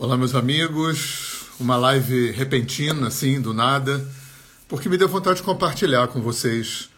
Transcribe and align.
Olá, 0.00 0.16
meus 0.16 0.36
amigos. 0.36 1.46
Uma 1.58 1.76
live 1.76 2.30
repentina, 2.30 3.08
assim, 3.08 3.40
do 3.40 3.52
nada, 3.52 4.06
porque 4.68 4.88
me 4.88 4.96
deu 4.96 5.08
vontade 5.08 5.38
de 5.38 5.42
compartilhar 5.42 6.06
com 6.06 6.22
vocês 6.22 6.88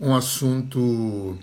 um 0.00 0.12
assunto 0.12 1.38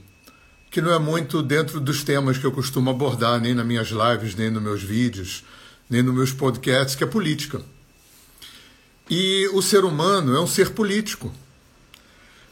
que 0.69 0.81
não 0.81 0.91
é 0.91 0.99
muito 0.99 1.41
dentro 1.41 1.79
dos 1.79 2.03
temas 2.03 2.37
que 2.37 2.43
eu 2.43 2.51
costumo 2.51 2.89
abordar, 2.89 3.39
nem 3.39 3.53
nas 3.55 3.65
minhas 3.65 3.87
lives, 3.87 4.35
nem 4.35 4.51
nos 4.51 4.61
meus 4.61 4.83
vídeos, 4.83 5.45
nem 5.89 6.03
nos 6.03 6.13
meus 6.13 6.33
podcasts, 6.33 6.93
que 6.93 7.05
é 7.05 7.07
política. 7.07 7.61
E 9.09 9.49
o 9.53 9.61
ser 9.61 9.85
humano 9.85 10.35
é 10.35 10.41
um 10.41 10.47
ser 10.47 10.71
político. 10.71 11.33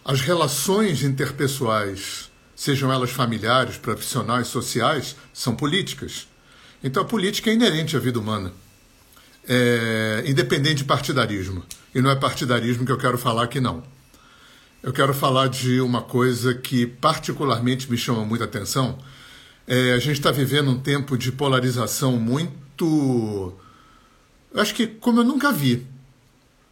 As 0.05 0.21
relações 0.21 1.03
interpessoais, 1.03 2.31
sejam 2.55 2.89
elas 2.89 3.09
familiares, 3.09 3.75
profissionais, 3.75 4.47
sociais, 4.47 5.17
são 5.33 5.53
políticas. 5.53 6.25
Então 6.85 7.01
a 7.01 7.05
política 7.05 7.49
é 7.49 7.53
inerente 7.55 7.97
à 7.97 7.99
vida 7.99 8.19
humana, 8.19 8.53
é, 9.49 10.23
independente 10.27 10.75
de 10.75 10.83
partidarismo. 10.83 11.63
E 11.95 11.99
não 11.99 12.11
é 12.11 12.15
partidarismo 12.15 12.85
que 12.85 12.91
eu 12.91 12.97
quero 12.97 13.17
falar 13.17 13.45
aqui, 13.45 13.59
não. 13.59 13.83
Eu 14.83 14.93
quero 14.93 15.11
falar 15.11 15.47
de 15.47 15.81
uma 15.81 16.03
coisa 16.03 16.53
que 16.53 16.85
particularmente 16.85 17.89
me 17.89 17.97
chama 17.97 18.23
muita 18.23 18.45
atenção. 18.45 18.99
É, 19.67 19.93
a 19.93 19.97
gente 19.97 20.19
está 20.19 20.29
vivendo 20.29 20.69
um 20.69 20.79
tempo 20.79 21.17
de 21.17 21.31
polarização 21.31 22.17
muito. 22.17 23.51
Acho 24.53 24.75
que 24.75 24.85
como 24.85 25.21
eu 25.21 25.23
nunca 25.23 25.51
vi. 25.51 25.87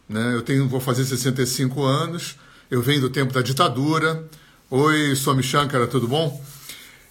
Né? 0.08 0.32
Eu 0.32 0.42
tenho, 0.42 0.68
vou 0.68 0.78
fazer 0.78 1.04
65 1.04 1.82
anos, 1.82 2.36
eu 2.70 2.80
venho 2.80 3.00
do 3.00 3.10
tempo 3.10 3.32
da 3.32 3.42
ditadura. 3.42 4.24
Oi, 4.70 5.16
Somi 5.16 5.42
Shankara, 5.42 5.88
tudo 5.88 6.06
bom? 6.06 6.40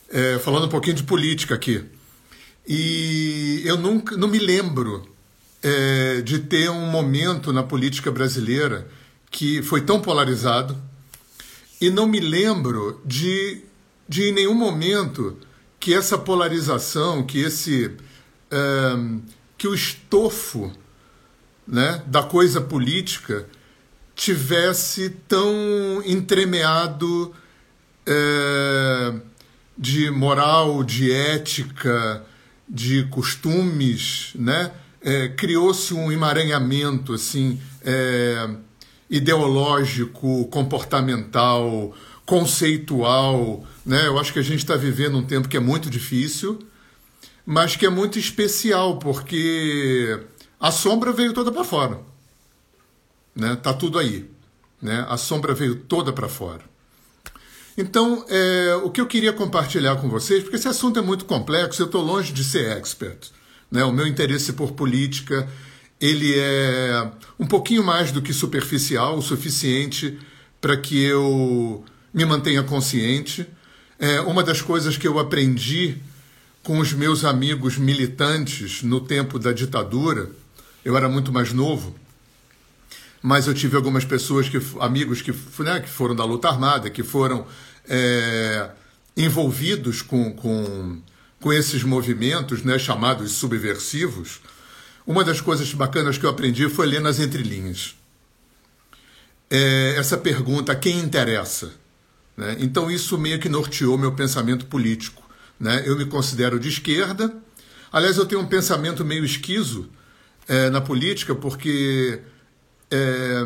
É, 0.07 0.39
falando 0.39 0.67
um 0.67 0.69
pouquinho 0.69 0.95
de 0.95 1.03
política 1.03 1.53
aqui. 1.53 1.83
E 2.67 3.61
eu 3.65 3.77
nunca, 3.77 4.15
não 4.15 4.27
me 4.27 4.39
lembro 4.39 5.07
é, 5.61 6.21
de 6.21 6.39
ter 6.39 6.69
um 6.69 6.85
momento 6.85 7.51
na 7.51 7.63
política 7.63 8.11
brasileira 8.11 8.87
que 9.29 9.61
foi 9.63 9.81
tão 9.81 9.99
polarizado, 9.99 10.77
e 11.81 11.89
não 11.89 12.07
me 12.07 12.19
lembro 12.19 13.01
de, 13.03 13.61
de 14.07 14.29
em 14.29 14.31
nenhum 14.31 14.53
momento 14.53 15.37
que 15.79 15.93
essa 15.93 16.17
polarização, 16.17 17.25
que 17.25 17.39
esse 17.39 17.91
é, 18.49 18.95
que 19.57 19.67
o 19.67 19.73
estofo 19.73 20.71
né, 21.67 22.03
da 22.05 22.23
coisa 22.23 22.61
política 22.61 23.47
tivesse 24.15 25.09
tão 25.27 26.01
entremeado 26.05 27.33
é, 28.05 29.13
de 29.77 30.11
moral, 30.11 30.83
de 30.83 31.11
ética, 31.11 32.23
de 32.67 33.03
costumes, 33.05 34.31
né? 34.35 34.71
É, 35.01 35.27
criou-se 35.29 35.93
um 35.93 36.11
emaranhamento 36.11 37.13
assim 37.13 37.59
é, 37.83 38.49
ideológico, 39.09 40.45
comportamental, 40.47 41.93
conceitual, 42.25 43.65
né? 43.85 44.07
Eu 44.07 44.17
acho 44.17 44.31
que 44.31 44.39
a 44.39 44.43
gente 44.43 44.59
está 44.59 44.75
vivendo 44.75 45.17
um 45.17 45.23
tempo 45.23 45.49
que 45.49 45.57
é 45.57 45.59
muito 45.59 45.89
difícil, 45.89 46.59
mas 47.45 47.75
que 47.75 47.85
é 47.85 47.89
muito 47.89 48.17
especial 48.17 48.97
porque 48.97 50.19
a 50.59 50.71
sombra 50.71 51.11
veio 51.11 51.33
toda 51.33 51.51
para 51.51 51.63
fora, 51.63 51.99
né? 53.35 53.55
Tá 53.57 53.73
tudo 53.73 53.99
aí, 53.99 54.29
né? 54.81 55.05
A 55.09 55.17
sombra 55.17 55.53
veio 55.53 55.75
toda 55.75 56.13
para 56.13 56.29
fora. 56.29 56.72
Então, 57.77 58.25
é, 58.29 58.75
o 58.83 58.89
que 58.89 59.01
eu 59.01 59.07
queria 59.07 59.33
compartilhar 59.33 59.95
com 59.95 60.09
vocês, 60.09 60.43
porque 60.43 60.57
esse 60.57 60.67
assunto 60.67 60.99
é 60.99 61.01
muito 61.01 61.25
complexo, 61.25 61.81
eu 61.81 61.87
estou 61.87 62.03
longe 62.03 62.31
de 62.31 62.43
ser 62.43 62.77
expert. 62.77 63.31
Né? 63.71 63.83
O 63.83 63.91
meu 63.91 64.05
interesse 64.05 64.53
por 64.53 64.73
política 64.73 65.49
ele 66.03 66.37
é 66.37 67.11
um 67.39 67.45
pouquinho 67.45 67.81
mais 67.81 68.11
do 68.11 68.21
que 68.21 68.33
superficial, 68.33 69.17
o 69.17 69.21
suficiente 69.21 70.19
para 70.59 70.75
que 70.75 71.01
eu 71.01 71.83
me 72.13 72.25
mantenha 72.25 72.61
consciente. 72.61 73.47
É, 73.97 74.19
uma 74.19 74.43
das 74.43 74.61
coisas 74.61 74.97
que 74.97 75.07
eu 75.07 75.17
aprendi 75.17 75.95
com 76.61 76.79
os 76.79 76.91
meus 76.91 77.23
amigos 77.23 77.77
militantes 77.77 78.83
no 78.83 78.99
tempo 78.99 79.39
da 79.39 79.53
ditadura, 79.53 80.29
eu 80.83 80.97
era 80.97 81.07
muito 81.07 81.31
mais 81.31 81.53
novo, 81.53 81.95
mas 83.23 83.47
eu 83.47 83.53
tive 83.53 83.77
algumas 83.77 84.03
pessoas 84.03 84.49
que 84.49 84.59
amigos 84.81 85.21
que, 85.21 85.33
né, 85.59 85.79
que 85.79 85.89
foram 85.89 86.13
da 86.13 86.25
luta 86.25 86.49
armada, 86.49 86.89
que 86.89 87.03
foram 87.03 87.47
é, 87.87 88.69
envolvidos 89.15 90.01
com, 90.01 90.33
com, 90.33 91.01
com 91.39 91.53
esses 91.53 91.83
movimentos, 91.83 92.63
né, 92.63 92.77
chamados 92.77 93.31
subversivos. 93.31 94.41
Uma 95.07 95.23
das 95.23 95.39
coisas 95.39 95.73
bacanas 95.73 96.17
que 96.17 96.25
eu 96.25 96.29
aprendi 96.29 96.67
foi 96.67 96.85
ler 96.85 96.99
nas 96.99 97.17
entrelinhas. 97.17 97.95
É, 99.49 99.95
essa 99.97 100.17
pergunta, 100.17 100.75
quem 100.75 100.99
interessa? 100.99 101.71
Né? 102.35 102.57
Então 102.59 102.91
isso 102.91 103.17
meio 103.17 103.39
que 103.39 103.47
norteou 103.47 103.97
meu 103.97 104.11
pensamento 104.11 104.65
político. 104.65 105.23
Né? 105.57 105.83
Eu 105.85 105.97
me 105.97 106.05
considero 106.05 106.59
de 106.59 106.67
esquerda. 106.67 107.33
Aliás, 107.89 108.17
eu 108.17 108.25
tenho 108.25 108.41
um 108.41 108.47
pensamento 108.47 109.05
meio 109.05 109.23
esquizo 109.23 109.89
é, 110.45 110.69
na 110.69 110.81
política, 110.81 111.33
porque 111.33 112.21
é, 112.93 113.43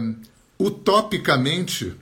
utopicamente 0.59 1.95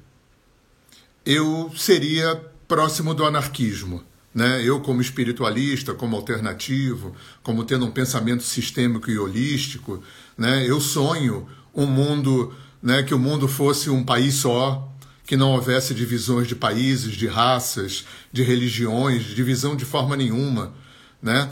eu 1.24 1.72
seria 1.78 2.36
próximo 2.68 3.14
do 3.14 3.24
anarquismo. 3.24 4.04
Né? 4.34 4.62
Eu, 4.64 4.82
como 4.82 5.00
espiritualista, 5.00 5.94
como 5.94 6.16
alternativo, 6.16 7.16
como 7.44 7.64
tendo 7.64 7.86
um 7.86 7.92
pensamento 7.92 8.44
sistêmico 8.44 9.10
e 9.12 9.18
holístico, 9.18 10.04
né? 10.38 10.68
eu 10.68 10.82
sonho 10.82 11.48
um 11.74 11.86
mundo, 11.86 12.54
né, 12.82 13.04
que 13.04 13.14
o 13.14 13.20
mundo 13.20 13.48
fosse 13.48 13.90
um 13.90 14.04
país 14.04 14.36
só, 14.36 14.92
que 15.26 15.38
não 15.38 15.52
houvesse 15.52 15.94
divisões 15.94 16.48
de 16.48 16.56
países, 16.56 17.16
de 17.16 17.28
raças, 17.28 18.06
de 18.32 18.44
religiões, 18.44 19.24
divisão 19.24 19.76
de 19.76 19.86
forma 19.86 20.18
nenhuma, 20.18 20.74
né? 21.22 21.50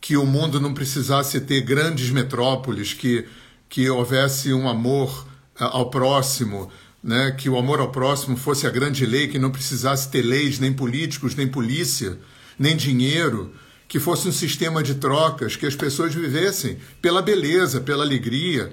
que 0.00 0.16
o 0.16 0.26
mundo 0.26 0.60
não 0.60 0.74
precisasse 0.74 1.40
ter 1.40 1.62
grandes 1.62 2.10
metrópoles, 2.10 2.92
que, 2.92 3.26
que 3.68 3.88
houvesse 3.88 4.52
um 4.52 4.68
amor 4.68 5.26
ao 5.58 5.90
próximo, 5.90 6.70
né, 7.02 7.30
que 7.30 7.48
o 7.48 7.56
amor 7.56 7.80
ao 7.80 7.90
próximo 7.90 8.36
fosse 8.36 8.66
a 8.66 8.70
grande 8.70 9.06
lei, 9.06 9.28
que 9.28 9.38
não 9.38 9.50
precisasse 9.50 10.08
ter 10.10 10.22
leis, 10.22 10.58
nem 10.58 10.72
políticos, 10.72 11.34
nem 11.34 11.46
polícia, 11.46 12.18
nem 12.58 12.76
dinheiro, 12.76 13.54
que 13.88 14.00
fosse 14.00 14.26
um 14.26 14.32
sistema 14.32 14.82
de 14.82 14.96
trocas, 14.96 15.54
que 15.54 15.66
as 15.66 15.76
pessoas 15.76 16.14
vivessem 16.14 16.78
pela 17.00 17.22
beleza, 17.22 17.80
pela 17.80 18.04
alegria, 18.04 18.72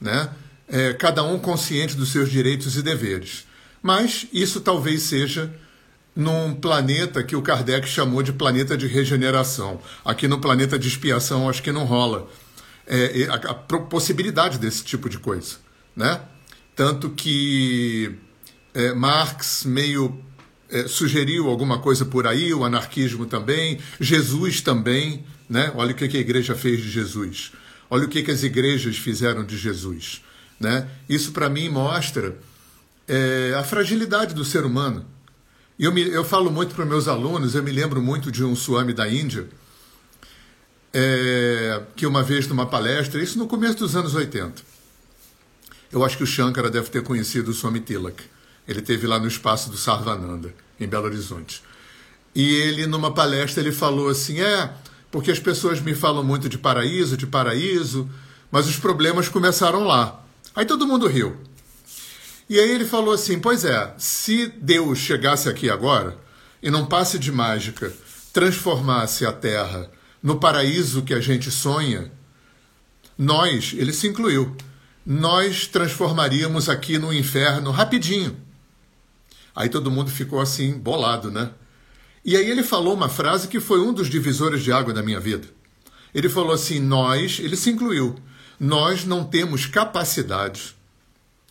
né, 0.00 0.30
é, 0.68 0.92
cada 0.94 1.22
um 1.24 1.38
consciente 1.38 1.96
dos 1.96 2.10
seus 2.10 2.30
direitos 2.30 2.76
e 2.76 2.82
deveres. 2.82 3.44
Mas 3.82 4.26
isso 4.32 4.60
talvez 4.60 5.02
seja 5.02 5.52
num 6.16 6.54
planeta 6.54 7.24
que 7.24 7.34
o 7.34 7.42
Kardec 7.42 7.88
chamou 7.88 8.22
de 8.22 8.32
planeta 8.32 8.76
de 8.76 8.86
regeneração. 8.86 9.80
Aqui 10.04 10.28
no 10.28 10.40
planeta 10.40 10.78
de 10.78 10.86
expiação, 10.86 11.48
acho 11.48 11.60
que 11.60 11.72
não 11.72 11.84
rola 11.84 12.30
é, 12.86 13.26
a, 13.28 13.34
a 13.34 13.54
possibilidade 13.54 14.58
desse 14.58 14.84
tipo 14.84 15.08
de 15.08 15.18
coisa 15.18 15.63
né? 15.96 16.20
Tanto 16.74 17.10
que 17.10 18.14
é, 18.72 18.92
Marx 18.92 19.64
meio 19.64 20.20
é, 20.68 20.88
sugeriu 20.88 21.48
alguma 21.48 21.78
coisa 21.78 22.04
por 22.04 22.26
aí, 22.26 22.52
o 22.52 22.64
anarquismo 22.64 23.26
também, 23.26 23.78
Jesus 24.00 24.60
também, 24.60 25.24
né? 25.48 25.72
Olha 25.74 25.92
o 25.92 25.94
que 25.94 26.04
a 26.04 26.20
igreja 26.20 26.54
fez 26.54 26.80
de 26.82 26.90
Jesus. 26.90 27.52
Olha 27.88 28.06
o 28.06 28.08
que 28.08 28.28
as 28.30 28.42
igrejas 28.42 28.96
fizeram 28.96 29.44
de 29.44 29.56
Jesus, 29.56 30.22
né? 30.58 30.88
Isso 31.08 31.32
para 31.32 31.48
mim 31.48 31.68
mostra 31.68 32.36
é, 33.06 33.54
a 33.56 33.62
fragilidade 33.62 34.34
do 34.34 34.44
ser 34.44 34.64
humano. 34.64 35.06
Eu, 35.78 35.92
me, 35.92 36.02
eu 36.02 36.24
falo 36.24 36.50
muito 36.50 36.74
para 36.74 36.84
meus 36.84 37.08
alunos, 37.08 37.54
eu 37.54 37.62
me 37.62 37.72
lembro 37.72 38.00
muito 38.00 38.30
de 38.30 38.44
um 38.44 38.54
Swami 38.54 38.92
da 38.92 39.08
Índia, 39.08 39.48
é, 40.92 41.82
que 41.96 42.06
uma 42.06 42.22
vez 42.22 42.46
numa 42.46 42.66
palestra, 42.66 43.22
isso 43.22 43.38
no 43.38 43.46
começo 43.46 43.78
dos 43.78 43.96
anos 43.96 44.14
80, 44.14 44.62
eu 45.94 46.04
acho 46.04 46.16
que 46.16 46.24
o 46.24 46.26
Shankara 46.26 46.68
deve 46.68 46.90
ter 46.90 47.04
conhecido 47.04 47.52
o 47.52 47.54
Swami 47.54 47.78
Tilak. 47.78 48.20
Ele 48.66 48.82
teve 48.82 49.06
lá 49.06 49.20
no 49.20 49.28
espaço 49.28 49.70
do 49.70 49.76
Sarvananda, 49.76 50.52
em 50.80 50.88
Belo 50.88 51.04
Horizonte. 51.04 51.62
E 52.34 52.52
ele, 52.52 52.84
numa 52.88 53.14
palestra, 53.14 53.62
ele 53.62 53.70
falou 53.70 54.08
assim: 54.08 54.40
é, 54.40 54.74
porque 55.08 55.30
as 55.30 55.38
pessoas 55.38 55.80
me 55.80 55.94
falam 55.94 56.24
muito 56.24 56.48
de 56.48 56.58
paraíso, 56.58 57.16
de 57.16 57.28
paraíso, 57.28 58.10
mas 58.50 58.66
os 58.66 58.76
problemas 58.76 59.28
começaram 59.28 59.84
lá. 59.84 60.20
Aí 60.56 60.66
todo 60.66 60.86
mundo 60.86 61.06
riu. 61.06 61.36
E 62.50 62.58
aí 62.58 62.72
ele 62.72 62.84
falou 62.84 63.14
assim: 63.14 63.38
pois 63.38 63.64
é, 63.64 63.94
se 63.96 64.48
Deus 64.48 64.98
chegasse 64.98 65.48
aqui 65.48 65.70
agora 65.70 66.18
e 66.60 66.72
não 66.72 66.86
passe 66.86 67.20
de 67.20 67.30
mágica, 67.30 67.94
transformasse 68.32 69.24
a 69.24 69.32
Terra 69.32 69.88
no 70.20 70.40
paraíso 70.40 71.02
que 71.02 71.14
a 71.14 71.20
gente 71.20 71.52
sonha, 71.52 72.10
nós, 73.16 73.72
ele 73.76 73.92
se 73.92 74.08
incluiu, 74.08 74.56
nós 75.04 75.66
transformaríamos 75.66 76.68
aqui 76.68 76.98
no 76.98 77.12
inferno 77.12 77.70
rapidinho. 77.70 78.36
Aí 79.54 79.68
todo 79.68 79.90
mundo 79.90 80.10
ficou 80.10 80.40
assim, 80.40 80.72
bolado, 80.72 81.30
né? 81.30 81.50
E 82.24 82.36
aí 82.36 82.50
ele 82.50 82.62
falou 82.62 82.94
uma 82.94 83.08
frase 83.08 83.48
que 83.48 83.60
foi 83.60 83.80
um 83.80 83.92
dos 83.92 84.08
divisores 84.08 84.62
de 84.62 84.72
água 84.72 84.94
da 84.94 85.02
minha 85.02 85.20
vida. 85.20 85.46
Ele 86.14 86.28
falou 86.28 86.52
assim: 86.52 86.80
nós, 86.80 87.38
ele 87.38 87.56
se 87.56 87.70
incluiu, 87.70 88.16
nós 88.58 89.04
não 89.04 89.24
temos 89.24 89.66
capacidade. 89.66 90.74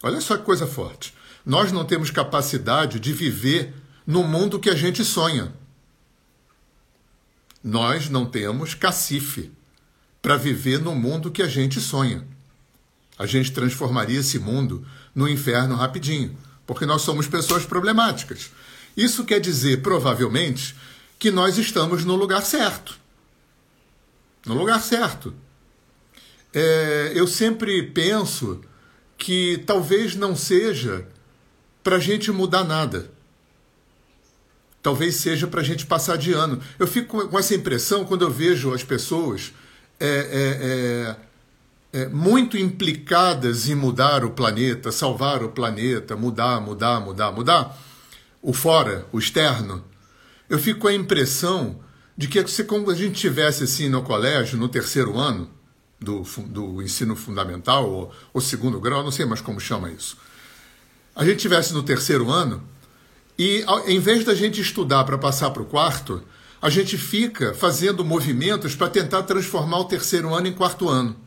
Olha 0.02 0.20
só 0.20 0.36
que 0.36 0.44
coisa 0.44 0.66
forte. 0.66 1.14
Nós 1.46 1.72
não 1.72 1.86
temos 1.86 2.10
capacidade 2.10 3.00
de 3.00 3.14
viver 3.14 3.74
no 4.06 4.24
mundo 4.24 4.60
que 4.60 4.70
a 4.70 4.76
gente 4.76 5.04
sonha. 5.06 5.54
Nós 7.64 8.10
não 8.10 8.26
temos 8.26 8.74
cacife 8.74 9.52
para 10.22 10.38
viver 10.38 10.80
no 10.80 10.96
mundo 10.96 11.32
que 11.32 11.42
a 11.42 11.48
gente 11.48 11.80
sonha. 11.80 12.26
A 13.24 13.26
gente 13.26 13.54
transformaria 13.54 14.20
esse 14.20 14.38
mundo 14.38 14.86
no 15.16 15.30
inferno 15.30 15.76
rapidinho, 15.76 16.38
porque 16.68 16.86
nós 16.86 17.04
somos 17.04 17.26
pessoas 17.26 17.66
problemáticas. 17.66 18.52
Isso 18.98 19.24
quer 19.24 19.40
dizer, 19.40 19.82
provavelmente, 19.82 20.76
que 21.18 21.32
nós 21.32 21.58
estamos 21.58 22.04
no 22.04 22.18
lugar 22.18 22.42
certo. 22.42 23.00
No 24.46 24.54
lugar 24.54 24.82
certo. 24.82 25.34
É, 26.54 27.14
eu 27.16 27.26
sempre 27.26 27.82
penso 27.84 28.60
que 29.18 29.64
talvez 29.66 30.18
não 30.18 30.36
seja 30.36 31.08
para 31.82 31.96
a 31.96 32.00
gente 32.00 32.30
mudar 32.30 32.66
nada. 32.66 33.10
Talvez 34.82 35.16
seja 35.16 35.48
para 35.48 35.62
a 35.62 35.64
gente 35.64 35.86
passar 35.86 36.18
de 36.18 36.34
ano. 36.34 36.60
Eu 36.78 36.88
fico 36.88 37.26
com 37.30 37.40
essa 37.40 37.56
impressão 37.56 38.04
quando 38.04 38.24
eu 38.24 38.30
vejo 38.30 38.74
as 38.74 38.84
pessoas 38.84 39.54
é, 39.98 41.16
é, 41.16 41.33
é, 41.94 42.08
muito 42.08 42.58
implicadas 42.58 43.70
em 43.70 43.76
mudar 43.76 44.26
o 44.26 44.32
planeta, 44.32 44.92
salvar 44.92 45.44
o 45.44 45.50
planeta, 45.50 46.16
mudar, 46.16 46.60
mudar, 46.60 47.00
mudar, 47.00 47.32
mudar, 47.32 47.78
o 48.42 48.52
fora, 48.52 49.06
o 49.12 49.20
externo. 49.20 49.84
Eu 50.50 50.58
fico 50.58 50.82
com 50.82 50.88
a 50.88 50.94
impressão 50.94 51.80
de 52.18 52.28
que 52.28 52.46
se 52.48 52.64
como 52.64 52.90
a 52.90 52.96
gente 52.96 53.14
tivesse 53.14 53.64
assim 53.64 53.90
no 53.90 54.02
colégio, 54.02 54.58
no 54.58 54.68
terceiro 54.68 55.18
ano 55.18 55.50
do, 56.00 56.22
do 56.48 56.82
ensino 56.82 57.16
fundamental, 57.16 57.90
ou, 57.90 58.12
ou 58.34 58.42
segundo 58.42 58.80
grau, 58.80 59.04
não 59.04 59.12
sei 59.12 59.26
mais 59.26 59.40
como 59.40 59.60
chama 59.60 59.92
isso. 59.92 60.18
A 61.16 61.24
gente 61.24 61.38
tivesse 61.38 61.74
no 61.74 61.84
terceiro 61.84 62.32
ano 62.32 62.64
e, 63.38 63.64
em 63.86 64.00
vez 64.00 64.26
da 64.26 64.34
gente 64.34 64.60
estudar 64.60 65.04
para 65.04 65.18
passar 65.18 65.52
para 65.52 65.62
o 65.62 65.66
quarto, 65.66 66.24
a 66.60 66.70
gente 66.70 66.98
fica 66.98 67.54
fazendo 67.54 68.04
movimentos 68.04 68.76
para 68.76 68.90
tentar 68.90 69.24
transformar 69.24 69.80
o 69.80 69.86
terceiro 69.86 70.34
ano 70.34 70.48
em 70.48 70.54
quarto 70.54 70.90
ano. 70.90 71.23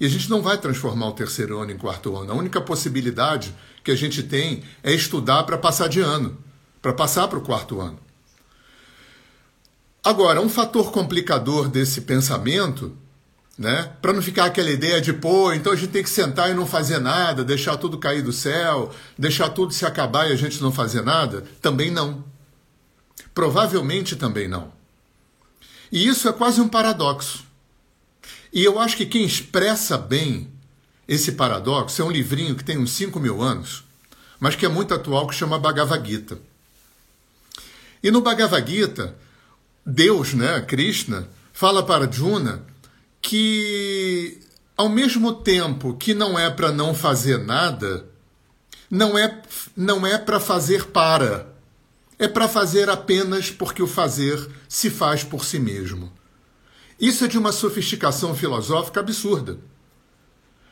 E 0.00 0.06
a 0.06 0.08
gente 0.08 0.30
não 0.30 0.40
vai 0.40 0.56
transformar 0.58 1.08
o 1.08 1.12
terceiro 1.12 1.58
ano 1.58 1.72
em 1.72 1.78
quarto 1.78 2.16
ano. 2.16 2.32
A 2.32 2.36
única 2.36 2.60
possibilidade 2.60 3.54
que 3.82 3.90
a 3.90 3.96
gente 3.96 4.22
tem 4.22 4.62
é 4.82 4.92
estudar 4.92 5.42
para 5.42 5.58
passar 5.58 5.88
de 5.88 6.00
ano, 6.00 6.38
para 6.80 6.92
passar 6.92 7.26
para 7.26 7.38
o 7.38 7.42
quarto 7.42 7.80
ano. 7.80 7.98
Agora, 10.04 10.40
um 10.40 10.48
fator 10.48 10.92
complicador 10.92 11.68
desse 11.68 12.02
pensamento, 12.02 12.96
né, 13.58 13.92
para 14.00 14.12
não 14.12 14.22
ficar 14.22 14.44
aquela 14.44 14.70
ideia 14.70 15.00
de, 15.00 15.12
pô, 15.12 15.52
então 15.52 15.72
a 15.72 15.76
gente 15.76 15.90
tem 15.90 16.02
que 16.02 16.10
sentar 16.10 16.48
e 16.48 16.54
não 16.54 16.64
fazer 16.64 17.00
nada, 17.00 17.44
deixar 17.44 17.76
tudo 17.76 17.98
cair 17.98 18.22
do 18.22 18.32
céu, 18.32 18.92
deixar 19.18 19.48
tudo 19.50 19.74
se 19.74 19.84
acabar 19.84 20.28
e 20.28 20.32
a 20.32 20.36
gente 20.36 20.62
não 20.62 20.70
fazer 20.70 21.02
nada, 21.02 21.42
também 21.60 21.90
não. 21.90 22.24
Provavelmente 23.34 24.14
também 24.14 24.46
não. 24.46 24.72
E 25.90 26.06
isso 26.06 26.28
é 26.28 26.32
quase 26.32 26.60
um 26.60 26.68
paradoxo. 26.68 27.47
E 28.52 28.64
eu 28.64 28.78
acho 28.78 28.96
que 28.96 29.06
quem 29.06 29.24
expressa 29.24 29.98
bem 29.98 30.50
esse 31.06 31.32
paradoxo 31.32 32.00
é 32.00 32.04
um 32.04 32.10
livrinho 32.10 32.54
que 32.54 32.64
tem 32.64 32.78
uns 32.78 32.92
5 32.92 33.18
mil 33.18 33.42
anos, 33.42 33.84
mas 34.38 34.54
que 34.56 34.66
é 34.66 34.68
muito 34.68 34.92
atual, 34.94 35.26
que 35.26 35.34
chama 35.34 35.58
Bhagavad 35.58 36.06
Gita. 36.06 36.38
E 38.02 38.10
no 38.10 38.20
Bhagavad 38.20 38.70
Gita, 38.70 39.16
Deus, 39.84 40.34
né, 40.34 40.60
Krishna, 40.60 41.28
fala 41.52 41.82
para 41.82 42.10
Juna 42.10 42.62
que, 43.20 44.38
ao 44.76 44.88
mesmo 44.88 45.32
tempo 45.32 45.94
que 45.94 46.14
não 46.14 46.38
é 46.38 46.50
para 46.50 46.70
não 46.70 46.94
fazer 46.94 47.38
nada, 47.38 48.06
não 48.90 49.18
é, 49.18 49.42
não 49.76 50.06
é 50.06 50.18
para 50.18 50.38
fazer 50.38 50.86
para 50.86 51.46
é 52.18 52.26
para 52.26 52.48
fazer 52.48 52.90
apenas 52.90 53.50
porque 53.50 53.82
o 53.82 53.86
fazer 53.86 54.44
se 54.68 54.90
faz 54.90 55.22
por 55.22 55.44
si 55.44 55.58
mesmo. 55.58 56.12
Isso 57.00 57.24
é 57.24 57.28
de 57.28 57.38
uma 57.38 57.52
sofisticação 57.52 58.34
filosófica 58.34 59.00
absurda. 59.00 59.58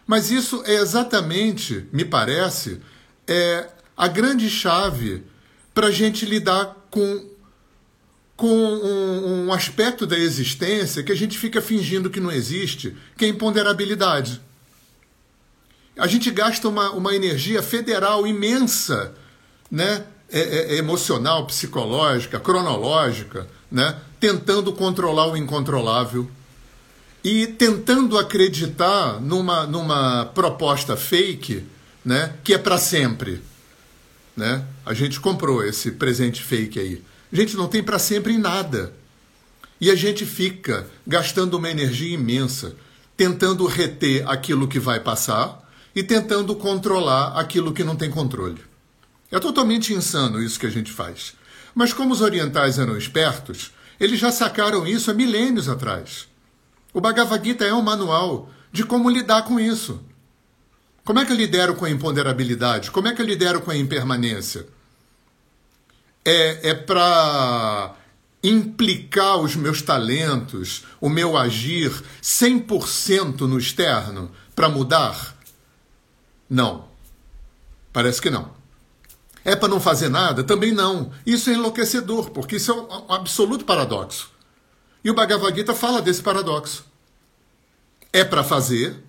Mas 0.07 0.31
isso 0.31 0.63
é 0.65 0.75
exatamente, 0.75 1.87
me 1.93 2.05
parece, 2.05 2.81
é 3.27 3.69
a 3.97 4.07
grande 4.09 4.49
chave 4.49 5.25
para 5.75 5.89
a 5.89 5.91
gente 5.91 6.25
lidar 6.25 6.77
com, 6.91 7.29
com 8.37 8.47
um, 8.47 9.47
um 9.47 9.53
aspecto 9.53 10.07
da 10.07 10.19
existência 10.19 11.03
que 11.03 11.13
a 11.13 11.17
gente 11.17 11.37
fica 11.39 11.61
fingindo 11.61 12.11
que 12.11 12.21
não 12.21 12.31
existe, 12.31 12.97
que 13.17 13.25
é 13.25 13.29
a 13.29 13.31
imponderabilidade. 13.31 14.41
A 15.99 16.07
gente 16.07 16.31
gasta 16.31 16.69
uma, 16.69 16.91
uma 16.91 17.15
energia 17.15 17.63
federal 17.63 18.27
imensa 18.27 19.15
né, 19.71 20.07
é, 20.31 20.41
é, 20.41 20.75
é, 20.75 20.77
emocional, 20.77 21.47
psicológica, 21.47 22.39
cronológica, 22.39 23.47
né? 23.71 23.99
Tentando 24.19 24.73
controlar 24.73 25.29
o 25.29 25.37
incontrolável 25.37 26.29
e 27.23 27.47
tentando 27.47 28.17
acreditar 28.19 29.21
numa, 29.21 29.67
numa 29.67 30.27
proposta 30.27 30.97
fake 30.97 31.65
né? 32.05 32.35
que 32.45 32.55
é 32.55 32.59
para 32.59 32.79
sempre. 32.79 33.43
Né? 34.37 34.65
A 34.85 34.95
gente 34.95 35.19
comprou 35.19 35.65
esse 35.65 35.91
presente 35.93 36.43
fake 36.43 36.79
aí. 36.79 37.03
A 37.33 37.37
gente 37.37 37.57
não 37.57 37.67
tem 37.67 37.83
para 37.83 37.99
sempre 37.99 38.33
em 38.33 38.39
nada. 38.39 38.93
E 39.81 39.91
a 39.91 39.95
gente 39.97 40.25
fica 40.25 40.87
gastando 41.07 41.55
uma 41.55 41.71
energia 41.71 42.15
imensa 42.15 42.77
tentando 43.17 43.67
reter 43.67 44.29
aquilo 44.29 44.69
que 44.69 44.79
vai 44.79 45.01
passar 45.01 45.67
e 45.95 46.03
tentando 46.03 46.55
controlar 46.55 47.39
aquilo 47.39 47.73
que 47.73 47.83
não 47.83 47.97
tem 47.97 48.11
controle. 48.11 48.63
É 49.31 49.41
totalmente 49.41 49.93
insano 49.93 50.43
isso 50.43 50.61
que 50.61 50.67
a 50.67 50.71
gente 50.71 50.93
faz. 50.93 51.35
Mas 51.75 51.93
como 51.93 52.13
os 52.13 52.21
orientais 52.21 52.79
eram 52.79 52.97
espertos, 52.97 53.73
eles 53.99 54.19
já 54.19 54.31
sacaram 54.31 54.87
isso 54.87 55.11
há 55.11 55.15
milênios 55.15 55.69
atrás. 55.69 56.29
O 56.93 57.01
Bhagavad 57.01 57.45
Gita 57.45 57.65
é 57.65 57.75
um 57.75 57.83
manual 57.83 58.51
de 58.73 58.85
como 58.85 59.11
lidar 59.11 59.43
com 59.43 59.61
isso. 59.61 60.01
Como 61.05 61.21
é 61.21 61.25
que 61.25 61.33
eu 61.33 61.37
lidero 61.37 61.77
com 61.77 61.85
a 61.85 61.91
imponderabilidade? 61.91 62.91
Como 62.91 63.07
é 63.07 63.15
que 63.15 63.23
eu 63.23 63.27
lidero 63.27 63.61
com 63.61 63.71
a 63.71 63.77
impermanência? 63.77 64.67
É, 66.25 66.71
é 66.71 66.75
para 66.75 67.95
implicar 68.43 69.39
os 69.39 69.55
meus 69.55 69.83
talentos, 69.83 70.85
o 71.01 71.09
meu 71.09 71.37
agir 71.37 71.93
100% 72.23 73.43
no 73.43 73.59
externo 73.59 74.33
para 74.55 74.69
mudar? 74.69 75.37
Não. 76.51 76.89
Parece 77.93 78.21
que 78.21 78.31
não. 78.31 78.56
É 79.47 79.55
para 79.55 79.69
não 79.69 79.79
fazer 79.79 80.09
nada? 80.09 80.43
Também 80.43 80.73
não. 80.73 81.13
Isso 81.25 81.49
é 81.49 81.53
enlouquecedor, 81.53 82.31
porque 82.31 82.57
isso 82.57 82.73
é 82.73 82.75
um 82.75 83.13
absoluto 83.13 83.65
paradoxo. 83.65 84.33
E 85.05 85.09
o 85.09 85.15
Bhagavad 85.15 85.57
Gita 85.57 85.73
fala 85.73 86.03
desse 86.03 86.21
paradoxo. 86.21 86.85
É 88.13 88.25
para 88.25 88.43
fazer 88.43 89.05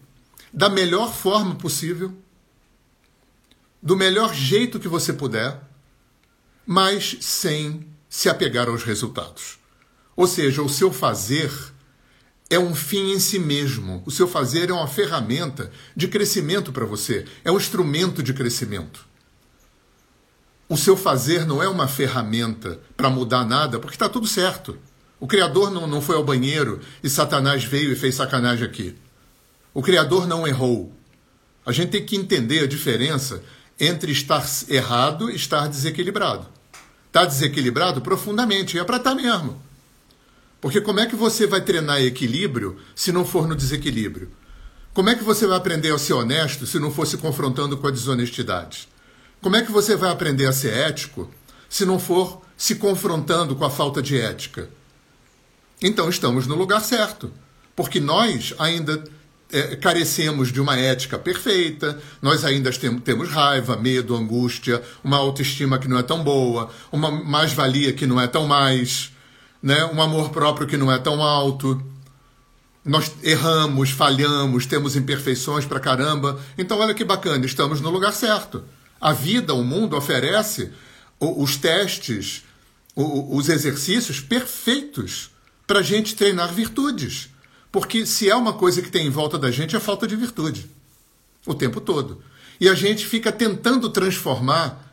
da 0.53 0.69
melhor 0.69 1.11
forma 1.11 1.55
possível, 1.55 2.15
do 3.81 3.97
melhor 3.97 4.31
jeito 4.31 4.79
que 4.79 4.87
você 4.87 5.11
puder, 5.11 5.59
mas 6.67 7.17
sem 7.19 7.87
se 8.07 8.29
apegar 8.29 8.69
aos 8.69 8.83
resultados. 8.83 9.57
Ou 10.15 10.27
seja, 10.27 10.61
o 10.61 10.69
seu 10.69 10.93
fazer 10.93 11.51
é 12.47 12.59
um 12.59 12.75
fim 12.75 13.13
em 13.13 13.19
si 13.19 13.39
mesmo. 13.39 14.03
O 14.05 14.11
seu 14.11 14.27
fazer 14.27 14.69
é 14.69 14.73
uma 14.73 14.87
ferramenta 14.87 15.71
de 15.95 16.07
crescimento 16.07 16.71
para 16.71 16.85
você, 16.85 17.25
é 17.43 17.51
um 17.51 17.57
instrumento 17.57 18.21
de 18.21 18.35
crescimento. 18.35 19.06
O 20.69 20.75
seu 20.75 20.97
fazer 20.97 21.45
não 21.45 21.63
é 21.63 21.69
uma 21.69 21.87
ferramenta 21.87 22.79
para 22.95 23.09
mudar 23.09 23.45
nada, 23.45 23.79
porque 23.79 23.95
está 23.95 24.09
tudo 24.09 24.27
certo. 24.27 24.77
O 25.19 25.25
Criador 25.25 25.71
não, 25.71 25.87
não 25.87 26.01
foi 26.01 26.15
ao 26.15 26.23
banheiro 26.23 26.81
e 27.01 27.09
Satanás 27.09 27.63
veio 27.63 27.91
e 27.91 27.95
fez 27.95 28.15
sacanagem 28.15 28.65
aqui. 28.65 28.95
O 29.73 29.81
Criador 29.81 30.27
não 30.27 30.47
errou. 30.47 30.91
A 31.65 31.71
gente 31.71 31.91
tem 31.91 32.05
que 32.05 32.15
entender 32.15 32.63
a 32.63 32.67
diferença 32.67 33.41
entre 33.79 34.11
estar 34.11 34.45
errado 34.67 35.29
e 35.29 35.35
estar 35.35 35.67
desequilibrado. 35.67 36.47
Está 37.07 37.25
desequilibrado 37.25 38.01
profundamente, 38.01 38.77
é 38.77 38.83
para 38.83 38.97
estar 38.97 39.11
tá 39.11 39.15
mesmo. 39.15 39.61
Porque 40.59 40.81
como 40.81 40.99
é 40.99 41.05
que 41.05 41.15
você 41.15 41.47
vai 41.47 41.61
treinar 41.61 42.01
equilíbrio 42.01 42.77
se 42.95 43.11
não 43.11 43.23
for 43.25 43.47
no 43.47 43.55
desequilíbrio? 43.55 44.31
Como 44.93 45.09
é 45.09 45.15
que 45.15 45.23
você 45.23 45.45
vai 45.47 45.57
aprender 45.57 45.93
a 45.93 45.97
ser 45.97 46.13
honesto 46.13 46.65
se 46.65 46.79
não 46.79 46.91
for 46.91 47.05
se 47.05 47.17
confrontando 47.17 47.77
com 47.77 47.87
a 47.87 47.91
desonestidade? 47.91 48.89
Como 49.47 49.55
é 49.55 49.61
que 49.61 49.71
você 49.71 49.95
vai 49.95 50.11
aprender 50.11 50.45
a 50.45 50.51
ser 50.51 50.73
ético 50.73 51.31
se 51.69 51.85
não 51.85 51.97
for 51.97 52.41
se 52.57 52.75
confrontando 52.75 53.55
com 53.55 53.63
a 53.63 53.69
falta 53.69 54.01
de 54.01 54.19
ética? 54.19 54.67
Então 55.81 56.09
estamos 56.09 56.45
no 56.47 56.53
lugar 56.53 56.81
certo, 56.81 57.31
porque 57.73 57.97
nós 57.97 58.53
ainda 58.59 59.01
é, 59.49 59.77
carecemos 59.77 60.51
de 60.51 60.59
uma 60.59 60.75
ética 60.75 61.17
perfeita, 61.17 61.97
nós 62.21 62.43
ainda 62.43 62.69
tem, 62.73 62.99
temos 62.99 63.29
raiva, 63.29 63.77
medo, 63.77 64.17
angústia, 64.17 64.83
uma 65.01 65.15
autoestima 65.15 65.79
que 65.79 65.87
não 65.87 65.97
é 65.97 66.03
tão 66.03 66.21
boa, 66.21 66.69
uma 66.91 67.09
mais-valia 67.09 67.93
que 67.93 68.05
não 68.05 68.19
é 68.19 68.27
tão 68.27 68.45
mais. 68.45 69.13
né? 69.63 69.85
um 69.85 70.01
amor 70.01 70.29
próprio 70.29 70.67
que 70.67 70.75
não 70.75 70.91
é 70.91 70.99
tão 70.99 71.23
alto. 71.23 71.81
Nós 72.83 73.13
erramos, 73.23 73.91
falhamos, 73.91 74.65
temos 74.65 74.97
imperfeições 74.97 75.63
pra 75.63 75.79
caramba. 75.79 76.37
Então, 76.57 76.77
olha 76.77 76.93
que 76.93 77.05
bacana, 77.05 77.45
estamos 77.45 77.79
no 77.79 77.89
lugar 77.89 78.11
certo. 78.11 78.65
A 78.99 79.13
vida, 79.13 79.53
o 79.53 79.63
mundo 79.63 79.95
oferece 79.95 80.71
os 81.19 81.55
testes, 81.55 82.43
os 82.95 83.49
exercícios 83.49 84.19
perfeitos 84.19 85.31
para 85.65 85.79
a 85.79 85.83
gente 85.83 86.15
treinar 86.15 86.53
virtudes. 86.53 87.29
Porque 87.71 88.05
se 88.05 88.29
é 88.29 88.35
uma 88.35 88.53
coisa 88.53 88.81
que 88.81 88.89
tem 88.89 89.05
em 89.05 89.11
volta 89.11 89.37
da 89.37 89.51
gente, 89.51 89.75
é 89.75 89.79
falta 89.79 90.07
de 90.07 90.15
virtude. 90.15 90.69
O 91.45 91.53
tempo 91.53 91.79
todo. 91.79 92.23
E 92.59 92.67
a 92.67 92.73
gente 92.73 93.05
fica 93.05 93.31
tentando 93.31 93.89
transformar 93.89 94.87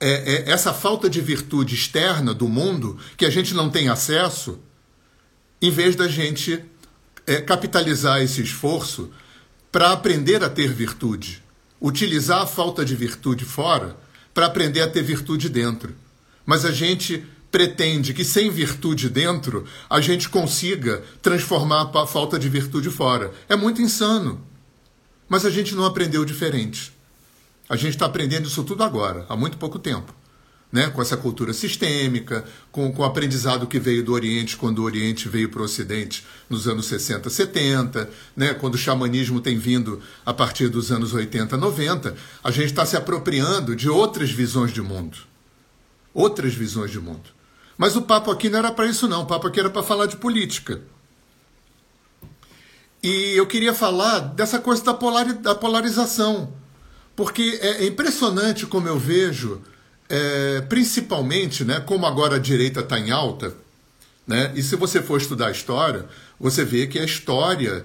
é, 0.00 0.08
é, 0.48 0.50
essa 0.50 0.72
falta 0.72 1.08
de 1.08 1.20
virtude 1.20 1.74
externa 1.74 2.32
do 2.32 2.48
mundo, 2.48 2.98
que 3.16 3.24
a 3.24 3.30
gente 3.30 3.54
não 3.54 3.68
tem 3.68 3.88
acesso, 3.88 4.58
em 5.60 5.70
vez 5.70 5.96
da 5.96 6.08
gente 6.08 6.64
é, 7.26 7.40
capitalizar 7.40 8.22
esse 8.22 8.40
esforço 8.42 9.10
para 9.70 9.92
aprender 9.92 10.42
a 10.42 10.48
ter 10.48 10.72
virtude. 10.72 11.42
Utilizar 11.80 12.42
a 12.42 12.46
falta 12.46 12.84
de 12.84 12.94
virtude 12.94 13.44
fora 13.44 13.96
para 14.34 14.46
aprender 14.46 14.80
a 14.80 14.88
ter 14.88 15.02
virtude 15.02 15.48
dentro. 15.48 15.94
Mas 16.44 16.64
a 16.64 16.72
gente 16.72 17.24
pretende 17.50 18.12
que 18.12 18.24
sem 18.24 18.50
virtude 18.50 19.08
dentro 19.08 19.64
a 19.88 20.00
gente 20.00 20.28
consiga 20.28 21.02
transformar 21.22 21.90
a 21.94 22.06
falta 22.06 22.38
de 22.38 22.48
virtude 22.48 22.90
fora. 22.90 23.32
É 23.48 23.56
muito 23.56 23.80
insano. 23.80 24.44
Mas 25.28 25.44
a 25.44 25.50
gente 25.50 25.74
não 25.74 25.84
aprendeu 25.84 26.24
diferente. 26.24 26.92
A 27.68 27.76
gente 27.76 27.90
está 27.90 28.06
aprendendo 28.06 28.46
isso 28.46 28.64
tudo 28.64 28.82
agora, 28.82 29.26
há 29.28 29.36
muito 29.36 29.58
pouco 29.58 29.78
tempo. 29.78 30.14
Né? 30.70 30.90
Com 30.90 31.00
essa 31.00 31.16
cultura 31.16 31.52
sistêmica, 31.54 32.44
com, 32.70 32.92
com 32.92 33.02
o 33.02 33.04
aprendizado 33.04 33.66
que 33.66 33.78
veio 33.78 34.04
do 34.04 34.12
Oriente 34.12 34.56
quando 34.56 34.80
o 34.80 34.82
Oriente 34.82 35.28
veio 35.28 35.48
para 35.48 35.62
o 35.62 35.64
Ocidente 35.64 36.26
nos 36.48 36.68
anos 36.68 36.86
60, 36.86 37.30
70, 37.30 38.10
né? 38.36 38.52
quando 38.52 38.74
o 38.74 38.78
xamanismo 38.78 39.40
tem 39.40 39.58
vindo 39.58 40.00
a 40.26 40.34
partir 40.34 40.68
dos 40.68 40.92
anos 40.92 41.14
80, 41.14 41.56
90, 41.56 42.14
a 42.44 42.50
gente 42.50 42.66
está 42.66 42.84
se 42.84 42.96
apropriando 42.96 43.74
de 43.74 43.88
outras 43.88 44.30
visões 44.30 44.72
de 44.72 44.82
mundo. 44.82 45.16
Outras 46.12 46.52
visões 46.54 46.90
de 46.90 47.00
mundo. 47.00 47.30
Mas 47.78 47.94
o 47.94 48.02
papo 48.02 48.30
aqui 48.30 48.50
não 48.50 48.58
era 48.58 48.72
para 48.72 48.86
isso, 48.86 49.06
não. 49.06 49.22
O 49.22 49.26
papo 49.26 49.46
aqui 49.46 49.60
era 49.60 49.70
para 49.70 49.84
falar 49.84 50.06
de 50.06 50.16
política. 50.16 50.82
E 53.00 53.34
eu 53.36 53.46
queria 53.46 53.72
falar 53.72 54.18
dessa 54.18 54.58
coisa 54.58 54.82
da, 54.82 54.92
polari 54.92 55.34
da 55.34 55.54
polarização. 55.54 56.52
Porque 57.14 57.58
é 57.62 57.86
impressionante 57.86 58.66
como 58.66 58.88
eu 58.88 58.98
vejo, 58.98 59.62
é, 60.08 60.60
principalmente, 60.62 61.64
né, 61.64 61.80
como 61.80 62.06
agora 62.06 62.36
a 62.36 62.38
direita 62.38 62.80
está 62.80 62.98
em 62.98 63.10
alta, 63.10 63.54
né, 64.26 64.52
e 64.54 64.62
se 64.62 64.76
você 64.76 65.02
for 65.02 65.20
estudar 65.20 65.50
história, 65.50 66.06
você 66.38 66.64
vê 66.64 66.86
que 66.86 66.98
a 66.98 67.04
história 67.04 67.84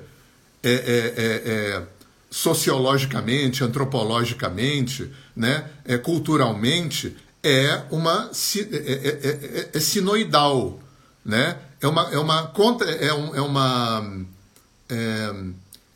é, 0.62 0.72
é, 0.72 1.14
é, 1.18 1.52
é 1.52 1.84
sociologicamente, 2.30 3.64
antropologicamente, 3.64 5.12
né, 5.36 5.66
é, 5.86 5.98
culturalmente, 5.98 7.16
é 7.44 7.84
uma 7.92 8.32
é, 8.32 9.70
é, 9.74 9.80
sinoidal, 9.80 10.80
né? 11.26 11.58
É 11.82 11.88
uma 11.88 12.10
é 12.10 12.18
uma 12.18 12.48
contra 12.48 12.90
é, 12.90 13.08
é 13.08 13.42
uma 13.42 14.26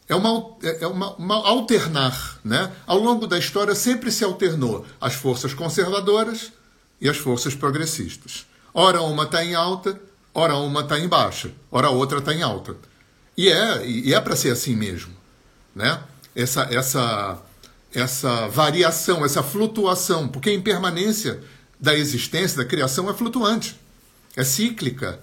é, 0.10 0.14
é 0.14 0.16
uma, 0.16 0.58
é 0.82 0.88
uma, 0.88 1.14
uma 1.16 1.36
alternar, 1.36 2.40
né? 2.44 2.72
Ao 2.86 2.98
longo 2.98 3.28
da 3.28 3.38
história 3.38 3.76
sempre 3.76 4.12
se 4.12 4.24
alternou 4.24 4.86
as 5.00 5.14
forças 5.14 5.54
conservadoras 5.54 6.52
e 7.00 7.10
as 7.10 7.18
forças 7.18 7.54
progressistas. 7.54 8.46
Ora 8.74 9.02
uma 9.02 9.24
está 9.24 9.44
em 9.44 9.54
alta, 9.54 10.00
ora 10.34 10.56
uma 10.56 10.82
está 10.82 11.00
em 11.00 11.08
baixa, 11.08 11.52
ora 11.70 11.90
outra 11.90 12.20
está 12.20 12.34
em 12.34 12.42
alta. 12.42 12.76
E 13.36 13.50
é 13.50 13.86
e 13.86 14.14
é 14.14 14.22
para 14.22 14.36
ser 14.36 14.52
assim 14.52 14.76
mesmo, 14.76 15.14
né? 15.76 16.02
Essa 16.36 16.64
essa 16.72 17.42
essa 17.94 18.48
variação, 18.48 19.26
essa 19.26 19.42
flutuação, 19.42 20.28
porque 20.28 20.50
a 20.50 20.54
impermanência 20.54 21.42
da 21.80 21.96
existência, 21.96 22.58
da 22.58 22.66
criação, 22.66 23.10
é 23.10 23.14
flutuante, 23.14 23.76
é 24.36 24.44
cíclica. 24.44 25.20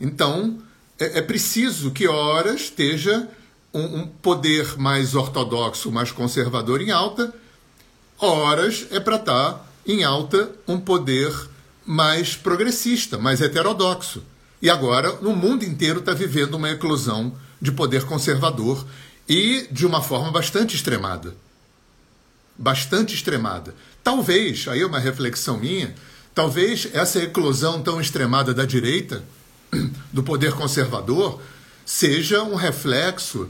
Então, 0.00 0.58
é, 0.98 1.18
é 1.18 1.22
preciso 1.22 1.90
que, 1.90 2.06
ora, 2.06 2.54
esteja 2.54 3.28
um, 3.72 4.00
um, 4.00 4.06
poder 4.06 4.78
mais 4.78 5.14
ortodoxo, 5.14 5.90
mais 5.90 6.10
conservador 6.10 6.80
em 6.80 6.90
alta, 6.90 7.32
horas 8.18 8.86
é 8.90 9.00
para 9.00 9.16
estar 9.16 9.52
tá 9.52 9.64
em 9.86 10.04
alta 10.04 10.50
um 10.68 10.78
poder 10.78 11.32
mais 11.84 12.36
progressista, 12.36 13.18
mais 13.18 13.40
heterodoxo. 13.40 14.22
E 14.60 14.70
agora, 14.70 15.18
no 15.20 15.34
mundo 15.34 15.64
inteiro, 15.64 15.98
está 16.00 16.12
vivendo 16.14 16.54
uma 16.54 16.70
eclosão 16.70 17.34
de 17.60 17.72
poder 17.72 18.04
conservador 18.04 18.86
e 19.28 19.66
de 19.70 19.84
uma 19.84 20.00
forma 20.00 20.30
bastante 20.30 20.76
extremada 20.76 21.34
bastante 22.56 23.14
extremada. 23.14 23.74
Talvez, 24.02 24.66
aí 24.68 24.80
é 24.80 24.86
uma 24.86 24.98
reflexão 24.98 25.58
minha, 25.58 25.94
talvez 26.34 26.88
essa 26.92 27.20
eclosão 27.20 27.82
tão 27.82 28.00
extremada 28.00 28.52
da 28.52 28.64
direita, 28.64 29.22
do 30.12 30.22
poder 30.22 30.52
conservador, 30.52 31.40
seja 31.84 32.42
um 32.42 32.54
reflexo 32.54 33.48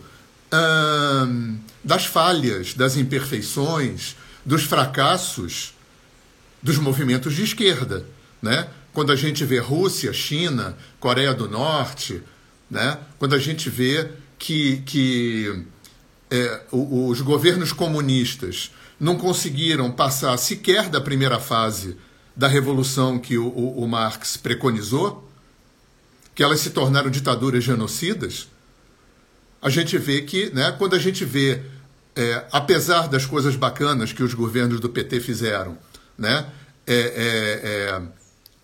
hum, 0.53 1.59
das 1.83 2.07
falhas, 2.07 2.75
das 2.75 2.97
imperfeições, 2.97 4.17
dos 4.45 4.65
fracassos 4.65 5.75
dos 6.63 6.79
movimentos 6.79 7.35
de 7.35 7.43
esquerda. 7.43 8.05
Né? 8.41 8.69
Quando 8.93 9.13
a 9.13 9.17
gente 9.17 9.45
vê 9.45 9.59
Rússia, 9.59 10.13
China, 10.13 10.77
Coreia 11.01 11.35
do 11.35 11.49
Norte, 11.49 12.23
né? 12.71 12.99
quando 13.19 13.35
a 13.35 13.39
gente 13.39 13.69
vê 13.69 14.11
que, 14.39 14.79
que 14.87 15.65
é, 16.31 16.63
os 16.71 17.21
governos 17.21 17.73
comunistas 17.73 18.71
não 18.99 19.17
conseguiram 19.17 19.91
passar 19.91 20.37
sequer 20.37 20.89
da 20.89 21.01
primeira 21.01 21.41
fase 21.41 21.97
da 22.35 22.49
revolução 22.49 23.19
que 23.19 23.37
o, 23.37 23.49
o, 23.49 23.83
o 23.83 23.89
Marx 23.89 24.37
preconizou, 24.37 25.29
que 26.35 26.43
elas 26.43 26.61
se 26.61 26.71
tornaram 26.71 27.11
ditaduras 27.11 27.63
genocidas, 27.63 28.49
a 29.63 29.71
gente 29.71 29.97
vê 29.97 30.23
que, 30.23 30.51
né, 30.53 30.75
quando 30.77 30.97
a 30.97 30.99
gente 30.99 31.25
vê, 31.25 31.63
é, 32.17 32.45
apesar 32.51 33.09
das 33.09 33.25
coisas 33.25 33.55
bacanas 33.55 34.13
que 34.13 34.23
os 34.23 34.35
governos 34.35 34.81
do 34.81 34.89
PT 34.89 35.21
fizeram, 35.21 35.79
né, 36.19 36.47
é, 36.85 36.95
é, 36.95 37.61
é 37.65 38.03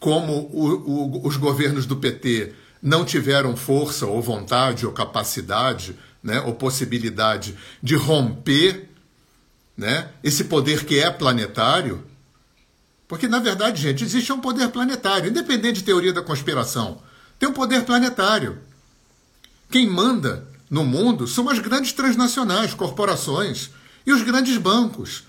como 0.00 0.32
o, 0.52 1.22
o, 1.22 1.26
os 1.26 1.36
governos 1.36 1.86
do 1.86 1.96
PT 1.96 2.52
não 2.82 3.04
tiveram 3.04 3.56
força 3.56 4.06
ou 4.06 4.20
vontade 4.20 4.84
ou 4.84 4.92
capacidade 4.92 5.96
né, 6.22 6.40
ou 6.40 6.54
possibilidade 6.54 7.56
de 7.82 7.94
romper 7.94 8.88
né, 9.76 10.08
esse 10.22 10.44
poder 10.44 10.84
que 10.84 10.98
é 10.98 11.10
planetário, 11.10 12.04
porque 13.06 13.28
na 13.28 13.38
verdade, 13.38 13.80
gente, 13.80 14.04
existe 14.04 14.32
um 14.32 14.40
poder 14.40 14.68
planetário, 14.68 15.30
independente 15.30 15.76
de 15.76 15.84
teoria 15.84 16.12
da 16.12 16.22
conspiração. 16.22 17.00
Tem 17.38 17.48
um 17.48 17.52
poder 17.52 17.84
planetário. 17.84 18.58
Quem 19.70 19.88
manda 19.88 20.46
no 20.70 20.84
mundo 20.84 21.26
são 21.26 21.48
as 21.48 21.58
grandes 21.58 21.92
transnacionais, 21.92 22.74
corporações 22.74 23.70
e 24.06 24.12
os 24.12 24.22
grandes 24.22 24.56
bancos. 24.58 25.24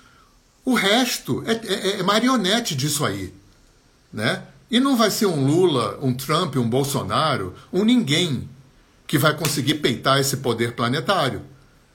O 0.65 0.73
resto 0.73 1.43
é, 1.45 1.53
é, 1.53 1.99
é 1.99 2.03
marionete 2.03 2.75
disso 2.75 3.05
aí. 3.05 3.33
Né? 4.11 4.43
E 4.69 4.79
não 4.79 4.97
vai 4.97 5.09
ser 5.09 5.25
um 5.25 5.45
Lula, 5.45 5.97
um 6.01 6.13
Trump, 6.13 6.55
um 6.57 6.69
Bolsonaro, 6.69 7.55
um 7.71 7.83
ninguém 7.83 8.47
que 9.07 9.17
vai 9.17 9.35
conseguir 9.35 9.75
peitar 9.75 10.19
esse 10.19 10.37
poder 10.37 10.73
planetário. 10.73 11.41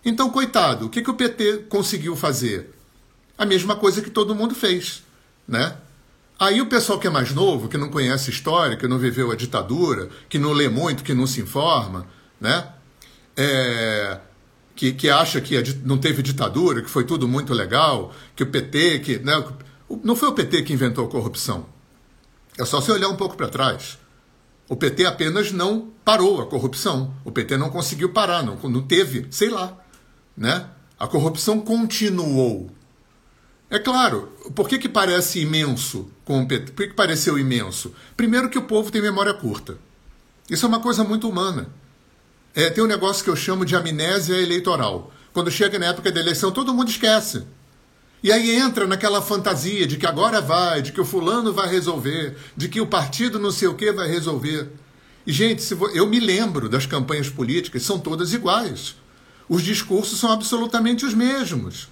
Então, 0.04 0.30
coitado, 0.30 0.86
o 0.86 0.90
que, 0.90 1.00
que 1.00 1.10
o 1.10 1.14
PT 1.14 1.66
conseguiu 1.68 2.16
fazer? 2.16 2.74
A 3.38 3.46
mesma 3.46 3.76
coisa 3.76 4.02
que 4.02 4.10
todo 4.10 4.34
mundo 4.34 4.54
fez, 4.54 5.02
né? 5.46 5.76
Aí 6.38 6.60
o 6.60 6.66
pessoal 6.66 6.98
que 6.98 7.06
é 7.06 7.10
mais 7.10 7.32
novo, 7.32 7.68
que 7.68 7.78
não 7.78 7.88
conhece 7.88 8.30
história, 8.30 8.76
que 8.76 8.88
não 8.88 8.98
viveu 8.98 9.30
a 9.30 9.36
ditadura, 9.36 10.10
que 10.28 10.38
não 10.38 10.52
lê 10.52 10.68
muito, 10.68 11.04
que 11.04 11.14
não 11.14 11.26
se 11.26 11.40
informa, 11.40 12.06
né? 12.40 12.68
É, 13.36 14.18
que, 14.76 14.92
que 14.92 15.08
acha 15.08 15.40
que 15.40 15.60
não 15.84 15.98
teve 15.98 16.22
ditadura, 16.22 16.82
que 16.82 16.90
foi 16.90 17.04
tudo 17.04 17.28
muito 17.28 17.52
legal, 17.52 18.12
que 18.34 18.42
o 18.42 18.46
PT, 18.46 18.98
que 19.00 19.18
né? 19.18 19.44
não 20.02 20.16
foi 20.16 20.28
o 20.28 20.32
PT 20.32 20.62
que 20.62 20.72
inventou 20.72 21.06
a 21.06 21.10
corrupção. 21.10 21.66
É 22.58 22.64
só 22.64 22.80
você 22.80 22.92
olhar 22.92 23.08
um 23.08 23.16
pouco 23.16 23.36
para 23.36 23.48
trás. 23.48 23.98
O 24.68 24.76
PT 24.76 25.04
apenas 25.04 25.52
não 25.52 25.90
parou 26.04 26.40
a 26.40 26.46
corrupção. 26.46 27.14
O 27.24 27.30
PT 27.30 27.56
não 27.56 27.70
conseguiu 27.70 28.12
parar, 28.12 28.42
não, 28.42 28.56
não 28.56 28.82
teve, 28.82 29.26
sei 29.30 29.50
lá 29.50 29.84
né? 30.36 30.68
A 30.98 31.06
corrupção 31.06 31.60
continuou. 31.60 32.70
É 33.70 33.78
claro, 33.78 34.32
por 34.54 34.68
que, 34.68 34.78
que 34.78 34.88
parece 34.88 35.40
imenso 35.40 36.10
com 36.24 36.42
o 36.42 36.46
PT? 36.46 36.72
Por 36.72 36.82
que, 36.82 36.88
que 36.88 36.94
pareceu 36.94 37.38
imenso? 37.38 37.94
Primeiro 38.16 38.48
que 38.48 38.58
o 38.58 38.62
povo 38.62 38.90
tem 38.90 39.02
memória 39.02 39.34
curta. 39.34 39.78
Isso 40.48 40.66
é 40.66 40.68
uma 40.68 40.80
coisa 40.80 41.02
muito 41.02 41.28
humana. 41.28 41.68
É, 42.54 42.70
tem 42.70 42.84
um 42.84 42.86
negócio 42.86 43.24
que 43.24 43.30
eu 43.30 43.34
chamo 43.34 43.64
de 43.64 43.74
amnésia 43.74 44.36
eleitoral. 44.36 45.12
Quando 45.32 45.50
chega 45.50 45.78
na 45.78 45.86
época 45.86 46.12
da 46.12 46.20
eleição, 46.20 46.52
todo 46.52 46.72
mundo 46.72 46.88
esquece. 46.88 47.44
E 48.22 48.30
aí 48.30 48.54
entra 48.54 48.86
naquela 48.86 49.20
fantasia 49.20 49.86
de 49.86 49.96
que 49.96 50.06
agora 50.06 50.40
vai, 50.40 50.80
de 50.80 50.92
que 50.92 51.00
o 51.00 51.04
fulano 51.04 51.52
vai 51.52 51.68
resolver, 51.68 52.36
de 52.56 52.68
que 52.68 52.80
o 52.80 52.86
partido 52.86 53.38
não 53.38 53.50
sei 53.50 53.68
o 53.68 53.74
que 53.74 53.92
vai 53.92 54.08
resolver. 54.08 54.70
E, 55.26 55.32
gente, 55.32 55.62
eu 55.92 56.06
me 56.06 56.20
lembro 56.20 56.68
das 56.68 56.86
campanhas 56.86 57.28
políticas, 57.28 57.82
são 57.82 57.98
todas 57.98 58.32
iguais. 58.32 58.94
Os 59.48 59.62
discursos 59.62 60.18
são 60.18 60.30
absolutamente 60.30 61.04
os 61.04 61.12
mesmos. 61.12 61.88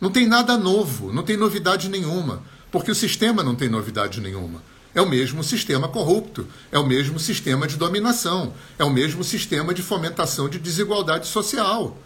Não 0.00 0.10
tem 0.10 0.26
nada 0.26 0.56
novo, 0.56 1.12
não 1.12 1.22
tem 1.22 1.36
novidade 1.36 1.88
nenhuma, 1.88 2.42
porque 2.70 2.90
o 2.90 2.94
sistema 2.94 3.42
não 3.42 3.54
tem 3.54 3.68
novidade 3.68 4.20
nenhuma. 4.20 4.62
É 4.94 5.00
o 5.00 5.08
mesmo 5.08 5.42
sistema 5.42 5.88
corrupto, 5.88 6.46
é 6.70 6.78
o 6.78 6.86
mesmo 6.86 7.18
sistema 7.18 7.66
de 7.66 7.76
dominação, 7.76 8.52
é 8.78 8.84
o 8.84 8.90
mesmo 8.90 9.24
sistema 9.24 9.72
de 9.72 9.82
fomentação 9.82 10.48
de 10.48 10.58
desigualdade 10.58 11.26
social. 11.26 11.96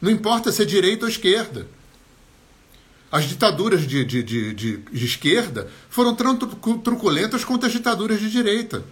Não 0.00 0.10
importa 0.10 0.52
se 0.52 0.62
é 0.62 0.64
direita 0.64 1.04
ou 1.04 1.10
esquerda. 1.10 1.66
As 3.10 3.24
ditaduras 3.24 3.86
de, 3.86 4.04
de, 4.04 4.22
de, 4.22 4.54
de, 4.54 5.04
esquerda 5.04 5.68
foram 5.88 6.14
tão 6.14 6.36
truculentas 6.78 7.44
quanto 7.44 7.66
as 7.66 7.72
ditaduras 7.72 8.20
de 8.20 8.30
direita. 8.30 8.84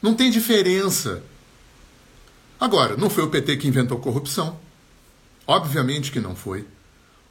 Não 0.00 0.14
tem 0.14 0.30
diferença. 0.30 1.22
Agora, 2.58 2.96
não 2.96 3.10
foi 3.10 3.24
o 3.24 3.28
PT 3.28 3.58
que 3.58 3.68
inventou 3.68 3.98
corrupção. 3.98 4.58
Obviamente 5.46 6.10
que 6.10 6.20
não 6.20 6.34
foi. 6.34 6.66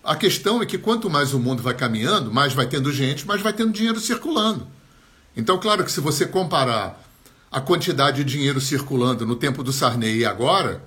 A 0.03 0.15
questão 0.15 0.61
é 0.61 0.65
que 0.65 0.77
quanto 0.77 1.09
mais 1.09 1.33
o 1.33 1.39
mundo 1.39 1.63
vai 1.63 1.73
caminhando, 1.73 2.31
mais 2.31 2.53
vai 2.53 2.67
tendo 2.67 2.93
gente, 2.93 3.25
mais 3.25 3.41
vai 3.41 3.51
tendo 3.51 3.73
dinheiro 3.73 3.99
circulando. 3.99 4.67
Então, 5.37 5.59
claro 5.59 5.85
que 5.85 5.91
se 5.91 6.01
você 6.01 6.25
comparar 6.25 6.99
a 7.51 7.61
quantidade 7.61 8.23
de 8.23 8.31
dinheiro 8.31 8.59
circulando 8.59 9.23
no 9.23 9.35
tempo 9.35 9.63
do 9.63 9.71
Sarney 9.71 10.17
e 10.17 10.25
agora, 10.25 10.83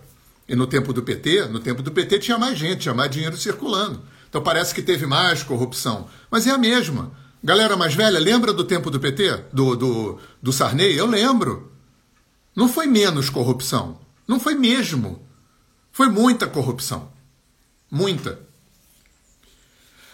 e 0.48 0.56
no 0.56 0.66
tempo 0.66 0.92
do 0.92 1.04
PT, 1.04 1.46
no 1.46 1.60
tempo 1.60 1.82
do 1.82 1.92
PT 1.92 2.18
tinha 2.18 2.36
mais 2.36 2.58
gente, 2.58 2.80
tinha 2.80 2.94
mais 2.94 3.08
dinheiro 3.12 3.36
circulando. 3.36 4.02
Então 4.28 4.42
parece 4.42 4.74
que 4.74 4.82
teve 4.82 5.06
mais 5.06 5.44
corrupção. 5.44 6.08
Mas 6.28 6.48
é 6.48 6.50
a 6.50 6.58
mesma. 6.58 7.12
Galera 7.42 7.76
mais 7.76 7.94
velha, 7.94 8.18
lembra 8.18 8.52
do 8.52 8.64
tempo 8.64 8.90
do 8.90 8.98
PT? 8.98 9.44
Do, 9.52 9.76
do, 9.76 10.18
do 10.42 10.52
Sarney? 10.52 10.98
Eu 10.98 11.06
lembro. 11.06 11.70
Não 12.54 12.68
foi 12.68 12.88
menos 12.88 13.30
corrupção. 13.30 14.00
Não 14.26 14.40
foi 14.40 14.56
mesmo. 14.56 15.24
Foi 15.92 16.08
muita 16.08 16.48
corrupção. 16.48 17.12
Muita. 17.88 18.40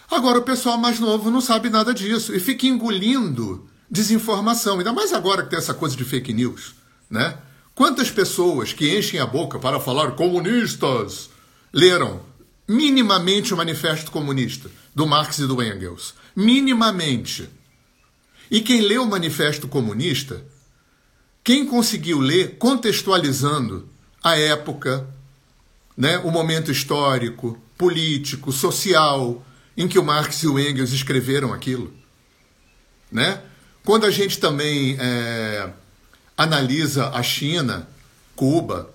Agora 0.09 0.37
o 0.37 0.43
pessoal 0.43 0.77
mais 0.77 0.99
novo 0.99 1.31
não 1.31 1.41
sabe 1.41 1.71
nada 1.71 1.91
disso 1.91 2.35
e 2.35 2.39
fica 2.39 2.67
engolindo 2.67 3.67
desinformação, 3.89 4.77
ainda 4.77 4.93
mais 4.93 5.13
agora 5.13 5.43
que 5.43 5.49
tem 5.49 5.59
essa 5.59 5.73
coisa 5.73 5.95
de 5.95 6.03
fake 6.03 6.33
news, 6.33 6.75
né? 7.09 7.37
Quantas 7.73 8.09
pessoas 8.09 8.73
que 8.73 8.97
enchem 8.97 9.19
a 9.19 9.25
boca 9.25 9.59
para 9.59 9.79
falar 9.79 10.11
comunistas 10.11 11.29
leram 11.71 12.21
minimamente 12.67 13.53
o 13.53 13.57
Manifesto 13.57 14.11
Comunista 14.11 14.69
do 14.95 15.05
Marx 15.05 15.37
e 15.37 15.45
do 15.45 15.61
Engels? 15.61 16.15
Minimamente. 16.35 17.47
E 18.49 18.61
quem 18.61 18.81
leu 18.81 19.03
o 19.03 19.07
Manifesto 19.07 19.67
Comunista, 19.67 20.43
quem 21.43 21.67
conseguiu 21.67 22.19
ler 22.19 22.57
contextualizando 22.57 23.87
a 24.23 24.35
época, 24.35 25.07
né, 25.95 26.17
o 26.19 26.31
momento 26.31 26.71
histórico, 26.71 27.61
político, 27.77 28.51
social 28.51 29.45
em 29.77 29.87
que 29.87 29.99
o 29.99 30.03
Marx 30.03 30.41
e 30.41 30.47
o 30.47 30.59
Engels 30.59 30.91
escreveram 30.91 31.53
aquilo, 31.53 31.93
né? 33.11 33.41
Quando 33.87 34.05
a 34.05 34.11
gente 34.11 34.37
também 34.37 34.97
é, 34.99 35.69
analisa 36.35 37.07
a 37.11 37.23
China, 37.23 37.87
Cuba, 38.35 38.89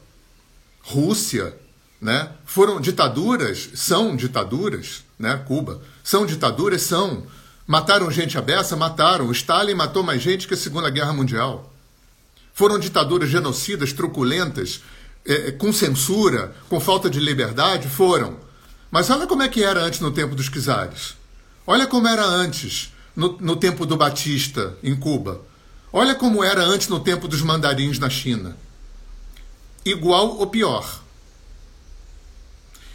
Rússia, 0.83 1.57
né? 1.99 2.29
Foram 2.45 2.79
ditaduras, 2.79 3.71
são 3.75 4.15
ditaduras, 4.15 5.03
né? 5.19 5.43
Cuba, 5.49 5.81
são 6.05 6.27
ditaduras, 6.27 6.83
são. 6.83 7.27
Mataram 7.67 8.11
gente 8.11 8.37
à 8.37 8.43
beça? 8.43 8.77
Mataram. 8.77 9.29
O 9.29 9.33
Stalin 9.33 9.73
matou 9.73 10.03
mais 10.03 10.21
gente 10.21 10.47
que 10.47 10.53
a 10.53 10.59
Segunda 10.59 10.91
Guerra 10.91 11.15
Mundial. 11.15 11.73
Foram 12.53 12.79
ditaduras 12.79 13.31
genocidas, 13.31 13.95
truculentas, 13.95 14.83
é, 15.25 15.53
com 15.53 15.73
censura, 15.73 16.55
com 16.69 16.79
falta 16.79 17.09
de 17.09 17.19
liberdade? 17.19 17.89
Foram. 17.89 18.37
Mas 18.91 19.09
olha 19.09 19.27
como 19.27 19.43
é 19.43 19.49
que 19.49 19.65
era 19.65 19.81
antes 19.81 20.01
no 20.01 20.11
tempo 20.11 20.35
dos 20.35 20.51
czares. 20.51 21.17
Olha 21.67 21.87
como 21.87 22.07
era 22.07 22.27
antes 22.27 22.93
no, 23.15 23.37
no 23.39 23.57
tempo 23.57 23.87
do 23.87 23.97
Batista, 23.97 24.77
em 24.83 24.97
Cuba. 24.97 25.41
Olha 25.93 26.15
como 26.15 26.43
era 26.43 26.63
antes 26.63 26.89
no 26.89 27.01
tempo 27.01 27.29
dos 27.29 27.43
mandarins 27.43 27.99
na 27.99 28.09
China. 28.09 28.57
Igual 29.85 30.39
ou 30.39 30.47
pior. 30.47 31.03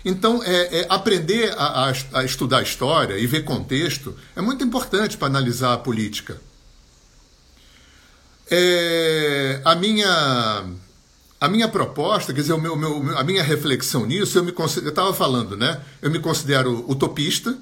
Então, 0.04 0.42
é, 0.44 0.80
é 0.80 0.86
aprender 0.90 1.54
a, 1.58 1.90
a, 1.90 1.94
a, 2.14 2.24
estudar 2.24 2.62
história 2.62 3.18
e 3.18 3.28
ver 3.28 3.44
contexto 3.44 4.16
é 4.36 4.42
muito 4.42 4.64
importante 4.64 5.18
para 5.18 5.28
analisar 5.28 5.74
a 5.74 5.78
política. 5.78 6.40
É, 8.50 9.62
a, 9.66 9.76
minha, 9.76 10.66
a 11.42 11.50
minha 11.50 11.68
proposta, 11.68 12.34
quer 12.34 12.40
dizer, 12.40 12.54
o 12.54 12.62
meu, 12.62 12.76
meu, 12.78 13.18
a 13.18 13.24
minha 13.24 13.44
reflexão 13.44 14.06
nisso, 14.06 14.38
eu 14.38 14.46
me 14.46 14.52
estava 14.52 15.14
falando, 15.14 15.58
né? 15.58 15.82
Eu 16.02 16.10
me 16.10 16.20
considero 16.20 16.90
utopista, 16.90 17.58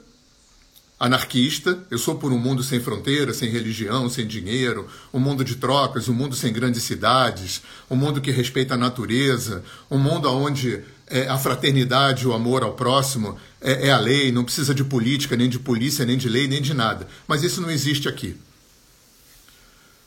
anarquista, 0.99 1.77
eu 1.91 1.97
sou 1.97 2.15
por 2.15 2.31
um 2.31 2.37
mundo 2.37 2.63
sem 2.63 2.79
fronteiras, 2.79 3.37
sem 3.37 3.49
religião, 3.49 4.09
sem 4.09 4.25
dinheiro, 4.25 4.87
um 5.13 5.19
mundo 5.19 5.43
de 5.43 5.55
trocas, 5.55 6.07
um 6.07 6.13
mundo 6.13 6.35
sem 6.35 6.53
grandes 6.53 6.83
cidades, 6.83 7.61
um 7.89 7.95
mundo 7.95 8.21
que 8.21 8.31
respeita 8.31 8.75
a 8.75 8.77
natureza, 8.77 9.63
um 9.91 9.97
mundo 9.97 10.29
onde 10.31 10.81
é, 11.07 11.27
a 11.27 11.37
fraternidade, 11.37 12.27
o 12.27 12.33
amor 12.33 12.63
ao 12.63 12.73
próximo 12.73 13.37
é, 13.61 13.87
é 13.87 13.91
a 13.91 13.99
lei, 13.99 14.31
não 14.31 14.45
precisa 14.45 14.73
de 14.73 14.83
política, 14.83 15.35
nem 15.35 15.49
de 15.49 15.59
polícia, 15.59 16.05
nem 16.05 16.17
de 16.17 16.29
lei, 16.29 16.47
nem 16.47 16.61
de 16.61 16.73
nada. 16.73 17.07
Mas 17.27 17.43
isso 17.43 17.61
não 17.61 17.69
existe 17.69 18.07
aqui. 18.07 18.37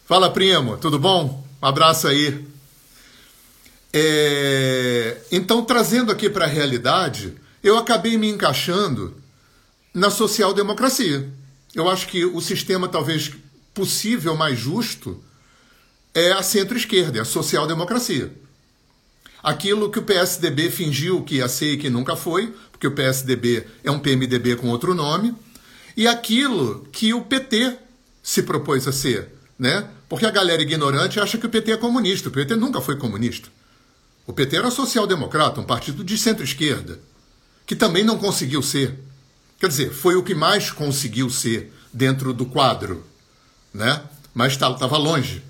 Fala, 0.07 0.31
primo, 0.31 0.79
tudo 0.79 0.99
bom? 0.99 1.47
Um 1.63 1.67
abraço 1.67 2.09
aí. 2.09 2.47
É... 3.93 5.19
Então, 5.31 5.63
trazendo 5.63 6.11
aqui 6.11 6.31
para 6.31 6.47
a 6.47 6.49
realidade, 6.49 7.35
eu 7.63 7.77
acabei 7.77 8.17
me 8.17 8.29
encaixando 8.29 9.15
na 9.93 10.11
social-democracia. 10.11 11.29
Eu 11.75 11.89
acho 11.89 12.09
que 12.09 12.25
o 12.25 12.41
sistema 12.41 12.89
talvez 12.89 13.33
possível 13.75 14.37
mais 14.37 14.59
justo 14.59 15.23
é 16.15 16.33
a 16.33 16.43
centro-esquerda, 16.43 17.19
é 17.19 17.23
a 17.23 17.25
social-democracia. 17.25 18.33
Aquilo 19.43 19.91
que 19.91 19.99
o 19.99 20.03
PSDB 20.03 20.71
fingiu 20.71 21.23
que 21.23 21.37
ia 21.37 21.49
ser 21.49 21.75
e 21.75 21.77
que 21.77 21.89
nunca 21.89 22.17
foi, 22.17 22.55
porque 22.73 22.87
o 22.87 22.95
PSDB 22.95 23.67
é 23.85 23.91
um 23.91 24.01
PMDB 24.01 24.57
com 24.57 24.69
outro 24.69 24.95
nome, 24.95 25.35
e 25.97 26.07
aquilo 26.07 26.87
que 26.93 27.15
o 27.15 27.23
PT 27.23 27.79
se 28.23 28.43
propôs 28.43 28.87
a 28.87 28.93
ser, 28.93 29.33
né? 29.59 29.89
Porque 30.09 30.27
a 30.27 30.31
galera 30.31 30.63
ignorante 30.63 31.21
acha 31.21 31.39
que 31.39 31.47
o 31.47 31.51
PT 31.51 31.73
é 31.73 31.77
comunista. 31.77 32.29
O 32.29 32.33
PT 32.33 32.57
nunca 32.57 32.81
foi 32.81 32.97
comunista. 32.97 33.49
O 34.27 34.33
PT 34.33 34.57
era 34.57 34.71
social-democrata, 34.71 35.61
um 35.61 35.65
partido 35.65 36.05
de 36.05 36.19
centro-esquerda, 36.19 37.01
que 37.67 37.75
também 37.75 38.05
não 38.05 38.19
conseguiu 38.19 38.63
ser. 38.63 38.99
Quer 39.59 39.69
dizer, 39.69 39.93
foi 39.93 40.15
o 40.15 40.23
que 40.23 40.35
mais 40.35 40.71
conseguiu 40.71 41.29
ser 41.29 41.73
dentro 41.93 42.33
do 42.33 42.47
quadro, 42.47 43.05
né? 43.75 44.03
mas 44.33 44.53
estava 44.53 44.79
tá, 44.79 44.97
longe 44.97 45.43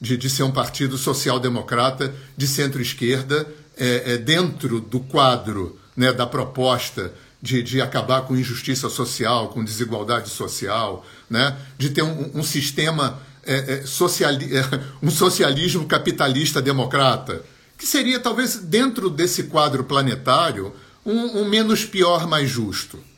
de, 0.00 0.16
de, 0.16 0.28
ser 0.28 0.42
um 0.42 0.50
partido 0.50 0.98
social-democrata 0.98 2.12
de 2.36 2.48
centro-esquerda 2.48 3.46
é, 3.76 4.14
é, 4.14 4.18
dentro 4.18 4.80
do 4.80 4.98
quadro 4.98 5.78
né, 5.96 6.12
da 6.12 6.26
proposta 6.26 7.14
de, 7.40 7.62
de, 7.62 7.80
acabar 7.80 8.22
com 8.22 8.36
injustiça 8.36 8.88
social, 8.88 9.50
com 9.50 9.62
desigualdade 9.62 10.28
social, 10.28 11.06
né? 11.30 11.56
de 11.78 11.90
ter 11.90 12.02
um, 12.02 12.32
um 12.34 12.42
sistema 12.42 13.20
é, 13.44 13.54
é 13.54 13.74
é, 13.74 13.82
um 15.00 15.10
socialismo 15.10 15.86
capitalista 15.86 16.60
democrata, 16.60 17.44
que 17.78 17.86
seria 17.86 18.18
talvez 18.18 18.56
dentro 18.56 19.08
desse 19.08 19.44
quadro 19.44 19.84
planetário 19.84 20.74
um, 21.06 21.42
um 21.42 21.48
menos 21.48 21.84
pior, 21.84 22.26
mais 22.26 22.50
justo 22.50 23.11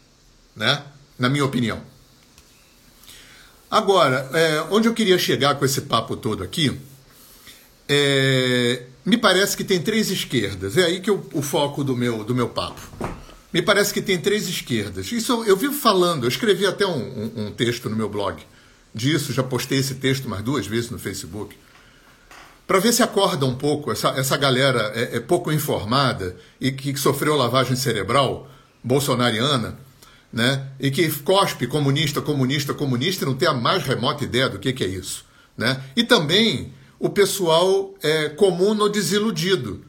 né? 0.55 0.83
Na 1.19 1.29
minha 1.29 1.45
opinião. 1.45 1.81
Agora, 3.71 4.31
é, 4.33 4.65
onde 4.71 4.89
eu 4.89 4.95
queria 4.95 5.19
chegar 5.19 5.57
com 5.57 5.65
esse 5.65 5.81
papo 5.83 6.17
todo 6.17 6.45
aqui, 6.45 6.79
é, 7.89 8.85
me 9.05 9.17
parece 9.17 9.57
que 9.57 9.65
tem 9.65 9.81
três 9.81 10.11
esquerdas. 10.11 10.77
É 10.77 10.85
aí 10.85 11.01
que 11.01 11.11
eu, 11.11 11.29
o 11.33 11.43
foco 11.43 11.83
do 11.83 11.97
meu, 11.97 12.25
do 12.25 12.35
meu 12.35 12.49
papo. 12.49 12.81
Me 13.53 13.63
parece 13.63 13.93
que 13.93 14.01
tem 14.01 14.19
três 14.19 14.49
esquerdas. 14.49 15.13
Isso 15.13 15.33
eu, 15.33 15.45
eu 15.45 15.57
vivo 15.57 15.75
falando, 15.75 16.25
eu 16.25 16.29
escrevi 16.29 16.67
até 16.67 16.87
um, 16.87 16.91
um, 16.99 17.47
um, 17.47 17.53
texto 17.53 17.89
no 17.91 17.97
meu 17.97 18.09
blog 18.09 18.43
disso, 18.95 19.33
já 19.33 19.43
postei 19.43 19.79
esse 19.79 19.97
texto 19.97 20.29
mais 20.29 20.43
duas 20.43 20.67
vezes 20.67 20.91
no 20.91 20.99
Facebook. 20.99 21.57
Para 22.67 22.79
ver 22.79 22.93
se 22.93 23.03
acorda 23.03 23.45
um 23.45 23.55
pouco 23.55 23.93
essa, 23.93 24.09
essa 24.11 24.37
galera 24.37 24.93
é, 24.95 25.17
é 25.17 25.21
pouco 25.21 25.53
informada 25.53 26.37
e 26.61 26.73
que 26.73 26.97
sofreu 26.97 27.37
lavagem 27.37 27.77
cerebral 27.77 28.49
bolsonariana 28.83 29.79
né? 30.35 30.67
e 30.81 30.91
que 30.91 31.09
cospe 31.21 31.69
comunista, 31.69 32.21
comunista, 32.21 32.75
comunista 32.75 33.25
e 33.25 33.27
não 33.27 33.37
tem 33.37 33.47
a 33.47 33.55
mais 33.55 33.85
remota 33.85 34.25
ideia 34.25 34.49
do 34.49 34.59
que, 34.59 34.73
que 34.73 34.83
é 34.83 34.89
isso. 34.89 35.25
Né? 35.57 35.81
E 35.95 36.03
também 36.03 36.73
o 36.99 37.09
pessoal 37.09 37.95
é, 38.03 38.31
comum 38.31 38.75
no 38.75 38.89
desiludido. 38.89 39.85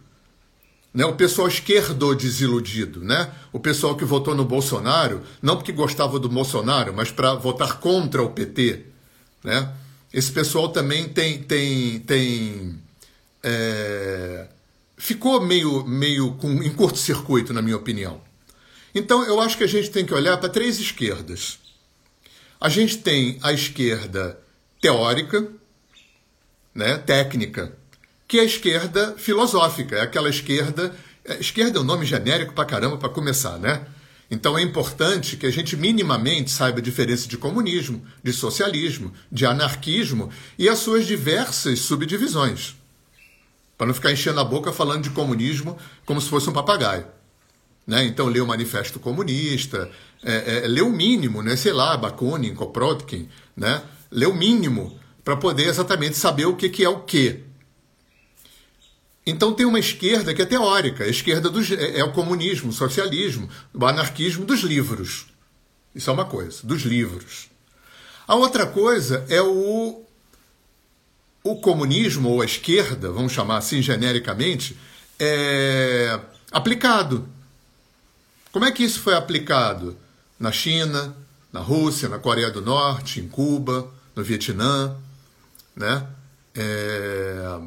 Né? 0.93 1.03
O 1.03 1.13
pessoal 1.13 1.47
esquerdo 1.47 2.13
desiludido. 2.13 3.03
Né? 3.03 3.27
O 3.51 3.59
pessoal 3.59 3.95
que 3.95 4.05
votou 4.05 4.35
no 4.35 4.45
Bolsonaro, 4.45 5.23
não 5.41 5.55
porque 5.57 5.71
gostava 5.71 6.19
do 6.19 6.29
Bolsonaro, 6.29 6.93
mas 6.93 7.09
para 7.09 7.33
votar 7.33 7.79
contra 7.79 8.21
o 8.21 8.29
PT. 8.29 8.85
Né? 9.43 9.73
Esse 10.13 10.31
pessoal 10.31 10.69
também 10.69 11.09
tem, 11.09 11.41
tem, 11.41 11.99
tem 12.01 12.79
é, 13.41 14.47
ficou 14.95 15.41
meio, 15.41 15.83
meio 15.85 16.33
com, 16.33 16.51
em 16.61 16.69
curto-circuito, 16.69 17.51
na 17.51 17.63
minha 17.63 17.77
opinião. 17.77 18.21
Então, 18.95 19.25
eu 19.25 19.41
acho 19.41 19.57
que 19.57 19.63
a 19.65 19.67
gente 19.67 19.91
tem 19.91 20.05
que 20.05 20.13
olhar 20.13 20.37
para 20.37 20.47
três 20.47 20.79
esquerdas. 20.79 21.59
A 22.61 22.69
gente 22.69 22.97
tem 22.99 23.37
a 23.43 23.51
esquerda 23.51 24.39
teórica, 24.81 25.45
né, 26.73 26.97
técnica, 26.97 27.75
que 28.25 28.39
é 28.39 28.41
a 28.41 28.45
esquerda 28.45 29.15
filosófica, 29.17 29.97
é 29.97 30.01
aquela 30.01 30.29
esquerda. 30.29 30.95
É, 31.25 31.37
esquerda 31.39 31.77
é 31.77 31.81
um 31.81 31.85
nome 31.85 32.05
genérico 32.05 32.53
para 32.53 32.65
caramba 32.65 32.97
para 32.97 33.09
começar, 33.09 33.57
né? 33.59 33.85
Então 34.31 34.57
é 34.57 34.61
importante 34.61 35.37
que 35.37 35.45
a 35.45 35.51
gente 35.51 35.75
minimamente 35.75 36.49
saiba 36.49 36.79
a 36.79 36.81
diferença 36.81 37.27
de 37.27 37.37
comunismo, 37.37 38.03
de 38.23 38.33
socialismo, 38.33 39.13
de 39.31 39.45
anarquismo 39.45 40.31
e 40.57 40.67
as 40.67 40.79
suas 40.79 41.05
diversas 41.05 41.79
subdivisões. 41.79 42.75
Para 43.77 43.87
não 43.87 43.93
ficar 43.93 44.11
enchendo 44.11 44.39
a 44.39 44.43
boca 44.43 44.71
falando 44.71 45.03
de 45.03 45.09
comunismo 45.11 45.77
como 46.05 46.19
se 46.19 46.29
fosse 46.29 46.49
um 46.49 46.53
papagaio. 46.53 47.14
Né? 47.85 48.05
Então, 48.05 48.27
lê 48.27 48.39
o 48.39 48.47
Manifesto 48.47 48.99
Comunista, 48.99 49.89
é, 50.23 50.63
é, 50.63 50.67
lê 50.67 50.81
o 50.81 50.89
mínimo, 50.89 51.43
né? 51.43 51.55
sei 51.55 51.73
lá, 51.73 51.95
Bakunin, 51.95 52.55
Kropotkin, 52.55 53.29
né? 53.55 53.83
lê 54.11 54.25
o 54.25 54.33
mínimo 54.33 54.99
para 55.23 55.35
poder 55.35 55.67
exatamente 55.67 56.17
saber 56.17 56.45
o 56.45 56.55
que, 56.55 56.69
que 56.69 56.83
é 56.83 56.89
o 56.89 57.01
quê. 57.01 57.41
Então 59.25 59.53
tem 59.53 59.65
uma 59.65 59.79
esquerda 59.79 60.33
que 60.33 60.41
é 60.41 60.45
teórica, 60.45 61.03
a 61.03 61.07
esquerda 61.07 61.49
dos, 61.49 61.71
é, 61.71 61.99
é 61.99 62.03
o 62.03 62.11
comunismo, 62.11 62.69
o 62.69 62.73
socialismo, 62.73 63.49
o 63.73 63.85
anarquismo 63.85 64.45
dos 64.45 64.61
livros. 64.61 65.27
Isso 65.93 66.09
é 66.09 66.13
uma 66.13 66.25
coisa, 66.25 66.59
dos 66.63 66.83
livros. 66.83 67.49
A 68.27 68.35
outra 68.35 68.65
coisa 68.65 69.25
é 69.29 69.41
o, 69.41 70.03
o 71.43 71.55
comunismo, 71.57 72.29
ou 72.29 72.41
a 72.41 72.45
esquerda, 72.45 73.11
vamos 73.11 73.31
chamar 73.31 73.57
assim 73.57 73.81
genericamente, 73.81 74.77
é 75.19 76.19
aplicado. 76.51 77.27
Como 78.55 78.63
é 78.63 78.71
que 78.71 78.85
isso 78.85 79.01
foi 79.01 79.15
aplicado? 79.15 79.97
Na 80.39 80.49
China, 80.49 81.13
na 81.51 81.59
Rússia, 81.59 82.07
na 82.07 82.17
Coreia 82.17 82.49
do 82.49 82.61
Norte, 82.61 83.19
em 83.19 83.27
Cuba, 83.27 83.91
no 84.15 84.23
Vietnã, 84.23 84.95
né? 85.75 86.07
É... 86.55 87.59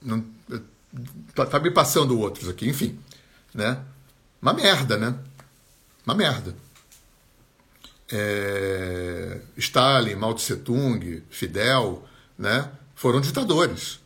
Não... 0.00 0.24
Tá, 1.34 1.44
tá 1.44 1.60
me 1.60 1.70
passando 1.70 2.18
outros 2.18 2.48
aqui, 2.48 2.66
enfim, 2.66 2.98
né? 3.52 3.78
Uma 4.40 4.54
merda, 4.54 4.96
né? 4.96 5.14
Uma 6.06 6.14
merda. 6.14 6.56
É... 8.10 9.38
Stalin, 9.58 10.14
Mao 10.14 10.32
Tse 10.32 10.56
Tung, 10.56 11.22
Fidel, 11.28 12.08
né? 12.38 12.70
Foram 12.94 13.20
ditadores, 13.20 14.00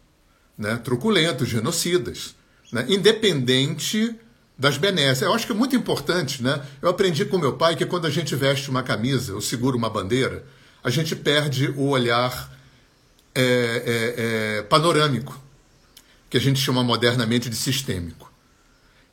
né? 0.58 0.76
Truculentos, 0.78 1.48
genocidas, 1.48 2.34
né? 2.72 2.84
Independente 2.88 4.18
das 4.58 4.76
benesses. 4.76 5.22
Eu 5.22 5.32
acho 5.32 5.46
que 5.46 5.52
é 5.52 5.54
muito 5.54 5.76
importante, 5.76 6.42
né? 6.42 6.60
Eu 6.82 6.88
aprendi 6.88 7.24
com 7.24 7.38
meu 7.38 7.52
pai 7.52 7.76
que 7.76 7.86
quando 7.86 8.06
a 8.06 8.10
gente 8.10 8.34
veste 8.34 8.68
uma 8.68 8.82
camisa 8.82 9.34
ou 9.34 9.40
segura 9.40 9.76
uma 9.76 9.88
bandeira, 9.88 10.44
a 10.82 10.90
gente 10.90 11.14
perde 11.14 11.68
o 11.76 11.88
olhar 11.88 12.52
é, 13.34 13.42
é, 13.42 14.58
é, 14.58 14.62
panorâmico, 14.62 15.40
que 16.28 16.36
a 16.36 16.40
gente 16.40 16.58
chama 16.60 16.82
modernamente 16.82 17.48
de 17.48 17.54
sistêmico. 17.54 18.32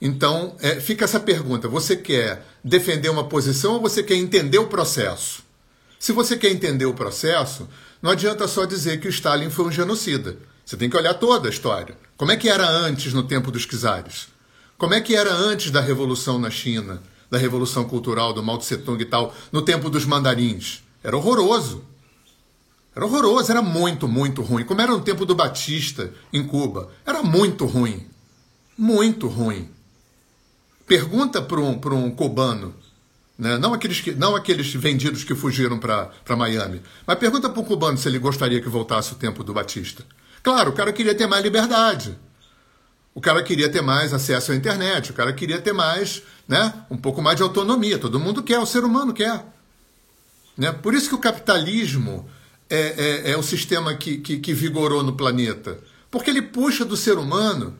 Então, 0.02 0.56
é, 0.60 0.80
fica 0.80 1.06
essa 1.06 1.20
pergunta: 1.20 1.68
você 1.68 1.96
quer 1.96 2.44
defender 2.64 3.10
uma 3.10 3.26
posição 3.26 3.74
ou 3.74 3.82
você 3.82 4.02
quer 4.02 4.16
entender 4.16 4.58
o 4.58 4.68
processo? 4.68 5.44
Se 6.00 6.12
você 6.12 6.38
quer 6.38 6.52
entender 6.52 6.86
o 6.86 6.94
processo, 6.94 7.68
não 8.02 8.12
adianta 8.12 8.48
só 8.48 8.66
dizer 8.66 9.00
que 9.00 9.08
o 9.08 9.10
Stalin 9.10 9.50
foi 9.50 9.66
um 9.66 9.72
genocida. 9.72 10.38
Você 10.66 10.76
tem 10.76 10.90
que 10.90 10.98
olhar 10.98 11.14
toda 11.14 11.48
a 11.48 11.52
história. 11.52 11.96
Como 12.18 12.32
é 12.32 12.38
que 12.38 12.50
era 12.50 12.68
antes, 12.68 13.14
no 13.14 13.24
tempo 13.24 13.52
dos 13.52 13.66
czares? 13.66 14.28
Como 14.78 14.94
é 14.94 15.02
que 15.02 15.16
era 15.16 15.34
antes 15.34 15.72
da 15.72 15.80
Revolução 15.80 16.38
na 16.38 16.50
China, 16.50 17.02
da 17.30 17.38
Revolução 17.38 17.86
Cultural, 17.86 18.34
do 18.34 18.44
Mao 18.44 18.58
Tse 18.58 18.78
Tung 18.78 19.02
e 19.02 19.06
tal, 19.06 19.34
no 19.52 19.62
tempo 19.62 19.90
dos 19.90 20.06
mandarins? 20.06 20.84
Era 21.04 21.16
horroroso. 21.16 21.84
Era 22.96 23.06
horroroso, 23.06 23.52
era 23.52 23.62
muito, 23.62 24.08
muito 24.08 24.42
ruim. 24.42 24.66
Como 24.66 24.82
era 24.82 24.92
no 24.92 25.02
tempo 25.02 25.26
do 25.26 25.36
Batista, 25.36 26.14
em 26.32 26.46
Cuba. 26.46 26.92
Era 27.06 27.24
muito 27.24 27.66
ruim. 27.66 28.06
Muito 28.78 29.28
ruim. 29.28 29.70
Pergunta 30.86 31.42
para 31.42 31.60
um, 31.60 31.80
um 32.06 32.12
cubano, 32.12 32.76
né? 33.38 33.58
não, 33.58 33.74
aqueles 33.74 34.02
que, 34.02 34.12
não 34.12 34.36
aqueles 34.36 34.72
vendidos 34.74 35.24
que 35.24 35.34
fugiram 35.34 35.80
para 35.80 36.12
Miami, 36.38 36.82
mas 37.08 37.18
pergunta 37.18 37.50
para 37.50 37.60
um 37.60 37.66
cubano 37.66 37.98
se 37.98 38.08
ele 38.08 38.20
gostaria 38.20 38.62
que 38.62 38.70
voltasse 38.70 39.14
o 39.14 39.16
tempo 39.16 39.44
do 39.44 39.54
Batista. 39.54 40.06
Claro, 40.44 40.70
o 40.70 40.74
cara 40.74 40.94
queria 40.94 41.16
ter 41.16 41.26
mais 41.26 41.44
liberdade. 41.44 42.16
O 43.16 43.22
cara 43.22 43.42
queria 43.42 43.70
ter 43.70 43.82
mais 43.82 44.14
acesso 44.14 44.52
à 44.52 44.56
internet, 44.56 45.10
o 45.10 45.14
cara 45.14 45.32
queria 45.32 45.60
ter 45.62 45.72
mais, 45.72 46.22
né, 46.46 46.74
um 46.92 46.98
pouco 46.98 47.22
mais 47.22 47.38
de 47.38 47.44
autonomia. 47.44 47.98
Todo 47.98 48.20
mundo 48.20 48.44
quer, 48.44 48.60
o 48.60 48.66
ser 48.66 48.84
humano 48.84 49.14
quer. 49.14 49.46
Né? 50.58 50.72
Por 50.74 50.94
isso 50.94 51.08
que 51.08 51.16
o 51.16 51.20
capitalismo 51.20 52.30
é, 52.70 53.24
é, 53.26 53.32
é 53.32 53.38
o 53.38 53.42
sistema 53.42 53.96
que, 53.96 54.18
que, 54.18 54.38
que 54.38 54.54
vigorou 54.54 55.02
no 55.02 55.14
planeta. 55.14 55.80
Porque 56.12 56.30
ele 56.30 56.42
puxa 56.42 56.84
do 56.84 56.98
ser 56.98 57.18
humano 57.18 57.76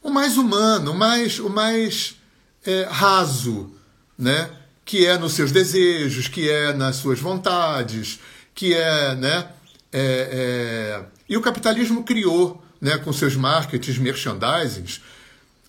o 0.00 0.08
mais 0.08 0.36
humano, 0.36 0.92
o 0.92 0.94
mais, 0.94 1.38
o 1.40 1.50
mais 1.50 2.16
é, 2.64 2.86
raso, 2.88 3.72
né? 4.16 4.50
que 4.84 5.04
é 5.04 5.18
nos 5.18 5.32
seus 5.32 5.50
desejos, 5.50 6.28
que 6.28 6.48
é 6.48 6.72
nas 6.72 6.96
suas 6.96 7.18
vontades, 7.18 8.20
que 8.54 8.72
é. 8.72 9.14
Né? 9.16 9.48
É, 9.92 10.28
é... 10.30 11.04
E 11.28 11.36
o 11.36 11.40
capitalismo 11.40 12.04
criou 12.04 12.63
né, 12.80 12.98
com 12.98 13.12
seus 13.12 13.36
marketings, 13.36 13.98
merchandisings, 13.98 15.00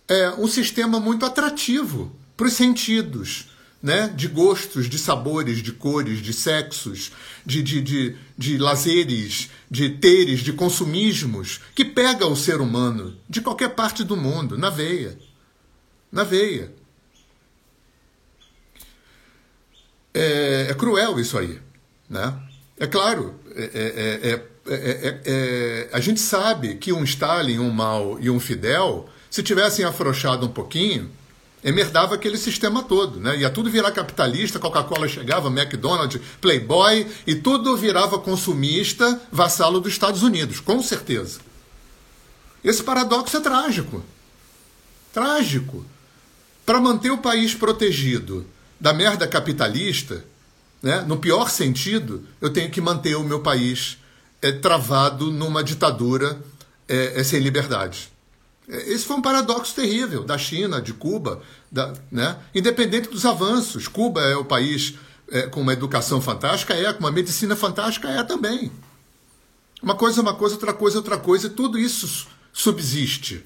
é 0.08 0.32
um 0.32 0.48
sistema 0.48 1.00
muito 1.00 1.26
atrativo 1.26 2.16
para 2.38 2.48
os 2.48 2.54
sentidos, 2.54 3.50
né, 3.82 4.08
de 4.16 4.28
gostos, 4.28 4.90
de 4.90 4.98
sabores, 4.98 5.62
de 5.62 5.72
cores, 5.72 6.22
de 6.22 6.34
sexos, 6.34 7.12
de, 7.46 7.62
de, 7.62 7.82
de, 7.82 8.16
de 8.38 8.58
lazeres, 8.58 9.50
de 9.70 9.90
teres, 9.90 10.40
de 10.40 10.54
consumismos, 10.54 11.62
que 11.76 11.86
pega 11.86 12.26
o 12.28 12.36
ser 12.36 12.62
humano 12.62 13.16
de 13.30 13.42
qualquer 13.42 13.70
parte 13.70 14.04
do 14.04 14.18
mundo, 14.18 14.58
na 14.58 14.70
veia. 14.70 15.18
Na 16.12 16.24
veia. 16.24 16.74
É, 20.14 20.68
é 20.70 20.74
cruel 20.74 21.20
isso 21.20 21.38
aí. 21.38 21.60
Né? 22.10 22.34
É 22.80 22.88
claro, 22.88 23.40
é, 23.56 23.64
é, 23.74 24.30
é 24.32 24.55
é, 24.68 24.74
é, 24.74 25.22
é, 25.26 25.90
a 25.94 26.00
gente 26.00 26.20
sabe 26.20 26.76
que 26.76 26.92
um 26.92 27.04
Stalin, 27.04 27.60
um 27.60 27.70
Mao 27.70 28.18
e 28.20 28.30
um 28.30 28.40
Fidel, 28.40 29.08
se 29.30 29.44
tivessem 29.44 29.86
afrouxado 29.86 30.46
um 30.46 30.50
pouquinho, 30.50 31.12
emerdava 31.64 32.16
aquele 32.16 32.38
sistema 32.38 32.84
todo, 32.84 33.20
né? 33.20 33.38
Ia 33.38 33.50
tudo 33.50 33.70
virar 33.70 33.92
capitalista, 33.92 34.60
Coca-Cola 34.60 35.08
chegava, 35.08 35.50
McDonald's, 35.50 36.22
Playboy, 36.42 37.08
e 37.28 37.36
tudo 37.36 37.78
virava 37.78 38.18
consumista, 38.20 39.22
vassalo 39.32 39.80
dos 39.80 39.92
Estados 39.92 40.24
Unidos, 40.24 40.60
com 40.60 40.82
certeza. 40.82 41.40
Esse 42.64 42.84
paradoxo 42.84 43.38
é 43.38 43.40
trágico. 43.40 44.04
Trágico. 45.14 45.86
Para 46.66 46.82
manter 46.82 47.12
o 47.12 47.20
país 47.20 47.54
protegido 47.54 48.46
da 48.80 48.94
merda 48.94 49.28
capitalista, 49.28 50.26
né, 50.82 51.02
no 51.02 51.18
pior 51.18 51.50
sentido, 51.50 52.28
eu 52.42 52.52
tenho 52.52 52.72
que 52.72 52.82
manter 52.82 53.16
o 53.16 53.24
meu 53.24 53.42
país 53.42 53.98
é, 54.46 54.52
travado 54.52 55.32
numa 55.32 55.64
ditadura 55.64 56.40
é, 56.88 57.20
é, 57.20 57.24
sem 57.24 57.40
liberdade. 57.40 58.12
É, 58.70 58.92
esse 58.92 59.04
foi 59.04 59.16
um 59.16 59.22
paradoxo 59.22 59.74
terrível 59.74 60.24
da 60.24 60.38
China, 60.38 60.80
de 60.80 60.94
Cuba, 60.94 61.42
da, 61.72 61.94
né? 62.12 62.38
independente 62.54 63.10
dos 63.10 63.26
avanços. 63.26 63.88
Cuba 63.88 64.22
é 64.22 64.36
o 64.36 64.46
país 64.46 64.96
é, 65.32 65.44
com 65.48 65.62
uma 65.62 65.74
educação 65.74 66.22
fantástica, 66.22 66.76
é, 66.76 66.94
com 66.94 67.00
uma 67.00 67.12
medicina 67.12 67.56
fantástica, 67.56 68.08
é 68.08 68.24
também. 68.24 68.72
Uma 69.82 69.96
coisa 69.96 70.20
é 70.20 70.22
uma 70.22 70.36
coisa, 70.36 70.56
outra 70.56 70.74
coisa 70.74 70.98
é 70.98 71.00
outra 71.00 71.18
coisa, 71.18 71.48
e 71.48 71.50
tudo 71.50 71.80
isso 71.80 72.28
subsiste. 72.54 73.44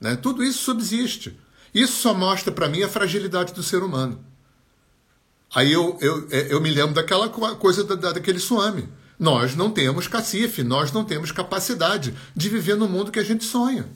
Né? 0.00 0.14
Tudo 0.14 0.44
isso 0.44 0.58
subsiste. 0.58 1.36
Isso 1.74 2.00
só 2.00 2.14
mostra 2.14 2.52
para 2.52 2.68
mim 2.68 2.84
a 2.84 2.88
fragilidade 2.88 3.52
do 3.52 3.64
ser 3.64 3.82
humano. 3.82 4.24
Aí 5.52 5.72
eu, 5.72 5.98
eu, 6.00 6.28
eu 6.28 6.60
me 6.60 6.70
lembro 6.70 6.94
daquela 6.94 7.28
coisa 7.28 7.82
da, 7.82 8.12
daquele 8.12 8.38
tsunami. 8.38 8.88
Nós 9.18 9.54
não 9.54 9.70
temos 9.70 10.08
cacife, 10.08 10.62
nós 10.62 10.92
não 10.92 11.04
temos 11.04 11.30
capacidade 11.30 12.14
de 12.34 12.48
viver 12.48 12.76
no 12.76 12.88
mundo 12.88 13.12
que 13.12 13.18
a 13.18 13.24
gente 13.24 13.44
sonha. 13.44 13.86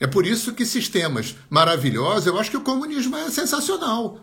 É 0.00 0.06
por 0.06 0.26
isso 0.26 0.52
que 0.52 0.66
sistemas 0.66 1.36
maravilhosos, 1.48 2.26
eu 2.26 2.38
acho 2.38 2.50
que 2.50 2.56
o 2.56 2.62
comunismo 2.62 3.16
é 3.16 3.30
sensacional. 3.30 4.18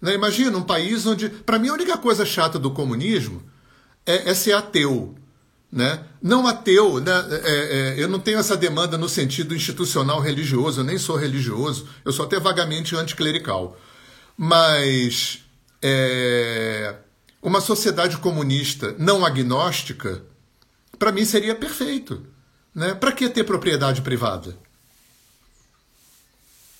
Né? 0.00 0.14
Imagina 0.14 0.56
um 0.56 0.62
país 0.62 1.06
onde. 1.06 1.28
Para 1.28 1.58
mim, 1.58 1.68
a 1.68 1.72
única 1.72 1.98
coisa 1.98 2.24
chata 2.24 2.58
do 2.58 2.70
comunismo 2.70 3.42
é, 4.06 4.30
é 4.30 4.34
ser 4.34 4.52
ateu. 4.52 5.14
Né? 5.70 6.02
Não 6.22 6.46
ateu, 6.46 7.00
né? 7.00 7.12
É, 7.30 7.94
é, 7.98 8.02
eu 8.02 8.08
não 8.08 8.18
tenho 8.18 8.38
essa 8.38 8.56
demanda 8.56 8.96
no 8.96 9.08
sentido 9.08 9.54
institucional 9.54 10.20
religioso, 10.20 10.80
eu 10.80 10.84
nem 10.84 10.96
sou 10.96 11.16
religioso, 11.16 11.86
eu 12.04 12.12
sou 12.12 12.24
até 12.24 12.38
vagamente 12.38 12.94
anticlerical. 12.94 13.76
Mas. 14.36 15.40
É, 15.82 16.94
uma 17.42 17.60
sociedade 17.60 18.16
comunista 18.18 18.94
não 18.98 19.24
agnóstica, 19.24 20.22
para 20.98 21.12
mim 21.12 21.24
seria 21.24 21.54
perfeito. 21.54 22.24
Né? 22.74 22.94
Para 22.94 23.12
que 23.12 23.28
ter 23.28 23.44
propriedade 23.44 24.02
privada? 24.02 24.56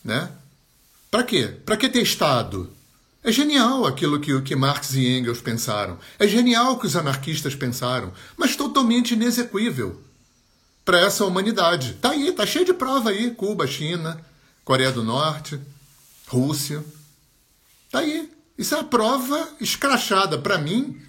Né? 0.05 0.31
Para 1.11 1.23
quê? 1.23 1.57
Para 1.65 1.77
que 1.77 1.89
ter 1.89 2.03
Estado? 2.03 2.71
É 3.23 3.33
genial 3.33 3.85
aquilo 3.87 4.21
que, 4.21 4.41
que 4.43 4.55
Marx 4.55 4.95
e 4.95 5.19
Engels 5.19 5.41
pensaram. 5.41 5.99
É 6.19 6.27
genial 6.27 6.75
o 6.75 6.79
que 6.79 6.87
os 6.87 6.97
anarquistas 6.97 7.55
pensaram, 7.55 8.13
mas 8.37 8.57
totalmente 8.57 9.15
inexequível 9.15 10.01
para 10.85 11.01
essa 11.01 11.25
humanidade. 11.25 11.95
Tá 12.01 12.11
aí, 12.11 12.33
tá 12.33 12.47
cheio 12.47 12.65
de 12.65 12.73
prova 12.73 13.11
aí. 13.11 13.31
Cuba, 13.33 13.67
China, 13.67 14.25
Coreia 14.65 14.93
do 14.93 15.03
Norte, 15.03 15.61
Rússia. 16.27 16.85
Tá 17.91 17.99
aí. 17.99 18.31
Isso 18.59 18.75
é 18.75 18.81
a 18.81 18.85
prova 18.85 19.49
escrachada 19.61 20.37
para 20.37 20.59
mim, 20.59 21.01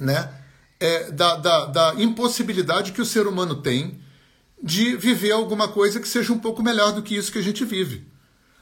né? 0.00 0.32
É, 0.80 1.10
da, 1.10 1.36
da, 1.36 1.66
da 1.66 1.94
impossibilidade 1.96 2.92
que 2.92 3.00
o 3.00 3.06
ser 3.06 3.26
humano 3.26 3.56
tem 3.56 3.98
de 4.62 4.96
viver 4.96 5.32
alguma 5.32 5.68
coisa 5.68 6.00
que 6.00 6.08
seja 6.08 6.32
um 6.32 6.38
pouco 6.38 6.62
melhor 6.62 6.92
do 6.92 7.02
que 7.02 7.14
isso 7.14 7.30
que 7.30 7.38
a 7.38 7.42
gente 7.42 7.64
vive. 7.64 8.06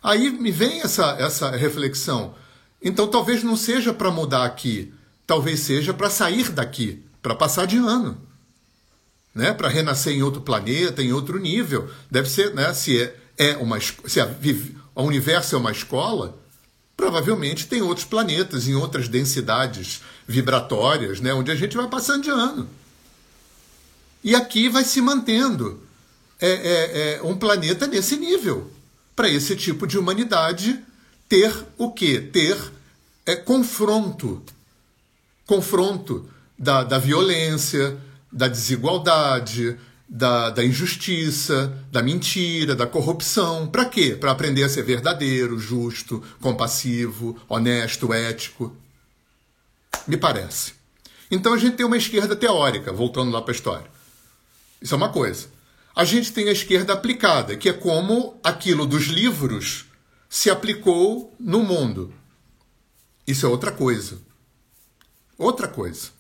Aí 0.03 0.31
me 0.31 0.51
vem 0.51 0.81
essa, 0.81 1.17
essa 1.19 1.51
reflexão. 1.51 2.35
Então 2.83 3.07
talvez 3.09 3.43
não 3.43 3.57
seja 3.57 3.93
para 3.93 4.11
mudar 4.11 4.45
aqui, 4.45 4.93
talvez 5.27 5.61
seja 5.61 5.95
para 5.95 6.11
sair 6.11 6.51
daqui, 6.51 7.05
para 7.23 7.35
passar 7.35 7.67
de 7.67 7.79
ano. 7.79 8.21
Né? 9.35 9.53
Para 9.53 9.69
renascer 9.69 10.13
em 10.13 10.23
outro 10.23 10.43
planeta, 10.43 11.03
em 11.03 11.13
outro 11.13 11.39
nível. 11.39 11.89
Deve 12.11 12.29
ser, 12.29 12.55
né? 12.55 12.73
se 12.75 13.01
é, 13.01 13.17
é 13.39 13.57
uma 13.57 13.79
se 13.81 14.21
a, 14.21 14.29
o 14.95 15.03
universo 15.03 15.57
é 15.57 15.59
uma 15.59 15.73
escola, 15.73 16.39
provavelmente 17.05 17.67
tem 17.67 17.83
outros 17.83 18.07
planetas 18.07 18.67
em 18.67 18.75
outras 18.75 19.09
densidades 19.09 20.01
vibratórias, 20.27 21.21
né? 21.21 21.35
onde 21.35 21.51
a 21.51 21.55
gente 21.55 21.77
vai 21.77 21.87
passando 21.87 22.23
de 22.23 22.31
ano. 22.31 22.67
E 24.23 24.35
aqui 24.35 24.71
vai 24.71 24.85
se 24.85 25.03
mantendo 25.03 25.83
é, 26.41 26.49
é, 26.49 27.17
é 27.17 27.23
um 27.23 27.37
planeta 27.37 27.87
nesse 27.87 28.17
nível, 28.17 28.71
para 29.15 29.29
esse 29.29 29.55
tipo 29.55 29.87
de 29.87 29.99
humanidade 29.99 30.83
ter 31.29 31.55
o 31.77 31.93
quê? 31.93 32.21
Ter 32.21 32.57
é, 33.27 33.37
confronto. 33.37 34.43
Confronto 35.45 36.27
da, 36.59 36.85
da 36.85 36.99
violência, 36.99 37.99
da 38.33 38.49
desigualdade, 38.49 39.77
da, 40.17 40.51
da 40.51 40.65
injustiça, 40.65 41.77
da 41.91 42.01
mentira, 42.01 42.77
da 42.77 42.87
corrupção. 42.87 43.67
Para 43.67 43.85
quê? 43.85 44.15
Para 44.15 44.31
aprender 44.31 44.63
a 44.63 44.69
ser 44.69 44.85
verdadeiro, 44.85 45.59
justo, 45.59 46.23
compassivo, 46.41 47.37
honesto, 47.49 48.15
ético. 48.15 48.77
Me 50.07 50.17
parece. 50.17 50.75
Então 51.29 51.53
a 51.53 51.59
gente 51.59 51.75
tem 51.75 51.85
uma 51.85 51.97
esquerda 51.97 52.37
teórica, 52.37 52.93
voltando 52.93 53.33
lá 53.33 53.43
para 53.43 53.51
a 53.51 53.57
história. 53.57 53.91
Isso 54.81 54.95
é 54.95 54.97
uma 54.97 55.09
coisa. 55.09 55.49
A 55.97 56.05
gente 56.05 56.33
tem 56.33 56.49
a 56.49 56.53
esquerda 56.53 56.93
aplicada, 56.93 57.57
que 57.57 57.69
é 57.69 57.73
como 57.73 58.39
aquilo 58.45 58.87
dos 58.87 59.07
livros 59.07 59.87
se 60.29 60.49
aplicou 60.49 61.35
no 61.41 61.65
mundo. 61.65 62.15
Isso 63.27 63.47
é 63.47 63.49
outra 63.49 63.73
coisa. 63.73 64.19
Outra 65.37 65.67
coisa. 65.67 66.11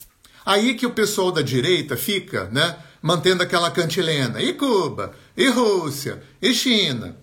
Aí 0.45 0.75
que 0.75 0.85
o 0.85 0.91
pessoal 0.91 1.31
da 1.31 1.43
direita 1.43 1.97
fica, 1.97 2.47
né, 2.51 2.77
mantendo 3.05 3.43
aquela 3.43 3.71
cantilena. 3.71 4.41
E 4.41 4.55
Cuba, 4.55 5.15
e 5.37 5.47
Rússia, 5.51 6.23
e 6.41 6.55
China, 6.55 7.15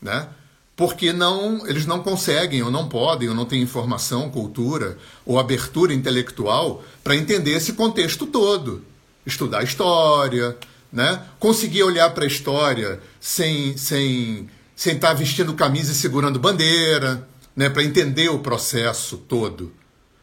né? 0.00 0.28
Porque 0.74 1.12
não, 1.12 1.66
eles 1.66 1.84
não 1.84 2.02
conseguem, 2.02 2.62
ou 2.62 2.70
não 2.70 2.88
podem, 2.88 3.28
ou 3.28 3.34
não 3.34 3.44
têm 3.44 3.60
informação, 3.60 4.30
cultura 4.30 4.96
ou 5.26 5.38
abertura 5.38 5.92
intelectual 5.92 6.82
para 7.04 7.14
entender 7.14 7.50
esse 7.50 7.74
contexto 7.74 8.26
todo. 8.26 8.82
Estudar 9.26 9.62
história, 9.62 10.56
né? 10.90 11.22
Conseguir 11.38 11.82
olhar 11.82 12.08
para 12.14 12.24
a 12.24 12.26
história 12.26 12.98
sem, 13.20 13.76
sem 13.76 14.48
sem 14.74 14.94
estar 14.94 15.12
vestindo 15.12 15.52
camisa 15.52 15.92
e 15.92 15.94
segurando 15.94 16.38
bandeira, 16.40 17.28
né, 17.54 17.68
para 17.68 17.84
entender 17.84 18.30
o 18.30 18.38
processo 18.38 19.18
todo, 19.18 19.70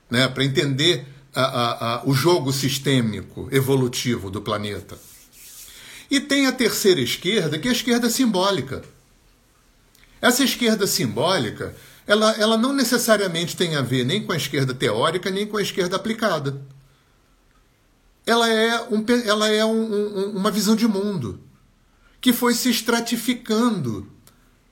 né, 0.09 0.27
para 0.27 0.43
entender 0.43 1.07
a, 1.39 1.45
a, 1.45 1.95
a, 1.95 2.05
o 2.05 2.13
jogo 2.13 2.51
sistêmico, 2.51 3.47
evolutivo 3.51 4.29
do 4.29 4.41
planeta. 4.41 4.97
E 6.11 6.19
tem 6.19 6.47
a 6.47 6.51
terceira 6.51 6.99
esquerda, 6.99 7.57
que 7.57 7.67
é 7.67 7.71
a 7.71 7.73
esquerda 7.73 8.09
simbólica. 8.09 8.83
Essa 10.21 10.43
esquerda 10.43 10.85
simbólica, 10.85 11.75
ela, 12.05 12.31
ela 12.33 12.57
não 12.57 12.73
necessariamente 12.73 13.55
tem 13.55 13.75
a 13.75 13.81
ver 13.81 14.03
nem 14.03 14.23
com 14.23 14.31
a 14.31 14.37
esquerda 14.37 14.73
teórica, 14.73 15.29
nem 15.29 15.47
com 15.47 15.57
a 15.57 15.61
esquerda 15.61 15.95
aplicada. 15.95 16.61
Ela 18.25 18.49
é, 18.49 18.81
um, 18.91 19.05
ela 19.25 19.47
é 19.49 19.63
um, 19.63 19.93
um, 19.93 20.37
uma 20.37 20.51
visão 20.51 20.75
de 20.75 20.87
mundo 20.87 21.39
que 22.19 22.33
foi 22.33 22.53
se 22.53 22.69
estratificando 22.69 24.11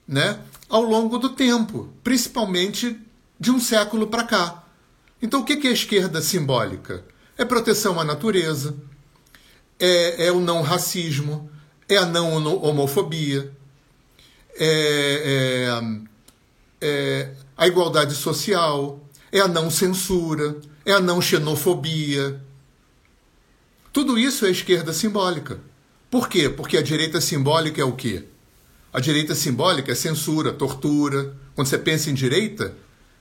né, 0.08 0.40
ao 0.68 0.82
longo 0.82 1.18
do 1.18 1.30
tempo, 1.30 1.94
principalmente 2.04 3.00
de 3.40 3.52
um 3.52 3.60
século 3.60 4.08
para 4.08 4.24
cá. 4.24 4.67
Então, 5.22 5.42
o 5.42 5.46
que 5.46 5.68
é 5.68 5.72
esquerda 5.72 6.22
simbólica? 6.22 7.04
É 7.38 7.46
proteção 7.46 8.00
à 8.00 8.04
natureza, 8.04 8.76
é, 9.80 10.28
é 10.28 10.32
o 10.32 10.40
não 10.40 10.62
racismo, 10.62 11.50
é 11.88 11.98
a 11.98 12.06
não 12.06 12.34
homofobia, 12.64 13.52
é, 14.60 15.70
é, 16.82 16.88
é 16.88 17.34
a 17.56 17.68
igualdade 17.68 18.14
social, 18.16 19.00
é 19.32 19.40
a 19.40 19.48
não 19.48 19.70
censura, 19.70 20.58
é 20.86 20.94
a 20.94 21.00
não 21.00 21.22
xenofobia. 21.22 22.42
Tudo 23.92 24.18
isso 24.18 24.46
é 24.46 24.52
esquerda 24.52 24.94
simbólica. 24.94 25.60
Por 26.10 26.30
quê? 26.30 26.50
Porque 26.50 26.78
a 26.78 26.84
direita 26.84 27.20
simbólica 27.20 27.82
é 27.82 27.84
o 27.84 27.94
quê? 27.94 28.24
A 28.94 29.00
direita 29.00 29.36
simbólica 29.36 29.92
é 29.92 29.96
censura, 29.96 30.54
tortura. 30.54 31.36
Quando 31.56 31.68
você 31.68 31.78
pensa 31.78 32.10
em 32.10 32.14
direita, 32.14 32.74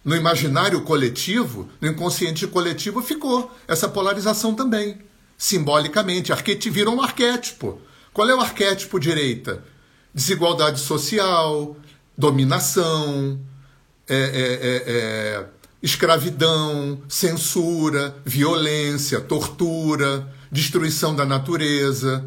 no 0.07 0.15
imaginário 0.15 0.83
coletivo, 0.83 1.69
no 1.81 1.89
inconsciente 1.89 2.47
coletivo, 2.47 3.03
ficou 3.03 3.55
essa 3.67 3.89
polarização 3.89 4.55
também. 4.55 4.99
Simbolicamente, 5.37 6.33
arqueti 6.33 6.71
virou 6.71 6.95
um 6.95 7.03
arquétipo. 7.03 7.81
Qual 8.13 8.31
é 8.31 8.35
o 8.35 8.41
arquétipo 8.41 9.01
direita? 9.01 9.65
Desigualdade 10.15 10.79
social, 10.79 11.77
dominação, 12.17 13.41
é, 14.09 14.17
é, 14.17 14.23
é, 14.23 14.83
é 14.87 15.47
escravidão, 15.83 17.03
censura, 17.09 18.17
violência, 18.25 19.21
tortura, 19.21 20.33
destruição 20.53 21.17
da 21.17 21.27
natureza, 21.27 22.25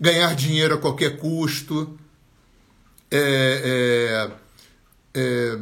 ganhar 0.00 0.34
dinheiro 0.34 0.74
a 0.74 0.78
qualquer 0.78 1.16
custo 1.16 1.96
é, 3.10 4.28
é, 5.14 5.20
é, 5.20 5.58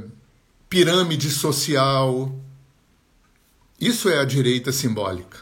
pirâmide 0.69 1.31
social. 1.31 2.35
Isso 3.81 4.09
é 4.09 4.19
a 4.19 4.25
direita 4.25 4.73
simbólica. 4.73 5.39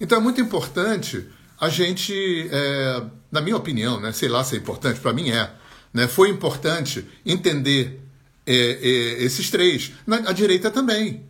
Então 0.00 0.18
é 0.18 0.20
muito 0.20 0.40
importante 0.40 1.26
a 1.60 1.68
gente, 1.68 2.48
é, 2.52 3.02
na 3.30 3.40
minha 3.40 3.56
opinião, 3.56 4.00
né, 4.00 4.12
sei 4.12 4.28
lá 4.28 4.44
se 4.44 4.54
é 4.54 4.58
importante, 4.58 5.00
para 5.00 5.12
mim 5.12 5.30
é, 5.30 5.50
né, 5.92 6.06
foi 6.06 6.28
importante 6.30 7.04
entender 7.26 8.00
é, 8.46 8.54
é, 8.54 9.24
esses 9.24 9.50
três. 9.50 9.92
Na, 10.06 10.16
a 10.16 10.32
direita 10.32 10.70
também. 10.70 11.26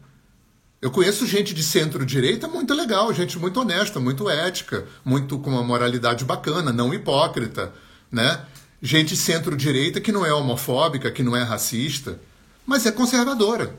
Eu 0.81 0.91
conheço 0.93 1.27
gente 1.27 1.55
de 1.55 1.63
centro-direita 1.63 2.47
muito 2.47 2.73
legal, 2.73 3.13
gente 3.13 3.37
muito 3.39 3.59
honesta, 3.59 3.99
muito 3.99 4.31
ética, 4.31 4.87
muito 5.05 5.39
com 5.39 5.51
uma 5.51 5.65
moralidade 5.65 6.25
bacana, 6.25 6.73
não 6.73 6.95
hipócrita, 6.95 7.73
né? 8.13 8.45
gente 8.81 9.17
centro-direita 9.17 10.01
que 10.01 10.13
não 10.13 10.25
é 10.25 10.33
homofóbica, 10.33 11.11
que 11.11 11.23
não 11.23 11.37
é 11.37 11.43
racista, 11.43 12.21
mas 12.69 12.85
é 12.85 12.93
conservadora. 12.93 13.75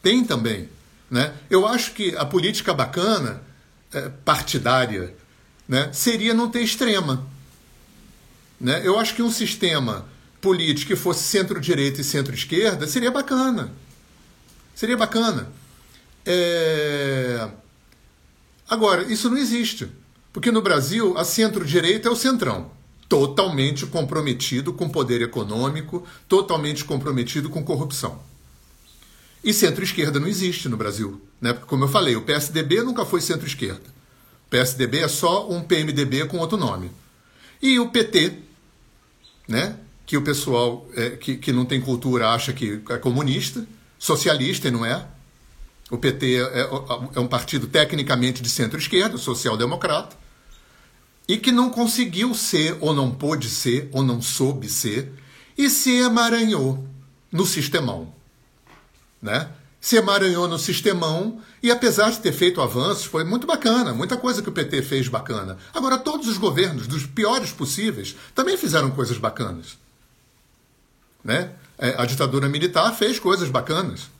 Tem 0.00 0.24
também. 0.24 0.68
Né? 1.10 1.34
Eu 1.50 1.66
acho 1.66 1.90
que 1.94 2.16
a 2.16 2.24
política 2.24 2.72
bacana, 2.72 3.42
é, 3.92 4.08
partidária, 4.24 5.12
né, 5.68 5.92
seria 5.92 6.32
não 6.32 6.48
ter 6.48 6.60
extrema. 6.60 7.26
Né? 8.60 8.82
Eu 8.84 8.96
acho 9.00 9.16
que 9.16 9.22
um 9.22 9.32
sistema 9.32 10.06
político 10.40 10.92
que 10.92 10.96
fosse 10.96 11.24
centro-direita 11.24 12.00
e 12.00 12.04
centro-esquerda 12.04 12.86
seria 12.86 13.10
bacana. 13.10 13.72
Seria 14.72 14.96
bacana. 14.96 15.50
É... 16.24 17.48
Agora, 18.68 19.02
isso 19.12 19.28
não 19.28 19.38
existe. 19.38 19.90
Porque 20.32 20.52
no 20.52 20.62
Brasil, 20.62 21.18
a 21.18 21.24
centro-direita 21.24 22.08
é 22.08 22.12
o 22.12 22.16
centrão 22.16 22.75
totalmente 23.08 23.86
comprometido 23.86 24.72
com 24.72 24.88
poder 24.88 25.22
econômico, 25.22 26.06
totalmente 26.28 26.84
comprometido 26.84 27.48
com 27.48 27.64
corrupção. 27.64 28.20
E 29.44 29.52
centro-esquerda 29.52 30.18
não 30.18 30.26
existe 30.26 30.68
no 30.68 30.76
Brasil. 30.76 31.20
Né? 31.40 31.52
Porque, 31.52 31.68
como 31.68 31.84
eu 31.84 31.88
falei, 31.88 32.16
o 32.16 32.22
PSDB 32.22 32.82
nunca 32.82 33.04
foi 33.04 33.20
centro-esquerda. 33.20 33.94
O 34.46 34.50
PSDB 34.50 34.98
é 34.98 35.08
só 35.08 35.48
um 35.48 35.62
PMDB 35.62 36.26
com 36.26 36.38
outro 36.38 36.56
nome. 36.56 36.90
E 37.62 37.78
o 37.78 37.90
PT, 37.90 38.38
né? 39.46 39.78
que 40.04 40.16
o 40.16 40.22
pessoal 40.22 40.86
é, 40.94 41.10
que, 41.10 41.36
que 41.36 41.52
não 41.52 41.64
tem 41.64 41.80
cultura 41.80 42.30
acha 42.30 42.52
que 42.52 42.80
é 42.90 42.96
comunista, 42.96 43.66
socialista 43.98 44.68
e 44.68 44.70
não 44.70 44.86
é. 44.86 45.04
O 45.90 45.98
PT 45.98 46.36
é, 46.36 46.68
é 47.14 47.20
um 47.20 47.26
partido 47.26 47.66
tecnicamente 47.66 48.42
de 48.42 48.48
centro-esquerda, 48.48 49.18
social-democrata, 49.18 50.16
e 51.28 51.36
que 51.36 51.50
não 51.50 51.70
conseguiu 51.70 52.34
ser, 52.34 52.76
ou 52.80 52.94
não 52.94 53.10
pôde 53.10 53.48
ser, 53.48 53.88
ou 53.92 54.02
não 54.02 54.22
soube 54.22 54.68
ser, 54.68 55.12
e 55.56 55.68
se 55.68 55.96
emaranhou 55.96 56.86
no 57.32 57.44
sistemão. 57.44 58.14
Né? 59.20 59.48
Se 59.80 59.96
emaranhou 59.96 60.46
no 60.46 60.58
sistemão 60.58 61.40
e, 61.62 61.70
apesar 61.70 62.10
de 62.10 62.20
ter 62.20 62.32
feito 62.32 62.60
avanços, 62.60 63.04
foi 63.04 63.24
muito 63.24 63.46
bacana, 63.46 63.92
muita 63.92 64.16
coisa 64.16 64.42
que 64.42 64.48
o 64.48 64.52
PT 64.52 64.82
fez 64.82 65.08
bacana. 65.08 65.58
Agora, 65.74 65.98
todos 65.98 66.28
os 66.28 66.38
governos, 66.38 66.86
dos 66.86 67.06
piores 67.06 67.50
possíveis, 67.50 68.14
também 68.34 68.56
fizeram 68.56 68.90
coisas 68.90 69.18
bacanas. 69.18 69.78
Né? 71.24 71.50
É, 71.78 71.94
a 71.98 72.04
ditadura 72.06 72.48
militar 72.48 72.94
fez 72.94 73.18
coisas 73.18 73.48
bacanas 73.48 74.16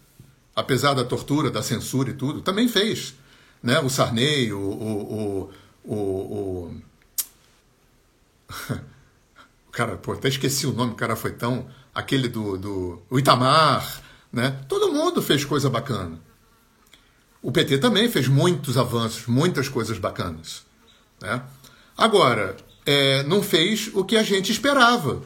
apesar 0.57 0.95
da 0.95 1.05
tortura, 1.05 1.51
da 1.51 1.63
censura 1.63 2.09
e 2.09 2.15
tudo, 2.15 2.41
também 2.41 2.67
fez. 2.67 3.15
Né? 3.63 3.79
O 3.81 3.91
Sarney, 3.91 4.51
o. 4.55 4.59
o, 4.59 5.51
o, 5.85 5.95
o, 5.95 6.75
o... 8.49 9.71
cara, 9.73 9.97
pô, 9.97 10.13
até 10.13 10.29
esqueci 10.29 10.67
o 10.67 10.73
nome, 10.73 10.93
o 10.93 10.97
cara 10.97 11.17
foi 11.17 11.33
tão. 11.33 11.67
Aquele 11.95 12.29
do, 12.29 12.59
do 12.59 13.03
o 13.09 13.19
Itamar, 13.19 14.03
né? 14.33 14.61
Todo 14.69 14.93
mundo 14.93 15.23
fez 15.23 15.45
coisa 15.45 15.71
bacana. 15.71 16.21
O 17.41 17.53
PT 17.53 17.79
também 17.79 18.09
fez 18.09 18.29
muitos 18.29 18.77
avanços, 18.77 19.27
muitas 19.27 19.69
coisas 19.69 19.99
bacanas. 19.99 20.67
Né? 21.21 21.43
Agora, 21.97 22.57
é, 22.85 23.23
não 23.23 23.43
fez 23.43 23.91
o 23.95 24.05
que 24.05 24.17
a 24.17 24.23
gente 24.23 24.51
esperava. 24.51 25.23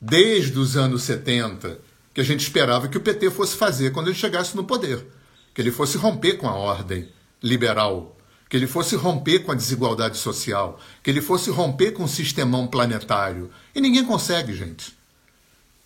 Desde 0.00 0.58
os 0.58 0.76
anos 0.76 1.02
70, 1.02 1.78
que 2.12 2.20
a 2.20 2.24
gente 2.24 2.40
esperava 2.40 2.88
que 2.88 2.96
o 2.98 3.00
PT 3.00 3.30
fosse 3.30 3.56
fazer 3.56 3.90
quando 3.90 4.08
ele 4.08 4.16
chegasse 4.16 4.56
no 4.56 4.64
poder. 4.64 5.06
Que 5.52 5.60
ele 5.60 5.72
fosse 5.72 5.96
romper 5.96 6.34
com 6.34 6.48
a 6.48 6.54
ordem 6.54 7.08
liberal, 7.42 8.13
que 8.54 8.58
ele 8.58 8.68
fosse 8.68 8.94
romper 8.94 9.40
com 9.40 9.50
a 9.50 9.54
desigualdade 9.56 10.16
social, 10.16 10.78
que 11.02 11.10
ele 11.10 11.20
fosse 11.20 11.50
romper 11.50 11.90
com 11.90 12.04
o 12.04 12.08
sistemão 12.08 12.68
planetário. 12.68 13.50
E 13.74 13.80
ninguém 13.80 14.04
consegue, 14.04 14.54
gente. 14.54 14.96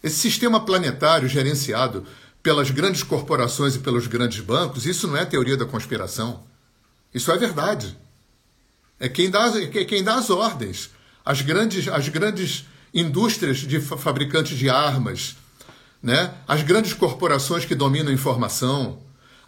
Esse 0.04 0.16
sistema 0.16 0.60
planetário 0.60 1.26
gerenciado 1.26 2.04
pelas 2.42 2.70
grandes 2.70 3.02
corporações 3.02 3.74
e 3.74 3.78
pelos 3.78 4.06
grandes 4.06 4.40
bancos, 4.40 4.84
isso 4.84 5.08
não 5.08 5.16
é 5.16 5.24
teoria 5.24 5.56
da 5.56 5.64
conspiração. 5.64 6.42
Isso 7.14 7.32
é 7.32 7.38
verdade. 7.38 7.96
É 9.00 9.08
quem 9.08 9.30
dá, 9.30 9.50
é 9.58 9.84
quem 9.86 10.04
dá 10.04 10.16
as 10.16 10.28
ordens. 10.28 10.90
As 11.24 11.40
grandes, 11.40 11.88
as 11.88 12.06
grandes 12.10 12.66
indústrias 12.92 13.60
de 13.60 13.80
fabricantes 13.80 14.58
de 14.58 14.68
armas, 14.68 15.36
né? 16.02 16.34
as 16.46 16.62
grandes 16.62 16.92
corporações 16.92 17.64
que 17.64 17.74
dominam 17.74 18.12
informação, 18.12 18.98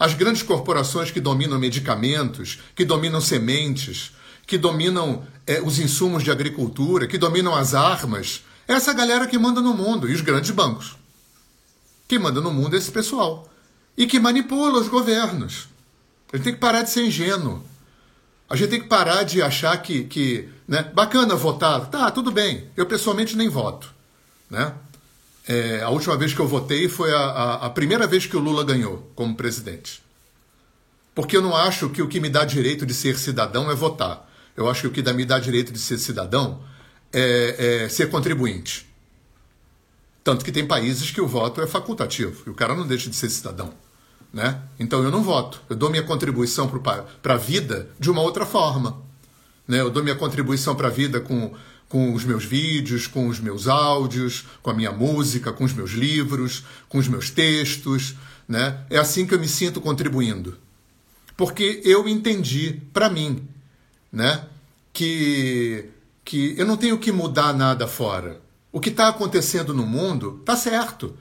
as 0.01 0.15
grandes 0.15 0.43
corporações 0.43 1.11
que 1.11 1.21
dominam 1.21 1.59
medicamentos, 1.59 2.59
que 2.75 2.87
dominam 2.87 3.21
sementes, 3.21 4.13
que 4.47 4.57
dominam 4.57 5.27
é, 5.47 5.61
os 5.61 5.79
insumos 5.79 6.25
de 6.25 6.31
agricultura, 6.31 7.07
que 7.07 7.19
dominam 7.19 7.55
as 7.55 7.75
armas. 7.75 8.43
É 8.67 8.73
essa 8.73 8.95
galera 8.95 9.27
que 9.27 9.37
manda 9.37 9.61
no 9.61 9.75
mundo, 9.75 10.09
e 10.09 10.15
os 10.15 10.23
grandes 10.23 10.53
bancos. 10.53 10.97
Quem 12.09 12.19
manda 12.19 12.41
no 12.41 12.51
mundo 12.51 12.75
é 12.75 12.79
esse 12.79 12.91
pessoal. 12.91 13.47
E 13.95 14.07
que 14.07 14.19
manipula 14.19 14.81
os 14.81 14.89
governos. 14.89 15.69
A 16.33 16.37
gente 16.39 16.45
tem 16.45 16.55
que 16.55 16.61
parar 16.61 16.81
de 16.81 16.89
ser 16.89 17.05
ingênuo. 17.05 17.63
A 18.49 18.57
gente 18.57 18.71
tem 18.71 18.81
que 18.81 18.89
parar 18.89 19.23
de 19.23 19.43
achar 19.43 19.77
que, 19.83 20.05
que 20.05 20.49
né, 20.67 20.83
bacana 20.95 21.37
votar. 21.37 21.91
Tá, 21.91 22.11
tudo 22.11 22.33
bem. 22.33 22.69
Eu 22.75 22.87
pessoalmente 22.87 23.37
nem 23.37 23.51
voto. 23.51 23.93
Né? 24.49 24.73
É, 25.51 25.83
a 25.83 25.89
última 25.89 26.17
vez 26.17 26.33
que 26.33 26.39
eu 26.39 26.47
votei 26.47 26.89
foi 26.89 27.13
a, 27.13 27.19
a, 27.19 27.67
a, 27.67 27.71
primeira 27.71 28.07
vez 28.07 28.25
que 28.25 28.37
o 28.37 28.39
Lula 28.39 28.63
ganhou 28.63 29.11
como 29.17 29.35
presidente. 29.35 30.01
Porque 31.13 31.37
eu 31.37 31.43
não 31.43 31.57
acho 31.57 31.91
que 31.91 32.01
o 32.01 32.07
que 32.07 32.21
me 32.21 32.31
dá 32.31 32.45
direito 32.45 32.87
de 32.87 32.95
ser 32.95 33.19
cidadão 33.19 33.69
é 33.69 33.75
votar. 33.75 34.31
Eu 34.57 34.71
acho 34.71 34.83
que 34.83 34.87
o 34.87 34.91
que 34.93 35.13
me 35.13 35.25
dá 35.25 35.41
direito 35.41 35.73
de 35.73 35.81
ser 35.81 35.99
cidadão 35.99 36.63
é, 37.13 37.83
é 37.83 37.89
ser 37.89 38.11
contribuinte. 38.11 38.89
Tanto 40.23 40.45
que 40.45 40.53
tem 40.53 40.65
países 40.65 41.11
que 41.11 41.21
o 41.21 41.27
voto 41.27 41.61
é 41.61 41.67
facultativo, 41.67 42.45
e 42.47 42.51
o 42.51 42.55
cara 42.55 42.73
não 42.73 42.87
deixa 42.87 43.11
de 43.11 43.17
ser 43.17 43.29
cidadão. 43.29 43.75
Né? 44.33 44.57
Então 44.79 45.03
eu 45.03 45.11
não 45.11 45.21
voto. 45.21 45.61
Eu 45.69 45.75
dou 45.75 45.91
minha 45.91 46.05
contribuição 46.05 46.71
para 47.21 47.35
a 47.35 47.37
vida 47.37 47.89
de 47.99 48.09
uma 48.09 48.23
outra 48.23 48.47
forma. 48.47 49.03
Né? 49.67 49.81
Eu 49.81 49.91
dou 49.91 50.05
minha 50.05 50.15
contribuição 50.15 50.77
para 50.77 50.87
a 50.87 50.93
vida 50.93 51.19
com 51.21 51.53
com 51.91 52.15
os 52.15 52.25
meus 52.25 52.45
vídeos, 52.45 53.09
com 53.09 53.27
os 53.27 53.41
meus 53.41 53.67
áudios, 53.67 54.47
com 54.63 54.71
a 54.71 54.75
minha 54.75 54.93
música, 54.93 55.53
com 55.53 55.65
os 55.65 55.73
meus 55.73 55.91
livros, 55.91 56.65
com 56.89 56.99
os 56.99 57.09
meus 57.09 57.31
textos. 57.31 58.15
Né? 58.49 58.79
É 58.89 58.97
assim 58.97 59.27
que 59.27 59.35
eu 59.35 59.41
me 59.41 59.49
sinto 59.49 59.81
contribuindo. 59.81 60.57
Porque 61.37 61.83
eu 61.85 62.09
entendi 62.09 62.81
para 62.93 63.11
mim 63.11 63.43
né, 64.13 64.45
que, 64.93 65.91
que 66.25 66.55
eu 66.57 66.65
não 66.65 66.77
tenho 66.77 66.97
que 66.97 67.11
mudar 67.11 67.53
nada 67.53 67.89
fora. 67.89 68.41
O 68.71 68.79
que 68.79 68.91
está 68.91 69.09
acontecendo 69.09 69.75
no 69.75 69.85
mundo 69.85 70.39
está 70.41 70.57
certo. 70.57 71.19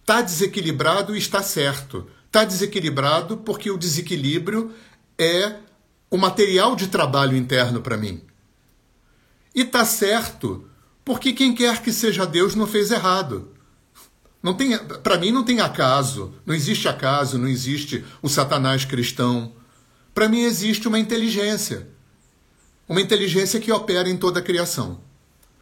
Está 0.00 0.22
desequilibrado 0.22 1.16
e 1.16 1.18
está 1.18 1.42
certo. 1.42 2.06
Está 2.26 2.44
desequilibrado 2.44 3.38
porque 3.38 3.68
o 3.68 3.76
desequilíbrio 3.76 4.72
é 5.18 5.56
o 6.08 6.16
material 6.16 6.76
de 6.76 6.86
trabalho 6.86 7.36
interno 7.36 7.80
para 7.80 7.96
mim. 7.96 8.22
E 9.54 9.62
está 9.62 9.84
certo, 9.84 10.68
porque 11.04 11.32
quem 11.32 11.54
quer 11.54 11.82
que 11.82 11.92
seja 11.92 12.26
Deus 12.26 12.54
não 12.54 12.66
fez 12.66 12.90
errado. 12.90 13.50
Não 14.42 14.52
tem, 14.52 14.76
para 14.78 15.16
mim 15.16 15.30
não 15.30 15.44
tem 15.44 15.60
acaso, 15.60 16.34
não 16.44 16.54
existe 16.54 16.88
acaso, 16.88 17.38
não 17.38 17.48
existe 17.48 18.04
o 18.20 18.28
Satanás 18.28 18.84
cristão. 18.84 19.52
Para 20.12 20.28
mim 20.28 20.40
existe 20.40 20.86
uma 20.86 20.98
inteligência. 20.98 21.88
Uma 22.88 23.00
inteligência 23.00 23.58
que 23.60 23.72
opera 23.72 24.08
em 24.08 24.16
toda 24.16 24.40
a 24.40 24.42
criação. 24.42 25.00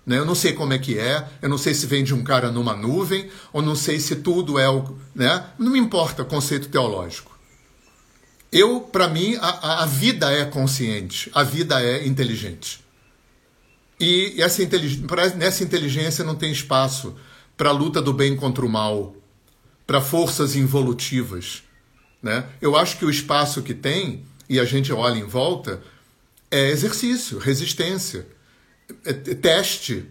Né? 0.04 0.18
Eu 0.18 0.24
não 0.24 0.34
sei 0.34 0.52
como 0.52 0.72
é 0.72 0.78
que 0.78 0.98
é, 0.98 1.28
eu 1.40 1.48
não 1.48 1.58
sei 1.58 1.74
se 1.74 1.86
vem 1.86 2.02
de 2.02 2.12
um 2.12 2.24
cara 2.24 2.50
numa 2.50 2.74
nuvem, 2.74 3.30
ou 3.52 3.62
não 3.62 3.76
sei 3.76 4.00
se 4.00 4.16
tudo 4.16 4.58
é 4.58 4.68
o. 4.68 4.96
Né? 5.14 5.46
Não 5.58 5.70
me 5.70 5.78
importa 5.78 6.24
conceito 6.24 6.68
teológico. 6.68 7.30
Eu, 8.50 8.80
para 8.80 9.08
mim, 9.08 9.36
a, 9.40 9.84
a 9.84 9.86
vida 9.86 10.30
é 10.30 10.44
consciente, 10.44 11.30
a 11.32 11.42
vida 11.42 11.80
é 11.80 12.06
inteligente. 12.06 12.81
E 14.02 14.42
essa 14.42 14.60
nessa 15.36 15.62
inteligência 15.62 16.24
não 16.24 16.34
tem 16.34 16.50
espaço 16.50 17.14
para 17.56 17.68
a 17.68 17.72
luta 17.72 18.02
do 18.02 18.12
bem 18.12 18.34
contra 18.34 18.66
o 18.66 18.68
mal, 18.68 19.14
para 19.86 20.00
forças 20.00 20.56
involutivas. 20.56 21.62
Né? 22.20 22.44
Eu 22.60 22.74
acho 22.74 22.98
que 22.98 23.04
o 23.04 23.10
espaço 23.10 23.62
que 23.62 23.72
tem, 23.72 24.24
e 24.48 24.58
a 24.58 24.64
gente 24.64 24.92
olha 24.92 25.20
em 25.20 25.24
volta, 25.24 25.80
é 26.50 26.70
exercício, 26.70 27.38
resistência, 27.38 28.26
é, 29.04 29.10
é 29.10 29.34
teste. 29.36 30.04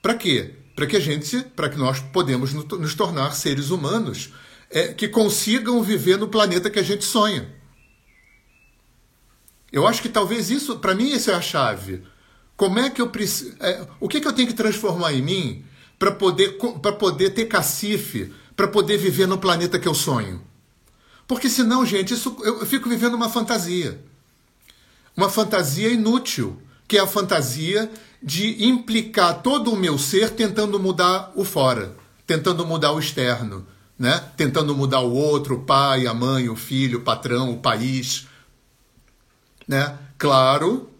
Para 0.00 0.14
quê? 0.14 0.54
Para 0.76 0.86
que 0.86 0.96
a 0.96 1.00
gente, 1.00 1.42
para 1.56 1.68
que 1.68 1.76
nós 1.76 1.98
podemos 1.98 2.54
nos 2.54 2.94
tornar 2.94 3.34
seres 3.34 3.70
humanos 3.70 4.32
é, 4.70 4.92
que 4.92 5.08
consigam 5.08 5.82
viver 5.82 6.18
no 6.18 6.28
planeta 6.28 6.70
que 6.70 6.78
a 6.78 6.84
gente 6.84 7.04
sonha. 7.04 7.52
Eu 9.72 9.88
acho 9.88 10.00
que 10.00 10.08
talvez 10.08 10.50
isso, 10.50 10.78
para 10.78 10.94
mim, 10.94 11.12
essa 11.12 11.32
é 11.32 11.34
a 11.34 11.40
chave. 11.40 12.13
Como 12.56 12.78
é 12.78 12.90
que 12.90 13.02
eu 13.02 13.08
preciso. 13.08 13.54
É, 13.60 13.86
o 13.98 14.08
que, 14.08 14.20
que 14.20 14.28
eu 14.28 14.32
tenho 14.32 14.48
que 14.48 14.54
transformar 14.54 15.12
em 15.12 15.22
mim 15.22 15.64
para 15.98 16.12
poder, 16.12 16.56
poder 16.98 17.30
ter 17.30 17.46
cacife, 17.46 18.32
para 18.54 18.68
poder 18.68 18.96
viver 18.96 19.26
no 19.26 19.38
planeta 19.38 19.78
que 19.78 19.88
eu 19.88 19.94
sonho? 19.94 20.40
Porque 21.26 21.48
senão, 21.48 21.84
gente, 21.84 22.14
isso, 22.14 22.36
eu 22.42 22.64
fico 22.66 22.88
vivendo 22.88 23.14
uma 23.14 23.28
fantasia. 23.28 24.00
Uma 25.16 25.28
fantasia 25.28 25.88
inútil, 25.88 26.60
que 26.86 26.98
é 26.98 27.00
a 27.00 27.06
fantasia 27.06 27.90
de 28.22 28.64
implicar 28.64 29.42
todo 29.42 29.72
o 29.72 29.76
meu 29.76 29.98
ser 29.98 30.30
tentando 30.30 30.78
mudar 30.78 31.32
o 31.34 31.44
fora, 31.44 31.96
tentando 32.26 32.64
mudar 32.66 32.92
o 32.92 32.98
externo, 32.98 33.66
né? 33.98 34.22
tentando 34.36 34.74
mudar 34.74 35.00
o 35.00 35.12
outro, 35.12 35.56
o 35.56 35.62
pai, 35.62 36.06
a 36.06 36.14
mãe, 36.14 36.48
o 36.48 36.56
filho, 36.56 37.00
o 37.00 37.02
patrão, 37.02 37.52
o 37.52 37.58
país. 37.58 38.26
Né? 39.66 39.98
Claro 40.18 40.93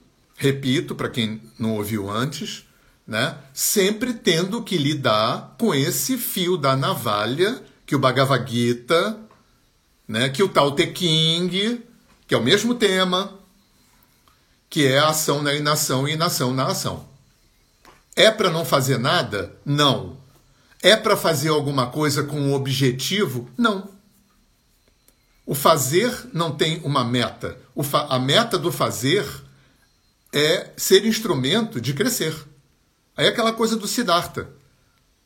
repito, 0.45 0.95
para 0.95 1.09
quem 1.09 1.41
não 1.59 1.75
ouviu 1.75 2.11
antes, 2.11 2.67
né, 3.07 3.37
sempre 3.53 4.13
tendo 4.13 4.63
que 4.63 4.77
lidar 4.77 5.57
com 5.59 5.75
esse 5.75 6.19
fio 6.19 6.57
da 6.59 6.77
navalha 6.77 7.63
que 7.87 7.97
o 7.97 7.99
Bhagavad 7.99 8.51
Gita, 8.51 9.19
né, 10.07 10.29
que 10.29 10.43
o 10.43 10.49
Tao 10.49 10.75
Te 10.75 10.87
King, 10.87 11.83
que 12.27 12.35
é 12.35 12.39
o 12.39 12.43
mesmo 12.43 12.75
tema, 12.75 13.39
que 14.69 14.87
é 14.87 14.99
a 14.99 15.09
ação 15.09 15.43
na 15.43 15.55
inação 15.55 16.07
e 16.07 16.13
inação 16.13 16.53
na 16.53 16.67
ação. 16.67 17.09
É 18.15 18.31
para 18.31 18.51
não 18.51 18.65
fazer 18.65 18.99
nada? 18.99 19.57
Não. 19.65 20.19
É 20.83 20.95
para 20.95 21.17
fazer 21.17 21.49
alguma 21.49 21.87
coisa 21.87 22.23
com 22.23 22.39
um 22.39 22.55
objetivo? 22.55 23.49
Não. 23.57 23.89
O 25.47 25.55
fazer 25.55 26.15
não 26.33 26.53
tem 26.53 26.81
uma 26.85 27.05
meta. 27.05 27.59
a 28.09 28.19
meta 28.19 28.59
do 28.59 28.71
fazer 28.71 29.27
é 30.35 30.73
ser 30.77 31.07
instrumento 31.07 31.81
de 31.81 31.95
crescer. 31.95 32.35
Aí 33.17 33.27
é 33.27 33.29
aquela 33.29 33.53
coisa 33.53 33.77
do 33.77 33.87
Siddhartha. 33.87 34.51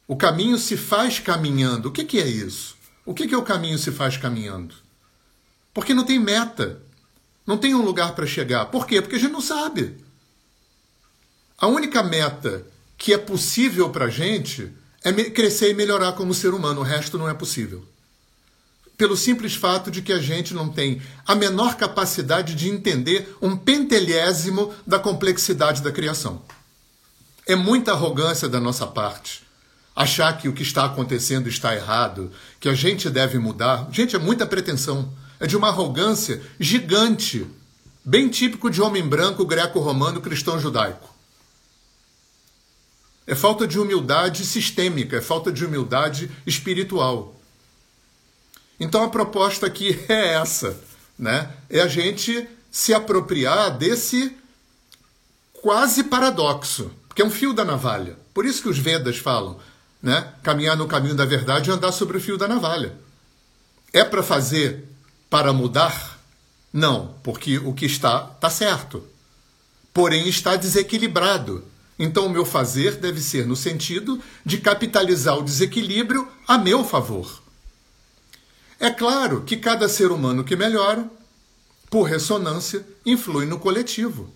O 0.07 0.15
caminho 0.17 0.59
se 0.59 0.77
faz 0.77 1.19
caminhando. 1.19 1.89
O 1.89 1.93
que, 1.93 2.05
que 2.05 2.21
é 2.21 2.29
isso? 2.29 2.77
O 3.07 3.15
que, 3.15 3.27
que 3.27 3.35
é 3.35 3.39
o 3.39 3.43
caminho 3.43 3.79
se 3.79 3.91
faz 3.91 4.19
caminhando? 4.19 4.75
Porque 5.73 5.95
não 5.95 6.05
tem 6.05 6.19
meta. 6.19 6.83
Não 7.47 7.57
tem 7.57 7.75
um 7.75 7.81
lugar 7.81 8.15
para 8.15 8.27
chegar. 8.27 8.67
Por 8.67 8.87
quê? 8.87 9.01
Porque 9.01 9.17
a 9.17 9.19
gente 9.19 9.33
não 9.33 9.41
sabe. 9.41 9.97
A 11.57 11.67
única 11.67 12.03
meta 12.03 12.67
que 12.99 13.15
é 13.15 13.19
possível 13.19 13.89
para 13.89 14.05
a 14.05 14.11
gente 14.11 14.71
é 15.03 15.13
crescer 15.31 15.71
e 15.71 15.75
melhorar 15.75 16.13
como 16.13 16.35
ser 16.35 16.53
humano. 16.53 16.81
O 16.81 16.85
resto 16.85 17.17
não 17.17 17.29
é 17.29 17.33
possível. 17.33 17.83
Pelo 18.99 19.17
simples 19.17 19.55
fato 19.55 19.91
de 19.91 20.03
que 20.03 20.13
a 20.13 20.21
gente 20.21 20.53
não 20.53 20.69
tem 20.69 21.01
a 21.27 21.35
menor 21.35 21.77
capacidade 21.77 22.55
de 22.55 22.69
entender 22.69 23.35
um 23.41 23.57
pentelésimo 23.57 24.75
da 24.87 24.99
complexidade 24.99 25.81
da 25.81 25.91
criação. 25.91 26.43
É 27.47 27.57
muita 27.57 27.93
arrogância 27.93 28.49
da 28.49 28.61
nossa 28.61 28.87
parte 28.87 29.49
achar 29.99 30.39
que 30.39 30.49
o 30.49 30.53
que 30.53 30.63
está 30.63 30.85
acontecendo 30.85 31.49
está 31.49 31.75
errado, 31.75 32.31
que 32.61 32.69
a 32.69 32.75
gente 32.75 33.11
deve 33.11 33.37
mudar. 33.37 33.89
Gente, 33.91 34.15
é 34.15 34.19
muita 34.19 34.47
pretensão. 34.47 35.13
É 35.41 35.47
de 35.47 35.57
uma 35.57 35.71
arrogância 35.71 36.41
gigante, 36.59 37.45
bem 38.05 38.29
típico 38.29 38.71
de 38.71 38.81
homem 38.81 39.03
branco, 39.03 39.45
greco-romano, 39.45 40.21
cristão 40.21 40.61
judaico. 40.61 41.13
É 43.27 43.35
falta 43.35 43.67
de 43.67 43.77
humildade 43.77 44.47
sistêmica, 44.47 45.17
é 45.17 45.21
falta 45.21 45.51
de 45.51 45.65
humildade 45.65 46.31
espiritual. 46.47 47.38
Então 48.79 49.03
a 49.03 49.09
proposta 49.09 49.67
aqui 49.67 49.99
é 50.09 50.35
essa, 50.35 50.79
né? 51.19 51.51
É 51.69 51.81
a 51.81 51.89
gente 51.89 52.49
se 52.71 52.95
apropriar 52.95 53.77
desse 53.77 54.37
quase 55.53 56.05
paradoxo, 56.05 56.91
porque 57.09 57.23
é 57.23 57.25
um 57.25 57.31
fio 57.31 57.53
da 57.53 57.65
navalha. 57.65 58.17
Por 58.33 58.47
isso 58.47 58.63
que 58.63 58.69
os 58.69 58.79
Vedas 58.79 59.19
falam, 59.19 59.59
né? 60.03 60.33
Caminhar 60.43 60.77
no 60.77 60.87
caminho 60.87 61.15
da 61.15 61.25
verdade 61.25 61.71
e 61.71 61.73
andar 61.73 61.93
sobre 61.93 62.17
o 62.17 62.21
fio 62.21 62.39
da 62.39 62.47
navalha. 62.47 62.95
É 63.93 64.05
para 64.05 64.23
fazer 64.23 64.85
para 65.29 65.53
mudar? 65.53 66.19
Não, 66.73 67.15
porque 67.23 67.59
o 67.59 67.73
que 67.73 67.87
está 67.87 68.31
está 68.35 68.51
certo. 68.51 69.03
Porém 69.93 70.29
está 70.29 70.57
desequilibrado. 70.57 71.65
Então 71.99 72.27
o 72.27 72.31
meu 72.31 72.45
fazer 72.45 72.97
deve 72.97 73.21
ser 73.21 73.47
no 73.47 73.57
sentido 73.57 74.23
de 74.45 74.59
capitalizar 74.59 75.37
o 75.37 75.43
desequilíbrio 75.43 76.29
a 76.47 76.57
meu 76.57 76.85
favor. 76.85 77.43
É 78.81 78.91
claro 78.91 79.43
que 79.43 79.57
cada 79.57 79.89
ser 79.89 80.13
humano 80.13 80.45
que 80.45 80.55
melhora, 80.55 81.11
por 81.91 82.05
ressonância, 82.05 82.87
influi 83.05 83.45
no 83.45 83.59
coletivo. 83.59 84.33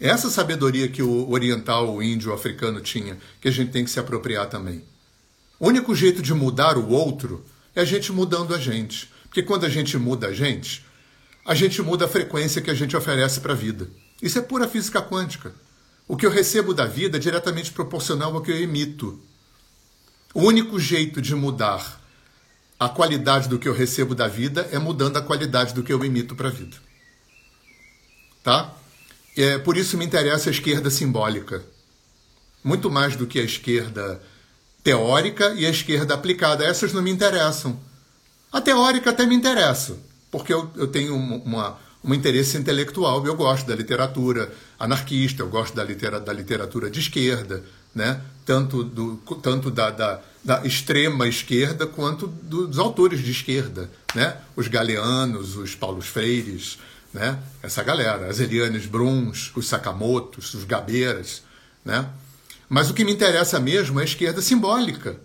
Essa 0.00 0.30
sabedoria 0.30 0.88
que 0.88 1.02
o 1.02 1.30
oriental, 1.30 1.94
o 1.94 2.02
índio, 2.02 2.30
o 2.30 2.34
africano 2.34 2.80
tinha, 2.80 3.18
que 3.40 3.48
a 3.48 3.50
gente 3.50 3.70
tem 3.70 3.84
que 3.84 3.90
se 3.90 4.00
apropriar 4.00 4.48
também. 4.48 4.82
O 5.60 5.66
único 5.66 5.94
jeito 5.94 6.22
de 6.22 6.32
mudar 6.32 6.78
o 6.78 6.88
outro 6.88 7.44
é 7.74 7.82
a 7.82 7.84
gente 7.84 8.12
mudando 8.12 8.54
a 8.54 8.58
gente. 8.58 9.10
Porque 9.24 9.42
quando 9.42 9.66
a 9.66 9.68
gente 9.68 9.98
muda 9.98 10.28
a 10.28 10.32
gente, 10.32 10.86
a 11.44 11.54
gente 11.54 11.82
muda 11.82 12.06
a 12.06 12.08
frequência 12.08 12.62
que 12.62 12.70
a 12.70 12.74
gente 12.74 12.96
oferece 12.96 13.40
para 13.40 13.52
a 13.52 13.56
vida. 13.56 13.90
Isso 14.22 14.38
é 14.38 14.42
pura 14.42 14.68
física 14.68 15.02
quântica. 15.02 15.52
O 16.06 16.16
que 16.16 16.24
eu 16.24 16.30
recebo 16.30 16.72
da 16.72 16.86
vida 16.86 17.18
é 17.18 17.20
diretamente 17.20 17.72
proporcional 17.72 18.34
ao 18.34 18.40
que 18.40 18.50
eu 18.50 18.56
emito. 18.56 19.20
O 20.32 20.42
único 20.42 20.78
jeito 20.78 21.20
de 21.20 21.34
mudar 21.34 22.00
a 22.78 22.88
qualidade 22.88 23.48
do 23.48 23.58
que 23.58 23.68
eu 23.68 23.74
recebo 23.74 24.14
da 24.14 24.28
vida 24.28 24.68
é 24.70 24.78
mudando 24.78 25.16
a 25.16 25.22
qualidade 25.22 25.74
do 25.74 25.82
que 25.82 25.92
eu 25.92 26.04
emito 26.04 26.36
para 26.36 26.48
a 26.48 26.52
vida. 26.52 26.76
Tá? 28.42 28.72
É, 29.36 29.58
por 29.58 29.76
isso 29.76 29.96
me 29.96 30.04
interessa 30.04 30.48
a 30.48 30.52
esquerda 30.52 30.88
simbólica. 30.88 31.62
Muito 32.62 32.90
mais 32.90 33.16
do 33.16 33.26
que 33.26 33.38
a 33.38 33.44
esquerda 33.44 34.20
teórica 34.82 35.54
e 35.54 35.66
a 35.66 35.70
esquerda 35.70 36.14
aplicada. 36.14 36.64
Essas 36.64 36.92
não 36.92 37.02
me 37.02 37.10
interessam. 37.10 37.78
A 38.52 38.60
teórica 38.60 39.10
até 39.10 39.26
me 39.26 39.34
interessa, 39.34 39.98
porque 40.30 40.52
eu, 40.52 40.70
eu 40.76 40.86
tenho 40.86 41.14
uma, 41.14 41.78
um 42.02 42.14
interesse 42.14 42.56
intelectual. 42.56 43.24
Eu 43.26 43.36
gosto 43.36 43.66
da 43.66 43.74
literatura 43.74 44.52
anarquista, 44.78 45.42
eu 45.42 45.48
gosto 45.48 45.74
da, 45.74 45.84
litera, 45.84 46.18
da 46.18 46.32
literatura 46.32 46.90
de 46.90 47.00
esquerda, 47.00 47.62
né? 47.94 48.20
tanto, 48.44 48.82
do, 48.82 49.16
tanto 49.42 49.70
da, 49.70 49.90
da, 49.90 50.20
da 50.42 50.66
extrema 50.66 51.28
esquerda 51.28 51.86
quanto 51.86 52.26
dos 52.26 52.78
autores 52.78 53.20
de 53.20 53.30
esquerda, 53.30 53.90
né? 54.14 54.38
os 54.56 54.68
galeanos, 54.68 55.56
os 55.56 55.74
Paulos 55.74 56.06
Freires, 56.06 56.78
né? 57.12 57.38
Essa 57.62 57.82
galera, 57.82 58.26
as 58.26 58.38
Elianes 58.38 58.86
Bruns, 58.86 59.50
os 59.56 59.66
Sakamotos, 59.66 60.54
os 60.54 60.64
Gabeiras, 60.64 61.42
né? 61.84 62.08
Mas 62.68 62.90
o 62.90 62.94
que 62.94 63.04
me 63.04 63.12
interessa 63.12 63.58
mesmo 63.58 63.98
é 63.98 64.02
a 64.02 64.06
esquerda 64.06 64.42
simbólica. 64.42 65.18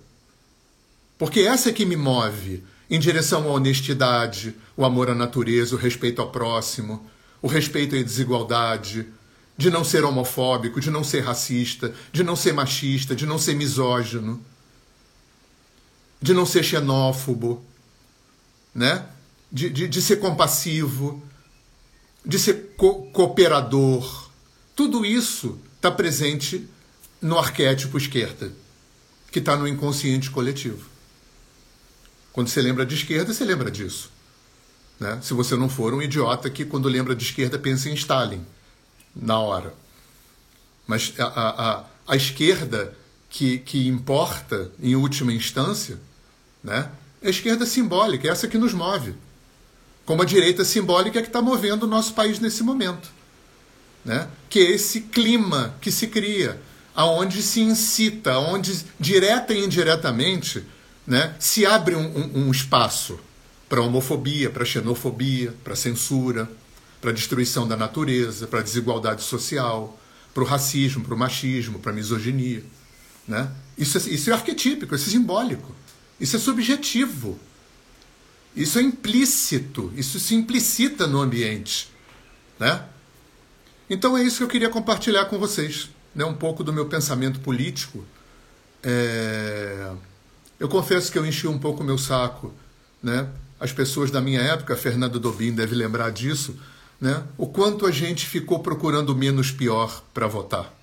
Porque 1.17 1.41
essa 1.41 1.69
é 1.69 1.73
que 1.73 1.85
me 1.85 1.95
move 1.95 2.63
em 2.89 2.99
direção 2.99 3.43
à 3.43 3.53
honestidade, 3.53 4.55
o 4.75 4.85
amor 4.85 5.09
à 5.09 5.15
natureza, 5.15 5.75
o 5.75 5.77
respeito 5.77 6.21
ao 6.21 6.31
próximo, 6.31 7.09
o 7.41 7.47
respeito 7.47 7.95
à 7.95 8.01
desigualdade, 8.01 9.07
de 9.57 9.69
não 9.69 9.83
ser 9.83 10.03
homofóbico, 10.03 10.81
de 10.81 10.89
não 10.89 11.03
ser 11.03 11.21
racista, 11.21 11.93
de 12.11 12.23
não 12.23 12.35
ser 12.35 12.53
machista, 12.53 13.15
de 13.15 13.25
não 13.25 13.37
ser 13.37 13.55
misógino, 13.55 14.43
de 16.21 16.33
não 16.33 16.45
ser 16.45 16.63
xenófobo, 16.63 17.63
né? 18.73 19.05
de, 19.51 19.69
de, 19.69 19.87
de 19.87 20.01
ser 20.01 20.17
compassivo, 20.17 21.21
de 22.25 22.39
ser 22.39 22.73
co 22.75 23.03
cooperador. 23.11 24.29
Tudo 24.75 25.05
isso 25.05 25.59
está 25.75 25.91
presente 25.91 26.67
no 27.21 27.37
arquétipo 27.37 27.97
esquerda, 27.97 28.51
que 29.31 29.37
está 29.37 29.55
no 29.55 29.67
inconsciente 29.67 30.31
coletivo. 30.31 30.89
Quando 32.31 32.47
você 32.47 32.63
lembra 32.63 32.83
de 32.83 32.95
esquerda, 32.95 33.31
você 33.31 33.45
lembra 33.45 33.69
disso. 33.69 34.09
Né? 34.99 35.19
Se 35.21 35.35
você 35.35 35.55
não 35.55 35.69
for 35.69 35.93
um 35.93 36.01
idiota 36.01 36.49
que, 36.49 36.65
quando 36.65 36.89
lembra 36.89 37.15
de 37.15 37.23
esquerda, 37.23 37.59
pensa 37.59 37.89
em 37.89 37.93
Stalin, 37.93 38.43
na 39.15 39.39
hora. 39.39 39.73
Mas 40.87 41.13
a, 41.17 41.25
a, 41.25 41.83
a 42.07 42.15
esquerda 42.15 42.95
que, 43.29 43.59
que 43.59 43.87
importa, 43.87 44.71
em 44.81 44.95
última 44.95 45.33
instância, 45.33 45.99
né, 46.63 46.89
é 47.21 47.27
a 47.27 47.29
esquerda 47.29 47.65
simbólica, 47.65 48.27
é 48.27 48.31
essa 48.31 48.47
que 48.47 48.57
nos 48.57 48.73
move 48.73 49.15
como 50.05 50.21
a 50.21 50.25
direita 50.25 50.65
simbólica 50.65 51.21
que 51.21 51.27
está 51.27 51.41
movendo 51.41 51.83
o 51.83 51.87
nosso 51.87 52.13
país 52.13 52.39
nesse 52.39 52.63
momento. 52.63 53.09
Né? 54.03 54.27
Que 54.49 54.59
é 54.59 54.71
esse 54.71 55.01
clima 55.01 55.75
que 55.79 55.91
se 55.91 56.07
cria, 56.07 56.59
aonde 56.93 57.41
se 57.41 57.61
incita, 57.61 58.37
onde 58.37 58.85
direta 58.99 59.53
e 59.53 59.63
indiretamente 59.63 60.63
né, 61.07 61.35
se 61.39 61.65
abre 61.65 61.95
um, 61.95 62.05
um, 62.05 62.47
um 62.47 62.51
espaço 62.51 63.19
para 63.69 63.81
homofobia, 63.81 64.49
para 64.49 64.65
xenofobia, 64.65 65.53
para 65.63 65.75
censura, 65.75 66.49
para 67.03 67.11
destruição 67.11 67.67
da 67.67 67.75
natureza, 67.75 68.47
para 68.47 68.61
desigualdade 68.61 69.23
social, 69.23 69.99
para 70.33 70.41
o 70.41 70.45
racismo, 70.45 71.03
para 71.03 71.13
o 71.13 71.17
machismo, 71.17 71.77
para 71.77 71.91
a 71.91 71.95
misoginia. 71.95 72.63
Né? 73.27 73.51
Isso, 73.77 73.97
é, 73.97 74.01
isso 74.09 74.29
é 74.29 74.33
arquetípico, 74.33 74.95
isso 74.95 75.09
é 75.09 75.11
simbólico, 75.11 75.75
isso 76.17 76.37
é 76.37 76.39
subjetivo. 76.39 77.37
Isso 78.55 78.79
é 78.79 78.81
implícito, 78.81 79.91
isso 79.97 80.17
se 80.17 80.33
implicita 80.33 81.05
no 81.05 81.19
ambiente. 81.19 81.91
Né? 82.57 82.85
Então 83.89 84.17
é 84.17 84.23
isso 84.23 84.37
que 84.37 84.43
eu 84.43 84.47
queria 84.47 84.69
compartilhar 84.69 85.25
com 85.25 85.37
vocês, 85.37 85.89
né? 86.15 86.23
um 86.23 86.35
pouco 86.35 86.63
do 86.63 86.71
meu 86.71 86.85
pensamento 86.85 87.41
político. 87.41 88.05
É... 88.81 89.91
Eu 90.57 90.69
confesso 90.69 91.11
que 91.11 91.19
eu 91.19 91.25
enchi 91.25 91.47
um 91.47 91.59
pouco 91.59 91.83
o 91.83 91.85
meu 91.85 91.97
saco. 91.97 92.53
Né? 93.01 93.27
As 93.59 93.73
pessoas 93.73 94.09
da 94.09 94.21
minha 94.21 94.39
época, 94.39 94.77
Fernando 94.77 95.19
Dobin 95.19 95.53
deve 95.53 95.75
lembrar 95.75 96.09
disso, 96.11 96.57
né? 96.99 97.23
o 97.37 97.47
quanto 97.47 97.85
a 97.85 97.91
gente 97.91 98.25
ficou 98.25 98.59
procurando 98.59 99.09
o 99.09 99.15
menos 99.15 99.51
pior 99.51 100.01
para 100.13 100.27
votar. 100.27 100.73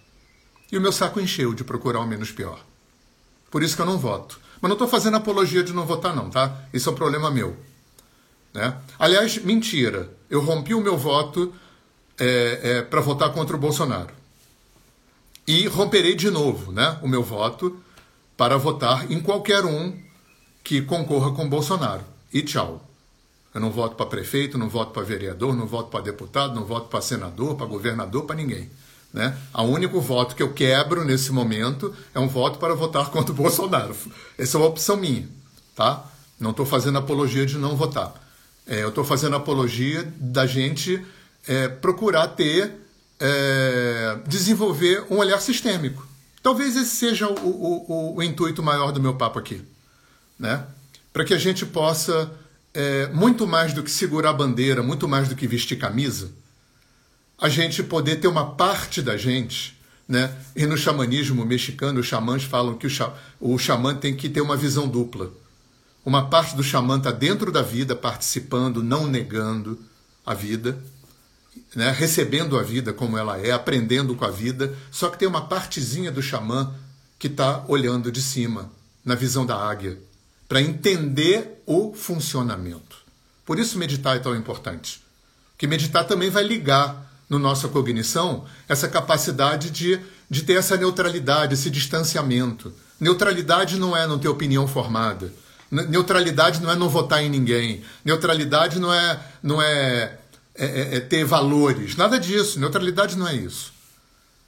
E 0.70 0.78
o 0.78 0.80
meu 0.80 0.92
saco 0.92 1.20
encheu 1.20 1.54
de 1.54 1.64
procurar 1.64 2.00
o 2.00 2.06
menos 2.06 2.30
pior. 2.30 2.64
Por 3.50 3.62
isso 3.62 3.74
que 3.74 3.82
eu 3.82 3.86
não 3.86 3.98
voto. 3.98 4.40
Mas 4.60 4.68
não 4.68 4.74
estou 4.74 4.86
fazendo 4.86 5.16
apologia 5.16 5.62
de 5.62 5.72
não 5.72 5.86
votar, 5.86 6.14
não, 6.14 6.30
tá? 6.30 6.64
Isso 6.72 6.88
é 6.88 6.92
um 6.92 6.96
problema 6.96 7.30
meu. 7.30 7.56
Né? 8.52 8.76
Aliás, 8.98 9.38
mentira. 9.38 10.10
Eu 10.28 10.40
rompi 10.42 10.74
o 10.74 10.80
meu 10.80 10.96
voto 10.96 11.52
é, 12.18 12.60
é, 12.62 12.82
para 12.82 13.00
votar 13.00 13.32
contra 13.32 13.56
o 13.56 13.58
Bolsonaro. 13.58 14.14
E 15.46 15.66
romperei 15.66 16.14
de 16.14 16.30
novo 16.30 16.70
né, 16.70 16.98
o 17.02 17.08
meu 17.08 17.22
voto 17.22 17.80
para 18.36 18.56
votar 18.56 19.10
em 19.10 19.20
qualquer 19.20 19.64
um 19.64 19.98
que 20.62 20.82
concorra 20.82 21.32
com 21.32 21.46
o 21.46 21.48
Bolsonaro. 21.48 22.04
E 22.32 22.42
tchau. 22.42 22.89
Eu 23.54 23.60
não 23.60 23.70
voto 23.70 23.96
para 23.96 24.06
prefeito, 24.06 24.56
não 24.56 24.68
voto 24.68 24.92
para 24.92 25.02
vereador, 25.02 25.56
não 25.56 25.66
voto 25.66 25.90
para 25.90 26.00
deputado, 26.00 26.54
não 26.54 26.64
voto 26.64 26.88
para 26.88 27.00
senador, 27.00 27.56
para 27.56 27.66
governador, 27.66 28.24
para 28.24 28.36
ninguém. 28.36 28.70
Né? 29.12 29.36
O 29.52 29.62
único 29.62 30.00
voto 30.00 30.36
que 30.36 30.42
eu 30.42 30.52
quebro 30.52 31.04
nesse 31.04 31.32
momento 31.32 31.94
é 32.14 32.20
um 32.20 32.28
voto 32.28 32.58
para 32.58 32.74
votar 32.74 33.10
contra 33.10 33.32
o 33.32 33.34
Bolsonaro. 33.34 33.94
Essa 34.38 34.56
é 34.56 34.60
uma 34.60 34.68
opção 34.68 34.96
minha, 34.96 35.28
tá? 35.74 36.04
Não 36.38 36.50
estou 36.50 36.64
fazendo 36.64 36.98
apologia 36.98 37.44
de 37.44 37.58
não 37.58 37.76
votar. 37.76 38.14
É, 38.66 38.84
eu 38.84 38.90
estou 38.90 39.02
fazendo 39.02 39.34
apologia 39.34 40.04
da 40.16 40.46
gente 40.46 41.04
é, 41.46 41.66
procurar 41.66 42.28
ter, 42.28 42.72
é, 43.18 44.18
desenvolver 44.28 45.04
um 45.10 45.16
olhar 45.18 45.40
sistêmico. 45.40 46.06
Talvez 46.40 46.76
esse 46.76 46.94
seja 46.94 47.28
o, 47.28 47.34
o, 47.34 47.84
o, 47.88 48.16
o 48.16 48.22
intuito 48.22 48.62
maior 48.62 48.92
do 48.92 49.00
meu 49.00 49.14
papo 49.14 49.38
aqui, 49.40 49.60
né? 50.38 50.64
Para 51.12 51.24
que 51.24 51.34
a 51.34 51.38
gente 51.38 51.66
possa 51.66 52.30
é, 52.72 53.08
muito 53.08 53.46
mais 53.46 53.72
do 53.72 53.82
que 53.82 53.90
segurar 53.90 54.32
bandeira, 54.32 54.82
muito 54.82 55.08
mais 55.08 55.28
do 55.28 55.34
que 55.34 55.46
vestir 55.46 55.76
camisa, 55.76 56.30
a 57.40 57.48
gente 57.48 57.82
poder 57.82 58.16
ter 58.16 58.28
uma 58.28 58.54
parte 58.54 59.00
da 59.00 59.16
gente, 59.16 59.78
né? 60.06 60.34
E 60.54 60.66
no 60.66 60.76
xamanismo 60.76 61.44
mexicano, 61.44 62.00
os 62.00 62.06
xamãs 62.06 62.44
falam 62.44 62.76
que 62.76 62.86
o, 62.86 62.90
xa, 62.90 63.12
o 63.40 63.56
xamã 63.58 63.94
tem 63.94 64.14
que 64.14 64.28
ter 64.28 64.40
uma 64.40 64.56
visão 64.56 64.88
dupla. 64.88 65.30
Uma 66.04 66.28
parte 66.28 66.56
do 66.56 66.62
xamã 66.62 66.98
está 66.98 67.10
dentro 67.10 67.52
da 67.52 67.62
vida, 67.62 67.94
participando, 67.94 68.82
não 68.82 69.06
negando 69.06 69.78
a 70.24 70.34
vida, 70.34 70.78
né? 71.74 71.90
recebendo 71.90 72.58
a 72.58 72.62
vida 72.62 72.92
como 72.92 73.16
ela 73.16 73.38
é, 73.38 73.52
aprendendo 73.52 74.14
com 74.14 74.24
a 74.24 74.30
vida, 74.30 74.74
só 74.90 75.08
que 75.08 75.18
tem 75.18 75.28
uma 75.28 75.46
partezinha 75.46 76.10
do 76.10 76.22
xamã 76.22 76.74
que 77.18 77.26
está 77.26 77.64
olhando 77.68 78.10
de 78.10 78.20
cima, 78.20 78.70
na 79.04 79.14
visão 79.14 79.44
da 79.46 79.56
águia, 79.56 79.98
para 80.50 80.60
entender 80.60 81.62
o 81.64 81.94
funcionamento. 81.94 82.96
Por 83.46 83.60
isso 83.60 83.78
meditar 83.78 84.16
é 84.16 84.18
tão 84.18 84.34
importante. 84.34 85.00
Que 85.56 85.64
meditar 85.64 86.02
também 86.02 86.28
vai 86.28 86.42
ligar 86.42 87.08
no 87.28 87.38
nossa 87.38 87.68
cognição 87.68 88.44
essa 88.68 88.88
capacidade 88.88 89.70
de, 89.70 90.00
de 90.28 90.42
ter 90.42 90.54
essa 90.54 90.76
neutralidade, 90.76 91.54
esse 91.54 91.70
distanciamento. 91.70 92.74
Neutralidade 92.98 93.78
não 93.78 93.96
é 93.96 94.08
não 94.08 94.18
ter 94.18 94.26
opinião 94.26 94.66
formada. 94.66 95.32
Neutralidade 95.70 96.60
não 96.60 96.68
é 96.68 96.74
não 96.74 96.88
votar 96.88 97.22
em 97.22 97.30
ninguém. 97.30 97.84
Neutralidade 98.04 98.80
não 98.80 98.92
é, 98.92 99.20
não 99.40 99.62
é, 99.62 100.18
é, 100.56 100.66
é, 100.66 100.96
é 100.96 101.00
ter 101.00 101.24
valores. 101.24 101.94
Nada 101.94 102.18
disso. 102.18 102.58
Neutralidade 102.58 103.16
não 103.16 103.28
é 103.28 103.36
isso. 103.36 103.72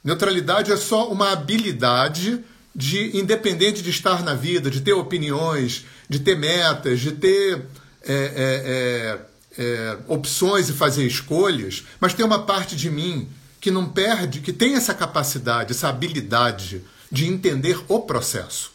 Neutralidade 0.03 0.69
é 0.69 0.75
só 0.75 1.09
uma 1.09 1.31
habilidade 1.31 2.43
de, 2.75 3.17
independente 3.17 3.81
de 3.81 3.89
estar 3.89 4.23
na 4.23 4.33
vida, 4.33 4.69
de 4.69 4.81
ter 4.81 4.93
opiniões, 4.93 5.85
de 6.09 6.19
ter 6.19 6.35
metas, 6.35 6.99
de 6.99 7.11
ter 7.11 7.65
é, 8.01 8.13
é, 8.13 9.57
é, 9.57 9.63
é, 9.63 9.97
opções 10.07 10.69
e 10.69 10.73
fazer 10.73 11.05
escolhas, 11.05 11.83
mas 11.99 12.13
tem 12.13 12.25
uma 12.25 12.43
parte 12.43 12.75
de 12.75 12.89
mim 12.89 13.29
que 13.61 13.71
não 13.71 13.87
perde, 13.87 14.41
que 14.41 14.51
tem 14.51 14.75
essa 14.75 14.93
capacidade, 14.93 15.71
essa 15.71 15.87
habilidade 15.87 16.83
de 17.11 17.25
entender 17.25 17.79
o 17.87 18.01
processo. 18.01 18.73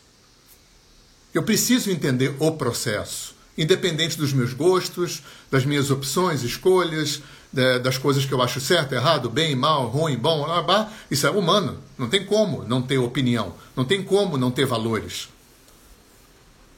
Eu 1.34 1.42
preciso 1.42 1.90
entender 1.90 2.34
o 2.38 2.52
processo, 2.52 3.34
independente 3.56 4.16
dos 4.16 4.32
meus 4.32 4.54
gostos, 4.54 5.22
das 5.50 5.64
minhas 5.64 5.90
opções, 5.90 6.42
escolhas, 6.42 7.20
das 7.52 7.96
coisas 7.96 8.26
que 8.26 8.32
eu 8.32 8.42
acho 8.42 8.60
certo, 8.60 8.92
errado, 8.92 9.30
bem, 9.30 9.54
mal, 9.54 9.88
ruim, 9.88 10.16
bom, 10.16 10.44
blá, 10.44 10.62
blá. 10.62 10.92
isso 11.10 11.26
é 11.26 11.30
humano. 11.30 11.78
Não 11.96 12.08
tem 12.08 12.24
como 12.24 12.62
não 12.64 12.82
ter 12.82 12.98
opinião, 12.98 13.54
não 13.74 13.84
tem 13.84 14.02
como 14.02 14.36
não 14.36 14.50
ter 14.50 14.66
valores. 14.66 15.28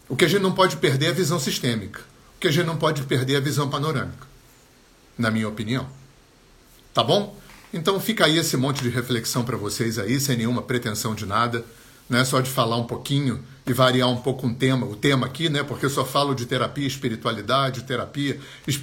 O 0.09 0.17
que 0.17 0.25
a 0.25 0.29
gente 0.29 0.43
não 0.43 0.53
pode 0.53 0.77
perder 0.77 1.07
é 1.07 1.09
a 1.11 1.15
visão 1.15 1.39
sistêmica. 1.39 2.01
O 2.37 2.41
que 2.41 2.49
a 2.49 2.51
gente 2.51 2.67
não 2.67 2.77
pode 2.77 3.03
perder 3.03 3.35
é 3.35 3.37
a 3.37 3.41
visão 3.41 3.69
panorâmica, 3.69 4.27
na 5.19 5.31
minha 5.31 5.49
opinião. 5.49 5.87
Tá 6.95 7.03
bom? 7.03 7.37
Então 7.73 8.01
fica 8.01 8.25
aí 8.25 8.39
esse 8.39 8.57
monte 8.57 8.83
de 8.83 8.89
reflexão 8.89 9.45
para 9.45 9.57
vocês 9.57 9.99
aí, 9.99 10.19
sem 10.21 10.37
nenhuma 10.37 10.63
pretensão 10.63 11.15
de 11.15 11.27
nada 11.27 11.65
não 12.11 12.19
é 12.19 12.25
só 12.25 12.41
de 12.41 12.51
falar 12.51 12.77
um 12.77 12.85
pouquinho 12.85 13.41
e 13.65 13.73
variar 13.73 14.09
um 14.09 14.17
pouco 14.17 14.45
um 14.45 14.53
tema, 14.53 14.85
o 14.85 14.97
tema 14.97 15.27
aqui, 15.27 15.49
né? 15.49 15.63
Porque 15.63 15.87
eu 15.87 15.91
só 15.91 16.05
falo 16.05 16.35
de 16.35 16.45
terapia, 16.45 16.85
espiritualidade, 16.85 17.85
terapia, 17.85 18.41
espiritualidade 18.67 18.81